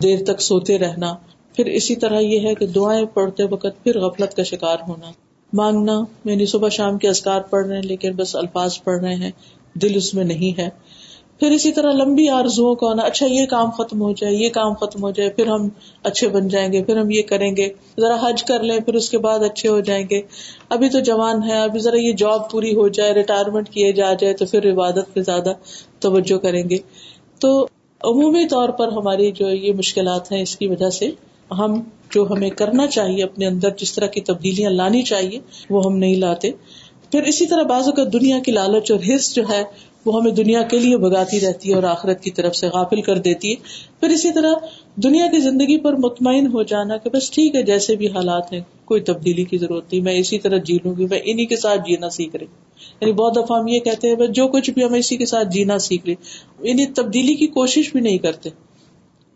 دیر 0.02 0.24
تک 0.24 0.40
سوتے 0.40 0.78
رہنا۔ 0.78 1.14
پھر 1.56 1.66
اسی 1.66 1.96
طرح 1.96 2.18
یہ 2.18 2.48
ہے 2.48 2.54
کہ 2.54 2.66
دعائیں 2.66 3.04
پڑھتے 3.06 3.44
وقت 3.44 3.84
پھر 3.84 4.00
غفلت 4.00 4.36
کا 4.36 4.42
شکار 4.42 4.76
ہونا۔ 4.88 5.12
مانگنا 5.52 6.04
یعنی 6.24 6.46
صبح 6.46 6.68
شام 6.68 6.98
کے 6.98 7.08
ازکار 7.08 7.40
پڑھ 7.40 7.66
رہے 7.66 7.76
ہیں، 7.76 7.82
لیکن 7.82 8.12
بس 8.12 8.36
الفاظ 8.36 8.82
پڑھ 8.84 9.00
رہے 9.00 9.14
ہیں۔ 9.14 9.30
دل 9.74 9.96
اس 9.96 10.14
میں 10.14 10.24
نہیں 10.24 10.60
ہے۔ 10.60 10.68
پھر 11.40 11.50
اسی 11.50 11.72
طرح 11.72 11.92
لمبی 11.92 12.28
آرزو 12.28 12.74
کا 12.74 12.86
آنا 12.90 13.02
اچھا 13.02 13.26
یہ 13.26 13.46
کام 13.46 13.70
ختم 13.70 14.02
ہو 14.02 14.12
جائے، 14.12 14.34
یہ 14.34 14.48
کام 14.48 14.74
ختم 14.74 15.02
ہو 15.02 15.10
جائے، 15.10 15.30
پھر 15.30 15.46
ہم 15.46 15.68
اچھے 16.02 16.28
بن 16.28 16.48
جائیں 16.48 16.72
گے، 16.72 16.84
پھر 16.84 16.96
ہم 16.96 17.10
یہ 17.10 17.22
کریں 17.22 17.56
گے، 17.56 17.68
ذرا 18.00 18.28
حج 18.28 18.44
کر 18.44 18.62
لیں، 18.62 18.80
پھر 18.80 18.94
اس 18.94 19.10
کے 19.10 19.18
بعد 19.18 19.38
اچھے 19.38 19.68
ہو 19.68 19.80
جائیں 19.80 20.06
گے۔ 20.10 20.20
ابھی 20.68 20.88
تو 20.88 21.00
جوان 21.00 21.42
ہے 21.42 21.62
ابھی 21.62 21.80
ذرا 21.80 21.96
یہ 21.96 22.12
جاب 22.12 22.50
پوری 22.50 22.76
ہو 22.76 22.88
جائے 22.88 23.14
ریٹائرمنٹ 23.14 23.68
کیے 23.68 23.92
جا 23.92 24.12
جائے، 24.12 24.34
تو 24.34 24.46
پھر 24.46 24.72
عبادت 24.72 25.14
پہ 25.14 25.20
زیادہ 25.20 25.52
توجہ 25.98 26.38
کریں 26.38 26.70
گے۔ 26.70 26.78
تو 27.40 27.66
عمومی 28.00 28.48
طور 28.48 28.68
پر 28.68 28.88
ہماری 28.88 29.32
جو 29.32 29.50
یہ 29.50 29.72
مشکلات 29.72 30.32
ہیں، 30.32 30.42
اس 30.42 30.56
کی 30.56 30.66
وجہ 30.66 30.90
سے 30.90 31.10
ہم 31.50 31.82
جو 32.14 32.26
ہمیں 32.30 32.50
کرنا 32.50 32.86
چاہیے 32.86 33.24
اپنے 33.24 33.46
اندر، 33.46 33.68
جس 33.78 33.94
طرح 33.94 34.06
کی 34.06 34.20
تبدیلیاں 34.20 34.70
لانی 34.70 35.02
چاہیے، 35.02 35.38
وہ 35.70 35.82
ہم 35.86 35.96
نہیں 35.96 36.14
لاتے۔ 36.14 36.50
پھر 37.14 37.22
اسی 37.22 37.46
طرح 37.46 37.62
بازو 37.62 37.92
کا 37.92 38.02
دنیا 38.12 38.38
کی 38.38 38.52
لالچ 38.52 38.90
اور 38.90 39.00
حص 39.08 39.34
جو 39.34 39.42
ہے، 39.50 39.64
وہ 40.04 40.20
ہمیں 40.20 40.32
دنیا 40.32 40.62
کے 40.62 40.78
لیے 40.78 40.96
بگاتی 40.96 41.40
رہتی 41.40 41.70
ہے 41.70 41.74
اور 41.74 41.82
آخرت 41.82 42.20
کی 42.20 42.30
طرف 42.30 42.56
سے 42.56 42.68
غافل 42.68 43.02
کر 43.02 43.18
دیتی 43.18 43.50
ہے۔ 43.50 43.54
پھر 44.00 44.08
اسی 44.08 44.32
طرح 44.32 44.52
دنیا 44.96 45.26
کی 45.26 45.40
زندگی 45.40 45.78
پر 45.80 45.92
مطمئن 45.92 46.46
ہو 46.46 46.62
جانا 46.62 46.96
کہ 46.96 47.10
بس 47.10 47.30
ٹھیک 47.30 47.54
ہے، 47.54 47.62
جیسے 47.62 47.96
بھی 47.96 48.06
حالات 48.06 48.52
ہیں، 48.52 48.60
کوئی 48.84 49.00
تبدیلی 49.00 49.44
کی 49.44 49.58
ضرورت 49.58 49.92
نہیں، 49.92 50.02
میں 50.02 50.14
اسی 50.14 50.38
طرح 50.38 50.56
جی 50.56 50.78
لوں 50.84 50.94
گی، 50.98 51.06
میں 51.10 51.20
انہیں 51.24 51.46
کے 51.46 51.56
ساتھ 51.56 51.80
جینا 51.86 52.10
سیکھ 52.10 52.36
رہی۔ 52.36 52.46
یعنی 53.00 53.12
بہت 53.12 53.36
دفعہ 53.36 53.58
ہم 53.58 53.68
یہ 53.68 53.78
کہتے 53.78 54.08
ہیں 54.08 54.26
جو 54.26 54.48
کچھ 54.48 54.70
بھی 54.70 54.84
ہم 54.84 54.94
اسی 54.94 55.16
کے 55.16 55.26
ساتھ 55.26 55.48
جینا 55.50 55.78
سیکھ 55.78 56.06
لیں 56.06 56.14
یعنی 56.62 56.86
تبدیلی 56.86 57.34
کی 57.34 57.46
کوشش 57.46 57.92
بھی 57.92 58.00
نہیں 58.00 58.18
کرتے۔ 58.18 58.50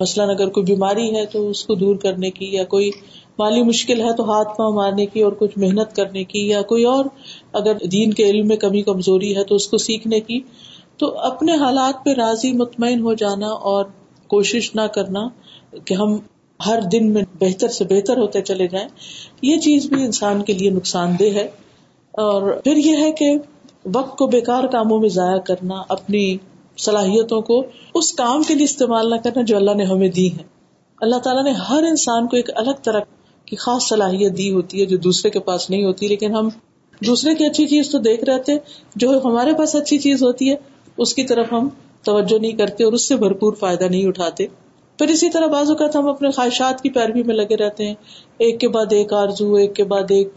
مثلاً 0.00 0.30
اگر 0.30 0.48
کوئی 0.48 0.66
بیماری 0.66 1.16
ہے 1.16 1.26
تو 1.26 1.50
اس 1.50 1.64
کو 1.64 1.74
دور 1.74 1.96
کرنے 1.96 2.30
کی 2.30 2.46
یا 2.50 2.64
کوئی 2.64 2.90
مالی 3.38 3.62
مشکل 3.62 4.00
ہے 4.00 4.12
تو 4.12 4.30
ہاتھ 4.30 4.48
پاؤں 4.56 4.72
مارنے 4.72 5.06
کی 5.06 5.22
اور 5.22 5.32
کچھ 5.32 5.58
محنت 5.58 5.96
کرنے 5.96 6.24
کی 6.24 6.48
یا 6.48 6.62
کوئی 6.62 6.84
اور 6.84 7.04
اگر 7.52 7.76
دین 7.92 8.12
کے 8.12 8.24
علم 8.24 8.48
میں 8.48 8.56
کمی 8.56 8.82
کمزوری 8.82 9.36
ہے 9.36 9.44
تو 9.44 9.54
اس 9.54 9.68
کو 9.68 9.78
سیکھنے 9.78 10.20
کی، 10.20 10.40
تو 10.96 11.18
اپنے 11.18 11.54
حالات 11.54 12.04
پہ 12.04 12.10
راضی، 12.10 12.52
مطمئن 12.52 13.00
ہو 13.00 13.14
جانا 13.14 13.46
اور 13.46 13.84
کوشش 14.26 14.74
نہ 14.74 14.80
کرنا 14.80 15.28
کہ 15.84 15.94
ہم 15.94 16.16
ہر 16.66 16.80
دن 16.80 17.10
میں 17.10 17.22
بہتر 17.40 17.68
سے 17.68 17.84
بہتر 17.84 18.16
ہوتے 18.16 18.42
چلے 18.42 18.68
جائیں، 18.68 18.88
یہ 19.42 19.56
چیز 19.56 19.86
بھی 19.86 20.04
انسان 20.04 20.42
کے 20.42 20.52
لیے 20.52 20.70
نقصان 20.70 21.14
دہ 21.20 21.34
ہے۔ 21.34 21.48
اور 22.12 22.52
پھر 22.64 22.76
یہ 22.76 22.96
ہے 22.96 23.12
کہ 23.12 23.32
وقت 23.94 24.18
کو 24.18 24.26
بیکار 24.26 24.64
کاموں 24.64 24.98
میں 25.00 25.08
ضائع 25.08 25.38
کرنا، 25.38 25.82
اپنی 25.88 26.36
صلاحیتوں 26.78 27.40
کو 27.40 27.62
اس 27.94 28.12
کام 28.12 28.42
کے 28.42 28.54
لیے 28.54 28.64
استعمال 28.64 29.10
نہ 29.10 29.14
کرنا 29.14 29.42
جو 29.42 29.56
اللہ 29.56 29.74
نے 29.74 29.84
ہمیں 29.84 30.08
دی 30.08 30.32
ہے 30.32 30.42
اللہ 31.00 31.16
تعالیٰ 31.16 31.44
نے 31.44 31.50
ہر 31.50 31.82
انسان 31.82 32.26
کو 32.26 32.36
ایک 32.36 32.50
الگ 32.54 32.80
طرح 32.82 33.00
کی 33.48 33.56
خاص 33.56 33.88
صلاحیت 33.88 34.36
دی 34.38 34.50
ہوتی 34.50 34.80
ہے 34.80 34.86
جو 34.86 34.96
دوسرے 34.96 35.30
کے 35.30 35.40
پاس 35.40 35.70
نہیں 35.70 35.84
ہوتی، 35.84 36.08
لیکن 36.08 36.34
ہم 36.34 36.48
دوسرے 37.06 37.34
کی 37.34 37.44
اچھی 37.44 37.66
چیز 37.66 37.90
تو 37.90 37.98
دیکھ 37.98 38.24
رہے 38.24 38.42
تھے، 38.42 38.58
جو 38.96 39.20
ہمارے 39.24 39.54
پاس 39.54 39.74
اچھی 39.74 39.98
چیز 39.98 40.22
ہوتی 40.22 40.50
ہے، 40.50 40.56
اس 40.96 41.14
کی 41.14 41.22
طرف 41.22 41.52
ہم 41.52 41.68
توجہ 42.04 42.38
نہیں 42.38 42.52
کرتے 42.52 42.84
اور 42.84 42.92
اس 42.92 43.08
سے 43.08 43.16
بھرپور 43.16 43.52
فائدہ 43.52 43.84
نہیں 43.84 44.06
اٹھاتے۔ 44.06 44.46
پھر 44.98 45.08
اسی 45.08 45.30
طرح 45.30 45.46
بعض 45.46 45.70
اوقات 45.70 45.96
ہم 45.96 46.08
اپنے 46.08 46.30
خواہشات 46.30 46.82
کی 46.82 46.90
پیروی 46.90 47.22
میں 47.22 47.34
لگے 47.34 47.56
رہتے 47.56 47.86
ہیں۔ 47.86 47.94
ایک 48.38 48.60
کے 48.60 48.68
بعد 48.68 48.86
ایک 48.90 49.12
آرزو، 49.12 49.54
ایک 49.54 49.74
کے 49.74 49.84
بعد 49.84 50.10
ایک 50.10 50.28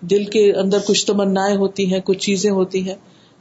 دل 0.00 0.24
کے 0.24 0.52
اندر 0.52 0.78
کچھ 0.86 1.06
تمنا 1.06 1.54
ہوتی 1.56 1.92
ہیں، 1.92 2.00
کچھ 2.00 2.18
چیزیں 2.18 2.50
ہوتی 2.50 2.88
ہیں۔ 2.88 2.94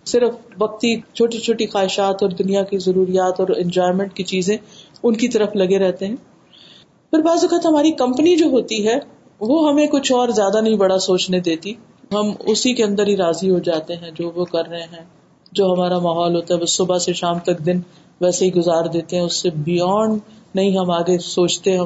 صرف 0.06 0.30
وقتی 0.60 1.00
چھوٹی 1.13 1.38
چھوٹی 1.38 1.65
خواہشات 1.65 2.24
اور 2.24 2.32
دنیا 2.32 2.63
کی 2.63 2.78
ضروریات 2.78 3.39
اور 3.39 3.48
انجوائمنٹ 3.58 4.13
کی 4.13 4.24
چیزیں 4.24 4.58
ان 5.04 5.15
کی 5.15 5.28
طرف 5.28 5.56
لگے 5.56 5.80
رہتے 5.80 6.08
ہیں۔ 6.08 6.15
پھر 7.12 7.20
بعض 7.20 7.38
اوقات 7.41 7.65
ہماری 7.65 7.91
کمپنی 7.91 8.36
جو 8.36 8.46
ہوتی 8.46 8.88
ہے، 8.88 9.00
وہ 9.39 9.70
ہمیں 9.70 9.88
کچھ 9.88 10.12
اور 10.12 10.30
زیادہ 10.30 10.62
نہیں 10.62 10.76
بڑا 10.76 11.00
سوچنے 11.00 11.39
دیتی۔ 11.39 11.74
ہم 12.13 12.32
اسی 12.39 12.74
کے 12.74 12.84
اندر 12.84 13.08
ہی 13.08 13.17
راضی 13.17 13.50
ہو 13.50 13.60
جاتے 13.60 13.96
ہیں، 13.96 14.12
جو 14.15 14.32
وہ 14.36 14.46
کر 14.46 14.67
رہے 14.67 14.84
ہیں، 14.84 15.06
جو 15.52 15.65
ہمارا 15.65 16.00
ماحول 16.00 16.36
ہوتا 16.36 16.56
ہے 16.56 16.60
بس 16.60 16.78
صبح 16.78 16.98
سے 16.98 17.13
شام 17.13 17.39
تک 17.39 17.65
دن 17.65 17.80
ویسے 18.22 18.46
ہی 18.46 18.56
گزار 18.56 18.86
دیتے 18.86 19.17
ہیں، 19.17 19.24
اس 19.24 19.34
سے 19.34 19.50
بیونڈ 19.50 20.20
نہیں 20.56 20.78
ہم 20.78 20.91
آگے 20.91 21.17
سوچتے، 21.17 21.78
ہم 21.78 21.86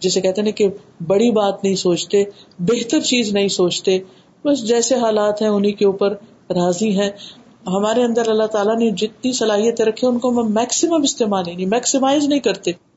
جسے 0.00 0.20
کہتے 0.20 0.42
ہیں 0.42 0.52
کہ 0.52 0.68
بڑی 1.06 1.30
بات 1.30 1.64
نہیں 1.64 1.74
سوچتے، 1.74 2.24
بہتر 2.58 3.00
چیز 3.00 3.32
نہیں 3.32 3.48
سوچتے۔ 3.48 3.98
بس 4.44 4.68
جیسے 4.68 4.94
حالات 4.94 5.42
ہیں 5.42 5.48
انہیں 5.48 5.72
کے 5.72 5.84
اوپر 5.84 6.10
راضی 6.50 7.00
ہیں۔ 7.00 7.10
ہمارے 7.66 8.04
اندر 8.04 8.28
اللہ 8.28 8.46
تعالیٰ 8.46 8.76
نے 8.76 8.90
جتنی 8.90 9.32
صلاحیتیں 9.32 9.84
رکھی، 9.84 10.06
ان 10.06 10.18
کو 10.18 10.28
ہم 10.28 10.54
میکسیمم 10.54 11.02
استعمال 11.02 11.48
ہی 11.48 11.54
نہیں 11.54 11.66
میکسیمائز 11.66 12.24
نہیں 12.24 12.40
کرتے۔ 12.40 12.91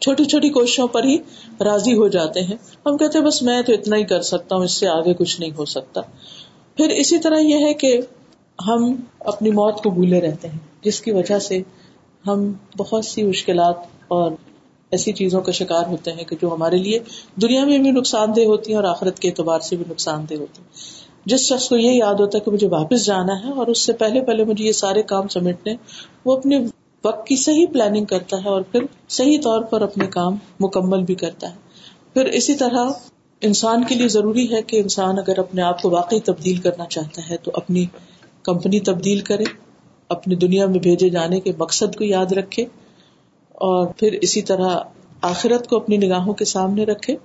چھوٹی 0.00 0.24
چھوٹی 0.24 0.48
کوششوں 0.48 0.88
پر 0.88 1.04
ہی 1.04 1.18
راضی 1.60 1.94
ہو 1.94 2.08
جاتے 2.08 2.40
ہیں۔ 2.40 2.56
ہم 2.86 2.96
کہتے 2.96 3.18
ہیں، 3.18 3.26
بس 3.26 3.42
میں 3.42 3.62
تو 3.62 3.72
اتنا 3.72 3.96
ہی 3.96 4.04
کر 4.04 4.22
سکتا 4.22 4.56
ہوں، 4.56 4.64
اس 4.64 4.72
سے 4.72 4.88
آگے 4.88 5.14
کچھ 5.14 5.40
نہیں 5.40 5.50
ہو 5.58 5.64
سکتا۔ 5.64 6.00
پھر 6.76 6.88
اسی 6.88 7.18
طرح 7.18 7.38
یہ 7.38 7.64
ہے 7.64 7.74
کہ 7.74 8.00
ہم 8.68 8.94
اپنی 9.20 9.50
موت 9.50 9.82
کو 9.82 9.90
بھولے 9.90 10.20
رہتے 10.20 10.48
ہیں، 10.48 10.58
جس 10.82 11.00
کی 11.00 11.10
وجہ 11.10 11.38
سے 11.38 11.62
ہم 12.26 12.52
بہت 12.78 13.04
سی 13.04 13.22
مشکلات 13.22 13.76
اور 14.08 14.32
ایسی 14.90 15.12
چیزوں 15.12 15.40
کا 15.40 15.52
شکار 15.52 15.86
ہوتے 15.86 16.12
ہیں 16.12 16.24
کہ 16.24 16.36
جو 16.42 16.54
ہمارے 16.54 16.76
لیے 16.76 16.98
دنیا 17.42 17.64
میں 17.64 17.78
بھی 17.78 17.90
نقصان 17.90 18.36
دہ 18.36 18.40
ہوتی 18.40 18.70
ہیں 18.70 18.76
اور 18.76 18.84
آخرت 18.84 19.18
کے 19.18 19.28
اعتبار 19.28 19.60
سے 19.60 19.76
بھی 19.76 19.84
نقصان 19.90 20.24
دہ 20.30 20.34
ہوتی 20.34 20.62
ہیں۔ 20.62 20.68
جس 21.24 21.40
شخص 21.40 21.68
کو 21.68 21.76
یہ 21.76 21.90
یاد 21.90 22.14
ہوتا 22.14 22.38
ہے 22.38 22.44
کہ 22.44 22.50
مجھے 22.50 22.68
واپس 22.68 23.06
جانا 23.06 23.44
ہے 23.44 23.50
اور 23.50 23.66
اس 23.66 23.78
سے 23.78 23.92
پہلے 23.92 24.20
پہلے 24.20 24.44
مجھے 24.44 24.64
یہ 24.64 24.72
سارے 24.72 25.02
کام 25.02 25.28
سمیٹنے، 25.28 25.76
وہ 26.24 26.36
اپنے 26.36 26.58
وقت 27.06 27.26
کی 27.26 27.36
صحیح 27.36 27.66
پلاننگ 27.72 28.04
کرتا 28.04 28.44
ہے 28.44 28.48
اور 28.48 28.62
پھر 28.62 28.82
صحیح 29.08 29.38
طور 29.40 29.60
پر 29.60 29.82
اپنے 29.82 30.06
کام 30.06 30.36
مکمل 30.60 31.02
بھی 31.02 31.14
کرتا 31.14 31.50
ہے۔ 31.50 31.54
پھر 32.14 32.24
اسی 32.24 32.54
طرح 32.54 32.84
انسان 33.40 33.84
کے 33.84 33.94
لیے 33.94 34.08
ضروری 34.08 34.52
ہے 34.52 34.62
کہ 34.62 34.76
انسان 34.76 35.18
اگر 35.18 35.38
اپنے 35.38 35.62
آپ 35.62 35.82
کو 35.82 35.90
واقعی 35.90 36.20
تبدیل 36.20 36.56
کرنا 36.56 36.84
چاہتا 36.84 37.30
ہے 37.30 37.36
تو 37.36 37.50
اپنی 37.54 37.86
کمپنی 38.42 38.80
تبدیل 38.80 39.20
کرے، 39.20 39.44
اپنی 40.08 40.34
دنیا 40.34 40.66
میں 40.66 40.78
بھیجے 40.78 41.08
جانے 41.08 41.40
کے 41.40 41.52
مقصد 41.58 41.96
کو 41.96 42.04
یاد 42.04 42.32
رکھے 42.32 42.64
اور 43.48 43.86
پھر 43.86 44.12
اسی 44.12 44.42
طرح 44.42 44.78
آخرت 45.22 45.68
کو 45.68 45.76
اپنی 45.76 45.96
نگاہوں 45.96 46.34
کے 46.34 46.44
سامنے 46.44 46.84
رکھے۔ 46.84 47.16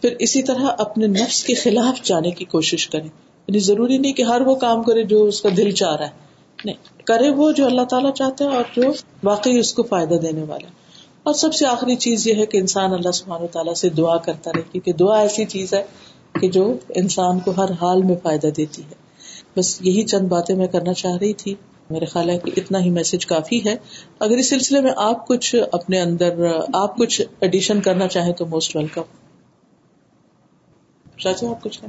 پھر 0.00 0.16
اسی 0.18 0.42
طرح 0.42 0.66
اپنے 0.78 1.06
نفس 1.06 1.44
کے 1.44 1.54
خلاف 1.54 2.02
جانے 2.02 2.30
کی 2.30 2.44
کوشش 2.44 2.88
کرے۔ 2.88 3.06
یعنی 3.46 3.58
ضروری 3.58 3.98
نہیں 3.98 4.12
کہ 4.12 4.22
ہر 4.22 4.40
وہ 4.40 4.54
کام 4.54 4.82
کرے 4.82 5.02
جو 5.02 5.24
اس 5.24 5.40
کا 5.40 5.48
دل 5.56 5.70
چاہ 5.70 5.96
رہا 5.96 6.06
ہے۔ 6.06 6.29
نہیں، 6.64 6.76
کرے 7.04 7.30
وہ 7.30 7.52
جو 7.52 7.66
اللہ 7.66 7.82
تعالیٰ 7.82 8.12
چاہتا 8.12 8.44
ہے 8.44 8.56
اور 8.56 8.64
جو 8.76 8.82
واقعی 9.24 9.58
اس 9.58 9.74
کو 9.74 9.82
فائدہ 9.82 10.14
دینے 10.14 10.42
والا 10.42 10.68
اور 11.22 11.34
سب 11.34 11.54
سے 11.54 11.66
آخری 11.66 11.96
چیز 11.96 12.26
یہ 12.26 12.34
ہے 12.34 12.46
کہ 12.46 12.58
انسان 12.58 12.92
اللہ 12.92 13.10
سبحانہ 13.10 13.46
تعالیٰ 13.46 13.74
سے 13.74 13.88
دعا 13.88 14.16
کرتا 14.16 14.50
رہے، 14.56 14.62
کیونکہ 14.72 14.92
دعا 14.92 15.20
ایسی 15.20 15.44
چیز 15.44 15.74
ہے 15.74 15.82
کہ 16.40 16.48
جو 16.48 16.74
انسان 16.88 17.40
کو 17.40 17.52
ہر 17.56 17.70
حال 17.70 18.02
میں 18.02 18.16
فائدہ 18.22 18.46
دیتی 18.46 18.82
ہے۔ 18.82 18.94
بس 19.56 19.82
یہی 19.82 20.02
چند 20.02 20.28
باتیں 20.28 20.56
میں 20.56 20.66
کرنا 20.66 20.92
چاہ 20.92 21.16
رہی 21.16 21.32
تھی۔ 21.32 21.54
میرے 21.90 22.04
خیال 22.04 22.30
ہے 22.30 22.38
کہ 22.38 22.50
اتنا 22.56 22.80
ہی 22.80 22.90
میسج 22.90 23.26
کافی 23.26 23.64
ہے۔ 23.64 23.76
اگر 24.18 24.36
اس 24.36 24.48
سلسلے 24.48 24.80
میں 24.80 24.92
آپ 24.96 25.26
کچھ 25.26 25.56
اپنے 25.72 26.00
اندر، 26.00 26.46
آپ 26.74 26.96
کچھ 26.96 27.22
ایڈیشن 27.40 27.80
کرنا 27.80 28.08
چاہیں 28.08 28.32
تو 28.32 28.46
موسٹ 28.46 28.76
ویلکم 28.76 29.02
چاچا 31.18 31.50
آپ 31.50 31.62
کچھ 31.62 31.84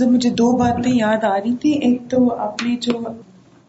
مجھے 0.00 0.30
دو 0.30 0.52
باتیں 0.52 0.92
یاد 0.94 1.24
آ 1.24 1.36
رہی 1.36 1.56
تھی 1.56 1.72
ایک 1.72 2.02
تو 2.10 2.34
آپ 2.34 2.62
نے 2.62 2.76
جو 2.76 2.92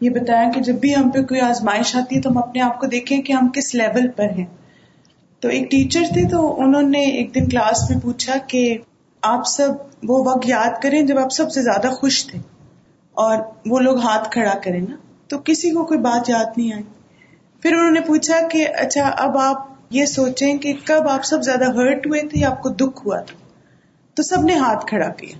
یہ 0.02 0.10
بتایا 0.10 0.50
کہ 0.54 0.60
جب 0.60 0.74
بھی 0.74 0.96
ہم 0.96 1.10
پہ 1.10 1.22
کوئی 1.22 1.40
آزمائش 1.40 1.96
آتی 1.96 2.16
ہے 2.16 2.20
تو 2.20 2.30
ہم 2.30 2.38
اپنے 2.38 2.60
آپ 2.60 2.80
کو 2.80 2.86
دیکھیں 2.86 3.22
کہ 3.22 3.32
ہم 3.32 3.48
کس 3.54 3.74
لیول 3.74 4.08
پر 4.08 4.24
ہیں۔ 4.24 4.46
تو 5.40 5.48
ایک 5.48 5.70
ٹیچر 5.70 6.00
تھے 6.12 6.28
تو 6.28 6.60
انہوں 6.60 6.82
نے 6.82 6.98
ایک 6.98 7.34
دن 7.34 7.48
کلاس 7.48 7.90
میں 7.90 7.98
پوچھا 8.00 8.38
کہ 8.46 8.78
آپ 9.22 9.46
سب 9.46 9.68
وہ 10.02 10.24
وقت 10.26 10.48
یاد 10.48 10.82
کریں 10.82 11.02
جب 11.02 11.18
آپ 11.18 11.32
سب 11.32 11.50
سے 11.50 11.62
زیادہ 11.62 11.86
خوش 11.86 12.26
تھے 12.26 12.38
اور 13.12 13.38
وہ 13.66 13.78
لوگ 13.78 13.98
ہاتھ 13.98 14.30
کھڑا 14.30 14.58
کریں 14.64 14.80
نا۔ 14.80 14.96
تو 15.28 15.38
کسی 15.38 15.70
کو 15.70 15.84
کوئی 15.84 16.00
بات 16.00 16.30
یاد 16.30 16.44
نہیں 16.56 16.72
آئی۔ 16.72 16.82
پھر 17.62 17.72
انہوں 17.72 17.90
نے 17.90 18.00
پوچھا 18.00 18.48
کہ 18.48 18.66
اچھا 18.74 19.08
اب 19.08 19.38
آپ 19.38 19.66
یہ 19.90 20.04
سوچیں 20.04 20.58
کہ 20.58 20.72
کب 20.84 21.08
آپ 21.08 21.24
سب 21.24 21.42
زیادہ 21.42 21.64
ہرٹ 21.64 22.06
ہوئے 22.06 22.20
تھے 22.20 22.40
یا 22.40 22.50
آپ 22.50 22.62
کو 22.62 22.68
دکھ 22.68 23.06
ہوا 23.06 23.20
تھا؟ 23.20 23.36
تو 24.14 24.22
سب 24.22 24.44
نے 24.44 24.54
ہاتھ 24.54 24.86
کھڑا 24.86 25.08
کیا۔ 25.08 25.38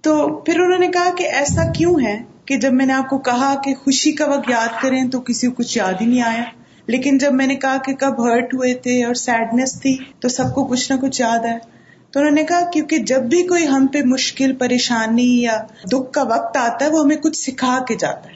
تو 0.00 0.28
پھر 0.28 0.60
انہوں 0.60 0.78
نے 0.78 0.88
کہا 0.88 1.14
کہ 1.18 1.24
ایسا 1.24 1.72
کیوں 1.72 1.94
ہے؟ 2.00 2.22
کہ 2.48 2.58
جب 2.58 2.72
میں 2.72 2.86
نے 2.86 2.92
آپ 2.92 3.08
کو 3.08 3.18
کہا 3.18 3.54
کہ 3.64 3.74
خوشی 3.74 4.12
کا 4.12 4.26
وقت 4.26 4.50
یاد 4.50 4.82
کریں 4.82 5.08
تو 5.08 5.20
کسی 5.20 5.46
کو 5.46 5.52
کچھ 5.52 5.78
یاد 5.78 5.92
ہی 6.00 6.06
نہیں 6.06 6.22
آیا۔ 6.22 6.42
لیکن 6.86 7.18
جب 7.18 7.34
میں 7.34 7.46
نے 7.46 7.56
کہا 7.56 7.76
کہ 7.76 7.94
کب 7.94 8.28
ہرٹ 8.28 8.54
ہوئے 8.54 8.74
تھے 8.74 9.04
اور 9.04 9.14
سیڈنیس 9.14 9.80
تھی 9.80 9.96
تو 10.20 10.28
سب 10.28 10.54
کو 10.54 10.66
کچھ 10.66 10.92
نہ 10.92 11.00
کچھ 11.00 11.20
یاد 11.20 11.38
ہے 11.38 11.58
تو 12.10 12.20
انہوں 12.20 12.32
نے 12.32 12.42
کہا 12.42 12.70
کیونکہ 12.70 12.98
جب 12.98 13.22
بھی 13.22 13.46
کوئی 13.46 13.68
ہم 13.68 13.86
پہ 13.86 13.98
مشکل، 14.04 14.56
پریشانی 14.56 15.42
یا 15.42 15.62
دکھ 15.92 16.12
کا 16.12 16.22
وقت 16.22 16.56
آتا 16.56 16.84
ہے، 16.84 16.90
وہ 16.90 17.00
ہمیں 17.00 17.16
کچھ 17.16 17.36
سکھا 17.36 17.84
کے 17.88 17.94
جاتا 17.94 18.30
ہے۔ 18.30 18.34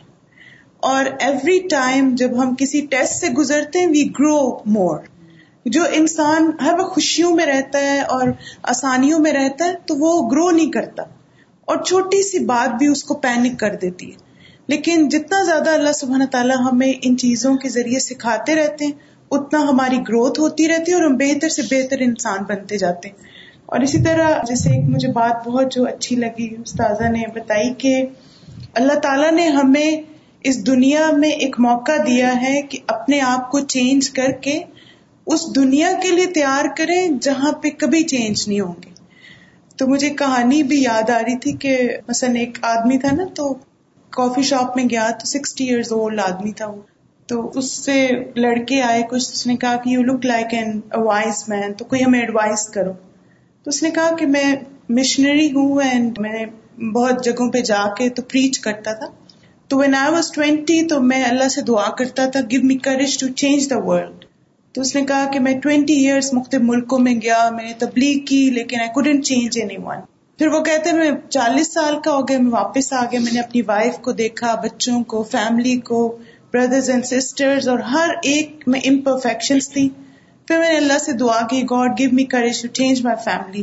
اور 0.81 1.05
ایوری 1.21 1.69
ٹائم 1.69 2.15
جب 2.15 2.43
ہم 2.43 2.55
کسی 2.59 2.87
ٹیسٹ 2.91 3.15
سے 3.15 3.29
گزرتے 3.29 3.79
ہیں 3.79 3.87
وی 3.87 4.05
گرو 4.19 4.59
مور 4.67 4.99
جو 5.67 5.83
انسان 5.93 6.51
ہر 6.61 6.75
وقت 6.79 6.95
خوشیوں 6.95 7.35
میں 7.35 7.47
رہتا 7.47 7.79
ہے 7.79 8.01
اور 8.01 8.29
آسانیوں 8.63 9.21
میں 9.21 9.33
رہتا 9.33 9.65
ہے، 9.65 9.75
تو 9.87 9.97
وہ 9.97 10.31
گرو 10.31 10.51
نہیں 10.51 10.71
کرتا۔ 10.71 11.03
اور 11.65 11.85
چھوٹی 11.85 12.23
سی 12.23 12.39
بات 12.39 12.75
بھی 12.75 12.87
اس 12.87 13.05
کو 13.05 13.15
پینک 13.15 13.61
کر 13.61 13.75
دیتی 13.75 14.13
ہے۔ 14.13 14.33
لیکن 14.67 15.09
جتنا 15.09 15.43
زیادہ 15.43 15.71
اللہ 15.71 15.93
سبحانہ 15.93 16.25
تعالیٰ 16.25 16.57
ہمیں 16.73 16.93
ان 17.03 17.17
چیزوں 17.17 17.57
کے 17.57 17.69
ذریعے 17.69 17.99
سکھاتے 17.99 18.55
رہتے 18.55 18.85
ہیں، 18.85 18.93
اتنا 19.31 19.61
ہماری 19.61 19.97
گروتھ 19.97 20.41
ہوتی 20.41 20.69
رہتی 20.69 20.93
ہے 20.93 20.97
اور 20.97 21.05
ہم 21.05 21.17
بہتر 21.17 21.49
سے 21.49 21.63
بہتر 21.63 21.97
انسان 22.01 22.43
بنتے 22.49 22.77
جاتے 22.77 23.09
ہیں۔ 23.09 23.17
اور 23.67 23.81
اسی 23.81 24.03
طرح 24.03 24.31
جیسے 24.43 24.71
ایک 24.71 24.85
مجھے 24.85 25.09
بات 25.09 25.49
بہت 25.49 25.73
جو 25.73 25.85
اچھی 25.85 26.17
لگی، 26.17 26.49
استاذہ 26.65 27.09
نے 27.09 27.23
بتائی 27.35 27.75
کہ 27.79 28.07
اللہ 28.75 28.93
تعالیٰ 28.93 29.33
نے 29.33 29.49
ہمیں 29.49 30.03
اس 30.45 30.67
دنیا 30.67 31.11
میں 31.13 31.29
ایک 31.29 31.61
موقع 31.61 31.93
دیا 32.07 32.43
ہے 32.43 32.63
کہ 32.63 32.79
اپنے 32.87 33.21
آپ 33.21 33.51
کو 33.51 33.61
چینج 33.61 34.11
کر 34.11 34.33
کے 34.33 34.63
اس 35.27 35.55
دنیا 35.57 35.93
کے 36.03 36.11
لیے 36.11 36.27
تیار 36.27 36.65
کریں 36.77 37.09
جہاں 37.21 37.53
پہ 37.53 37.69
کبھی 37.71 38.03
چینج 38.03 38.49
نہیں 38.49 38.61
ہوں 38.61 38.75
گے۔ 38.85 38.92
تو 39.83 39.89
مجھے 39.89 40.11
کہانی 40.11 40.63
بھی 40.63 40.83
یاد 40.83 41.11
آ 41.11 41.19
رہی 41.19 41.39
تھی 41.39 41.53
کہ 41.53 41.91
مثلاً 42.09 42.37
ایک 42.37 42.59
آدمی 42.63 42.99
تھا 42.99 43.09
نا 43.17 43.25
تو 43.35 43.55
کافی 44.11 44.43
شاپ 44.43 44.77
میں 44.77 44.85
گیا 44.85 45.11
تو 45.21 45.27
سکسٹی 45.27 45.65
ایئرز 45.65 45.93
اولڈ 45.93 46.21
آدمی 46.21 46.53
تھا 46.53 46.67
وہ۔ 46.67 46.83
تو 47.27 47.53
اس 47.55 47.71
سے 47.71 48.11
لڑکے 48.37 48.83
آئے، 48.83 49.03
کچھ 49.03 49.31
اس 49.33 49.47
نے 49.47 49.57
کہا 49.57 49.77
کہ 49.77 49.89
you 49.89 50.03
look 50.03 50.27
like 50.27 50.47
an 50.51 50.81
wise 50.95 51.45
man 51.49 51.73
تو 51.73 51.85
کوئی 51.85 52.05
ہمیں 52.05 52.21
ایڈوائز 52.21 52.69
کرو۔ 52.69 52.93
تو 53.63 53.69
اس 53.69 53.83
نے 53.83 53.91
کہا 53.91 54.17
کہ 54.17 54.27
میں 54.27 54.57
مشنری 54.89 55.53
ہوں 55.53 55.83
اینڈ 55.83 56.19
میں 56.19 56.47
بہت 56.83 57.25
جگہوں 57.25 57.51
پہ 57.51 57.61
جا 57.61 57.95
کے 57.99 58.09
تو 58.09 58.23
پریچ 58.23 58.61
کرتا 58.61 58.93
تھا۔ 58.93 59.07
تو 59.69 59.79
وین 59.79 59.95
آئی 59.95 60.13
واز 60.13 60.33
ٹوینٹی 60.33 60.89
تو 60.89 61.01
میں 61.01 61.25
اللہ 61.25 61.49
سے 61.49 61.63
دعا 61.63 61.91
کرتا 61.91 62.27
تھا 62.27 62.41
give 62.51 62.61
me 62.63 62.79
courage 62.79 63.19
to 63.19 63.29
change 63.29 63.71
the 63.71 63.79
world 63.79 64.22
تو 64.75 64.81
اس 64.81 64.95
نے 64.97 65.03
کہا 65.05 65.25
کہ 65.33 65.41
میں 65.41 65.59
ٹوینٹی 65.61 65.95
ایئرس 65.95 66.33
مختلف 66.35 66.63
ملکوں 66.65 66.99
میں 66.99 67.15
گیا، 67.15 67.49
میں 67.51 67.65
نے 67.65 67.73
تبلیغ 67.79 68.25
کی، 68.25 68.49
لیکن 68.51 68.81
I 68.81 68.89
couldn't 68.95 69.25
change 69.25 69.59
any 69.59 69.77
one 69.85 70.01
پھر 70.39 70.49
وہ 70.49 70.61
کہتے 70.61 70.91
ہیں، 70.91 70.97
میں 70.97 71.11
چالیس 71.31 71.73
سال 71.75 72.01
کا 72.05 72.13
ہو 72.13 72.29
گیا، 72.29 72.39
میں 72.39 72.53
واپس 72.53 72.93
آ 72.93 73.05
گیا، 73.13 73.21
میں 73.21 73.33
نے 73.33 73.41
اپنی 73.41 73.63
وائف 73.63 73.99
کو 73.99 74.13
دیکھا، 74.13 74.55
بچوں 74.55 75.03
کو 75.05 75.23
فیملی 75.23 75.77
کو 75.81 76.01
بردرز 76.53 76.89
اینڈ 76.91 77.05
سسٹرز 77.05 77.69
اور 77.69 77.79
ہر 77.91 78.11
ایک 78.23 78.65
میں 78.67 78.81
امپرفیکشن 78.85 79.59
تھی 79.73 79.89
پھر 80.49 80.59
میں 80.59 80.71
نے 80.71 80.77
اللہ 80.77 80.99
سے 80.99 81.13
دعا 81.13 81.41
کی 81.51 81.63
God 81.63 81.99
give 81.99 82.11
me 82.13 82.25
courage 82.25 82.63
to 82.63 82.69
change 82.69 83.05
my 83.05 83.17
family 83.25 83.63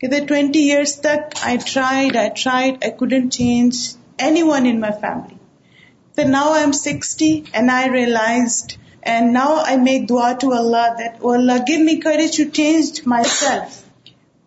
کہتے 0.00 0.24
ٹوینٹی 0.26 0.60
ایئرس 0.70 0.94
تک 1.00 1.34
I 1.42 1.56
tried 1.72 2.16
I 2.16 2.28
tried 2.42 2.74
I 2.82 2.92
couldn't 2.92 3.32
change 3.32 3.76
anyone 4.42 4.66
in 4.66 4.80
my 4.80 5.00
family 5.00 6.30
now 6.30 6.52
I 6.52 6.62
am 6.62 6.72
sixty 6.72 7.32
and 7.52 7.70
I 7.70 7.90
realised 7.90 8.72
and 9.02 9.32
now 9.32 9.56
I 9.56 9.76
make 9.76 10.08
دعا 10.08 10.32
to 10.32 10.52
Allah 10.52 10.92
that 10.98 11.12
Allah 11.22 11.52
give 11.68 11.84
me 11.84 11.96
courage 11.96 12.36
to 12.36 12.44
change 12.52 13.00
myself 13.24 13.80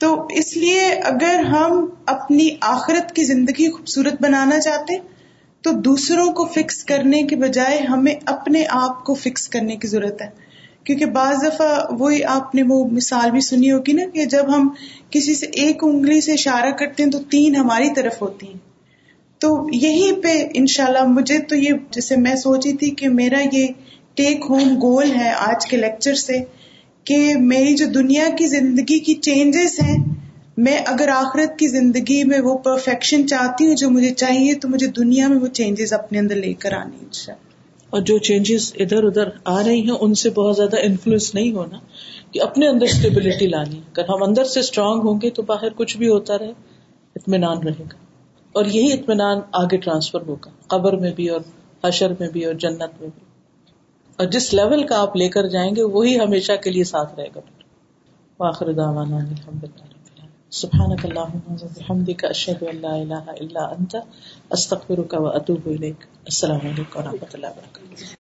تو 0.01 0.27
اس 0.29 0.57
لیے 0.57 0.87
اگر 1.03 1.39
ہم 1.43 1.85
اپنی 2.05 2.49
آخرت 2.61 3.15
کی 3.15 3.23
زندگی 3.23 3.69
خوبصورت 3.69 4.21
بنانا 4.21 4.59
چاہتے 4.59 4.93
تو 5.63 5.71
دوسروں 5.71 6.31
کو 6.31 6.45
فکس 6.45 6.83
کرنے 6.83 7.23
کے 7.23 7.35
بجائے 7.35 7.77
ہمیں 7.79 8.15
اپنے 8.25 8.63
آپ 8.69 9.03
کو 9.03 9.13
فکس 9.13 9.47
کرنے 9.47 9.75
کی 9.75 9.87
ضرورت 9.87 10.21
ہے۔ 10.21 10.29
کیونکہ 10.83 11.05
بعض 11.05 11.43
دفعہ 11.43 11.85
وہی 11.91 12.23
آپ 12.23 12.55
نے 12.55 12.63
وہ 12.63 12.85
مثال 12.85 13.31
بھی 13.31 13.41
سنی 13.41 13.71
ہوگی 13.71 13.93
نا 13.93 14.03
کہ 14.13 14.25
جب 14.25 14.55
ہم 14.55 14.69
کسی 15.09 15.35
سے 15.35 15.45
ایک 15.45 15.83
انگلی 15.83 16.21
سے 16.21 16.33
اشارہ 16.33 16.71
کرتے 16.71 17.03
ہیں 17.03 17.11
تو 17.11 17.19
تین 17.19 17.55
ہماری 17.55 17.93
طرف 17.93 18.21
ہوتی 18.21 18.47
ہیں۔ 18.47 18.59
تو 19.41 19.67
یہیں 19.71 20.11
پہ 20.21 20.47
انشاءاللہ 20.53 21.05
مجھے 21.07 21.39
تو 21.39 21.55
یہ 21.55 21.69
جیسے 21.91 22.15
میں 22.15 22.35
سوچی 22.35 22.73
تھی 22.73 22.89
کہ 22.89 23.09
میرا 23.09 23.41
یہ 23.51 23.67
ٹیک 24.15 24.45
ہوم 24.49 24.80
گول 24.82 25.12
ہے 25.12 25.32
آج 25.32 25.65
کے 25.65 25.78
لیکچر 25.78 26.13
سے 26.13 26.34
کہ 27.04 27.34
میری 27.36 27.75
جو 27.75 27.86
دنیا 27.86 28.28
کی 28.38 28.47
زندگی 28.47 28.99
کی 28.99 29.13
چینجز 29.13 29.80
ہیں 29.82 30.04
میں 30.58 30.78
اگر 30.86 31.08
آخرت 31.08 31.60
کی 31.60 31.67
زندگی 31.67 32.23
میں 32.23 32.39
وہ 32.39 32.58
پرفیکشن 32.58 33.28
چاہتی 33.28 33.67
ہوں 33.67 33.75
جو 33.75 33.89
مجھے 33.89 34.13
چاہیے 34.13 34.54
تو 34.54 34.67
مجھے 34.67 34.88
دنیا 34.88 35.28
میں 35.28 35.38
وہ 35.38 35.47
چینجز 35.47 35.93
اپنے 35.93 36.19
اندر 36.19 36.36
لے 36.36 36.54
کر 36.54 36.73
آنی 36.73 37.32
اور 37.89 38.01
جو 38.01 38.17
چینجز 38.17 38.73
ادھر 38.80 39.04
ادھر 39.04 39.30
آ 39.45 39.63
رہی 39.63 39.82
ہیں، 39.82 39.97
ان 40.01 40.13
سے 40.13 40.30
بہت 40.30 40.56
زیادہ 40.56 40.75
انفلوئنس 40.84 41.36
نہیں 41.36 41.51
ہونا 41.51 41.80
کہ 42.32 42.41
اپنے 42.41 42.67
اندر 42.67 42.86
اسٹیبلٹی 42.86 43.47
لانی 43.47 43.80
اگر 43.80 44.10
ہم 44.10 44.23
اندر 44.23 44.43
سے 44.43 44.60
اسٹرانگ 44.60 45.01
ہوں 45.01 45.19
گے 45.21 45.30
تو 45.30 45.41
باہر 45.41 45.69
کچھ 45.75 45.97
بھی 45.97 46.10
ہوتا 46.10 46.38
رہے، 46.38 46.51
اطمینان 47.15 47.58
رہے 47.58 47.84
گا۔ 47.84 47.97
اور 48.54 48.65
یہی 48.65 48.93
اطمینان 48.93 49.39
آگے 49.54 49.78
ٹرانسفر 49.78 50.21
ہوگا، 50.28 50.51
قبر 50.67 50.95
میں 50.95 51.12
بھی 51.12 51.30
اور 51.30 51.41
حشر 51.84 52.13
میں 52.19 52.28
بھی 52.28 52.45
اور 52.45 52.54
جنت 52.54 53.01
میں 53.01 53.10
بھی۔ 53.15 53.24
اور 54.19 54.28
جس 54.28 54.54
لیول 54.54 54.86
کا 54.88 55.01
آپ 55.01 55.15
لے 55.17 55.30
کر 55.30 55.47
جائیں 55.47 55.75
گے، 55.75 55.84
وہی 55.95 56.19
ہمیشہ 56.19 56.51
کے 56.63 56.71
لیے 56.71 56.84
ساتھ 56.84 57.19
رہے 57.19 57.28
گا۔ 57.36 57.41
واخر 58.39 58.71
دعوانا 58.73 59.17
الحمد 59.17 59.63
للہ 59.63 59.93
سبحانك 60.51 61.06
اللهم 61.06 61.56
وبحمدك 61.62 62.25
اشهد 62.25 62.63
ان 62.63 62.82
لا 62.82 62.93
اله 62.95 63.38
الا 63.38 63.65
انت 63.69 63.95
استغفرك 64.51 65.23
واتوب 65.25 65.67
اليك 65.67 66.06
السلام 66.25 66.67
علیکم 66.67 66.99
ورحمۃ 66.99 67.34
اللہ 67.34 67.58
وبرکاتہ 67.58 68.24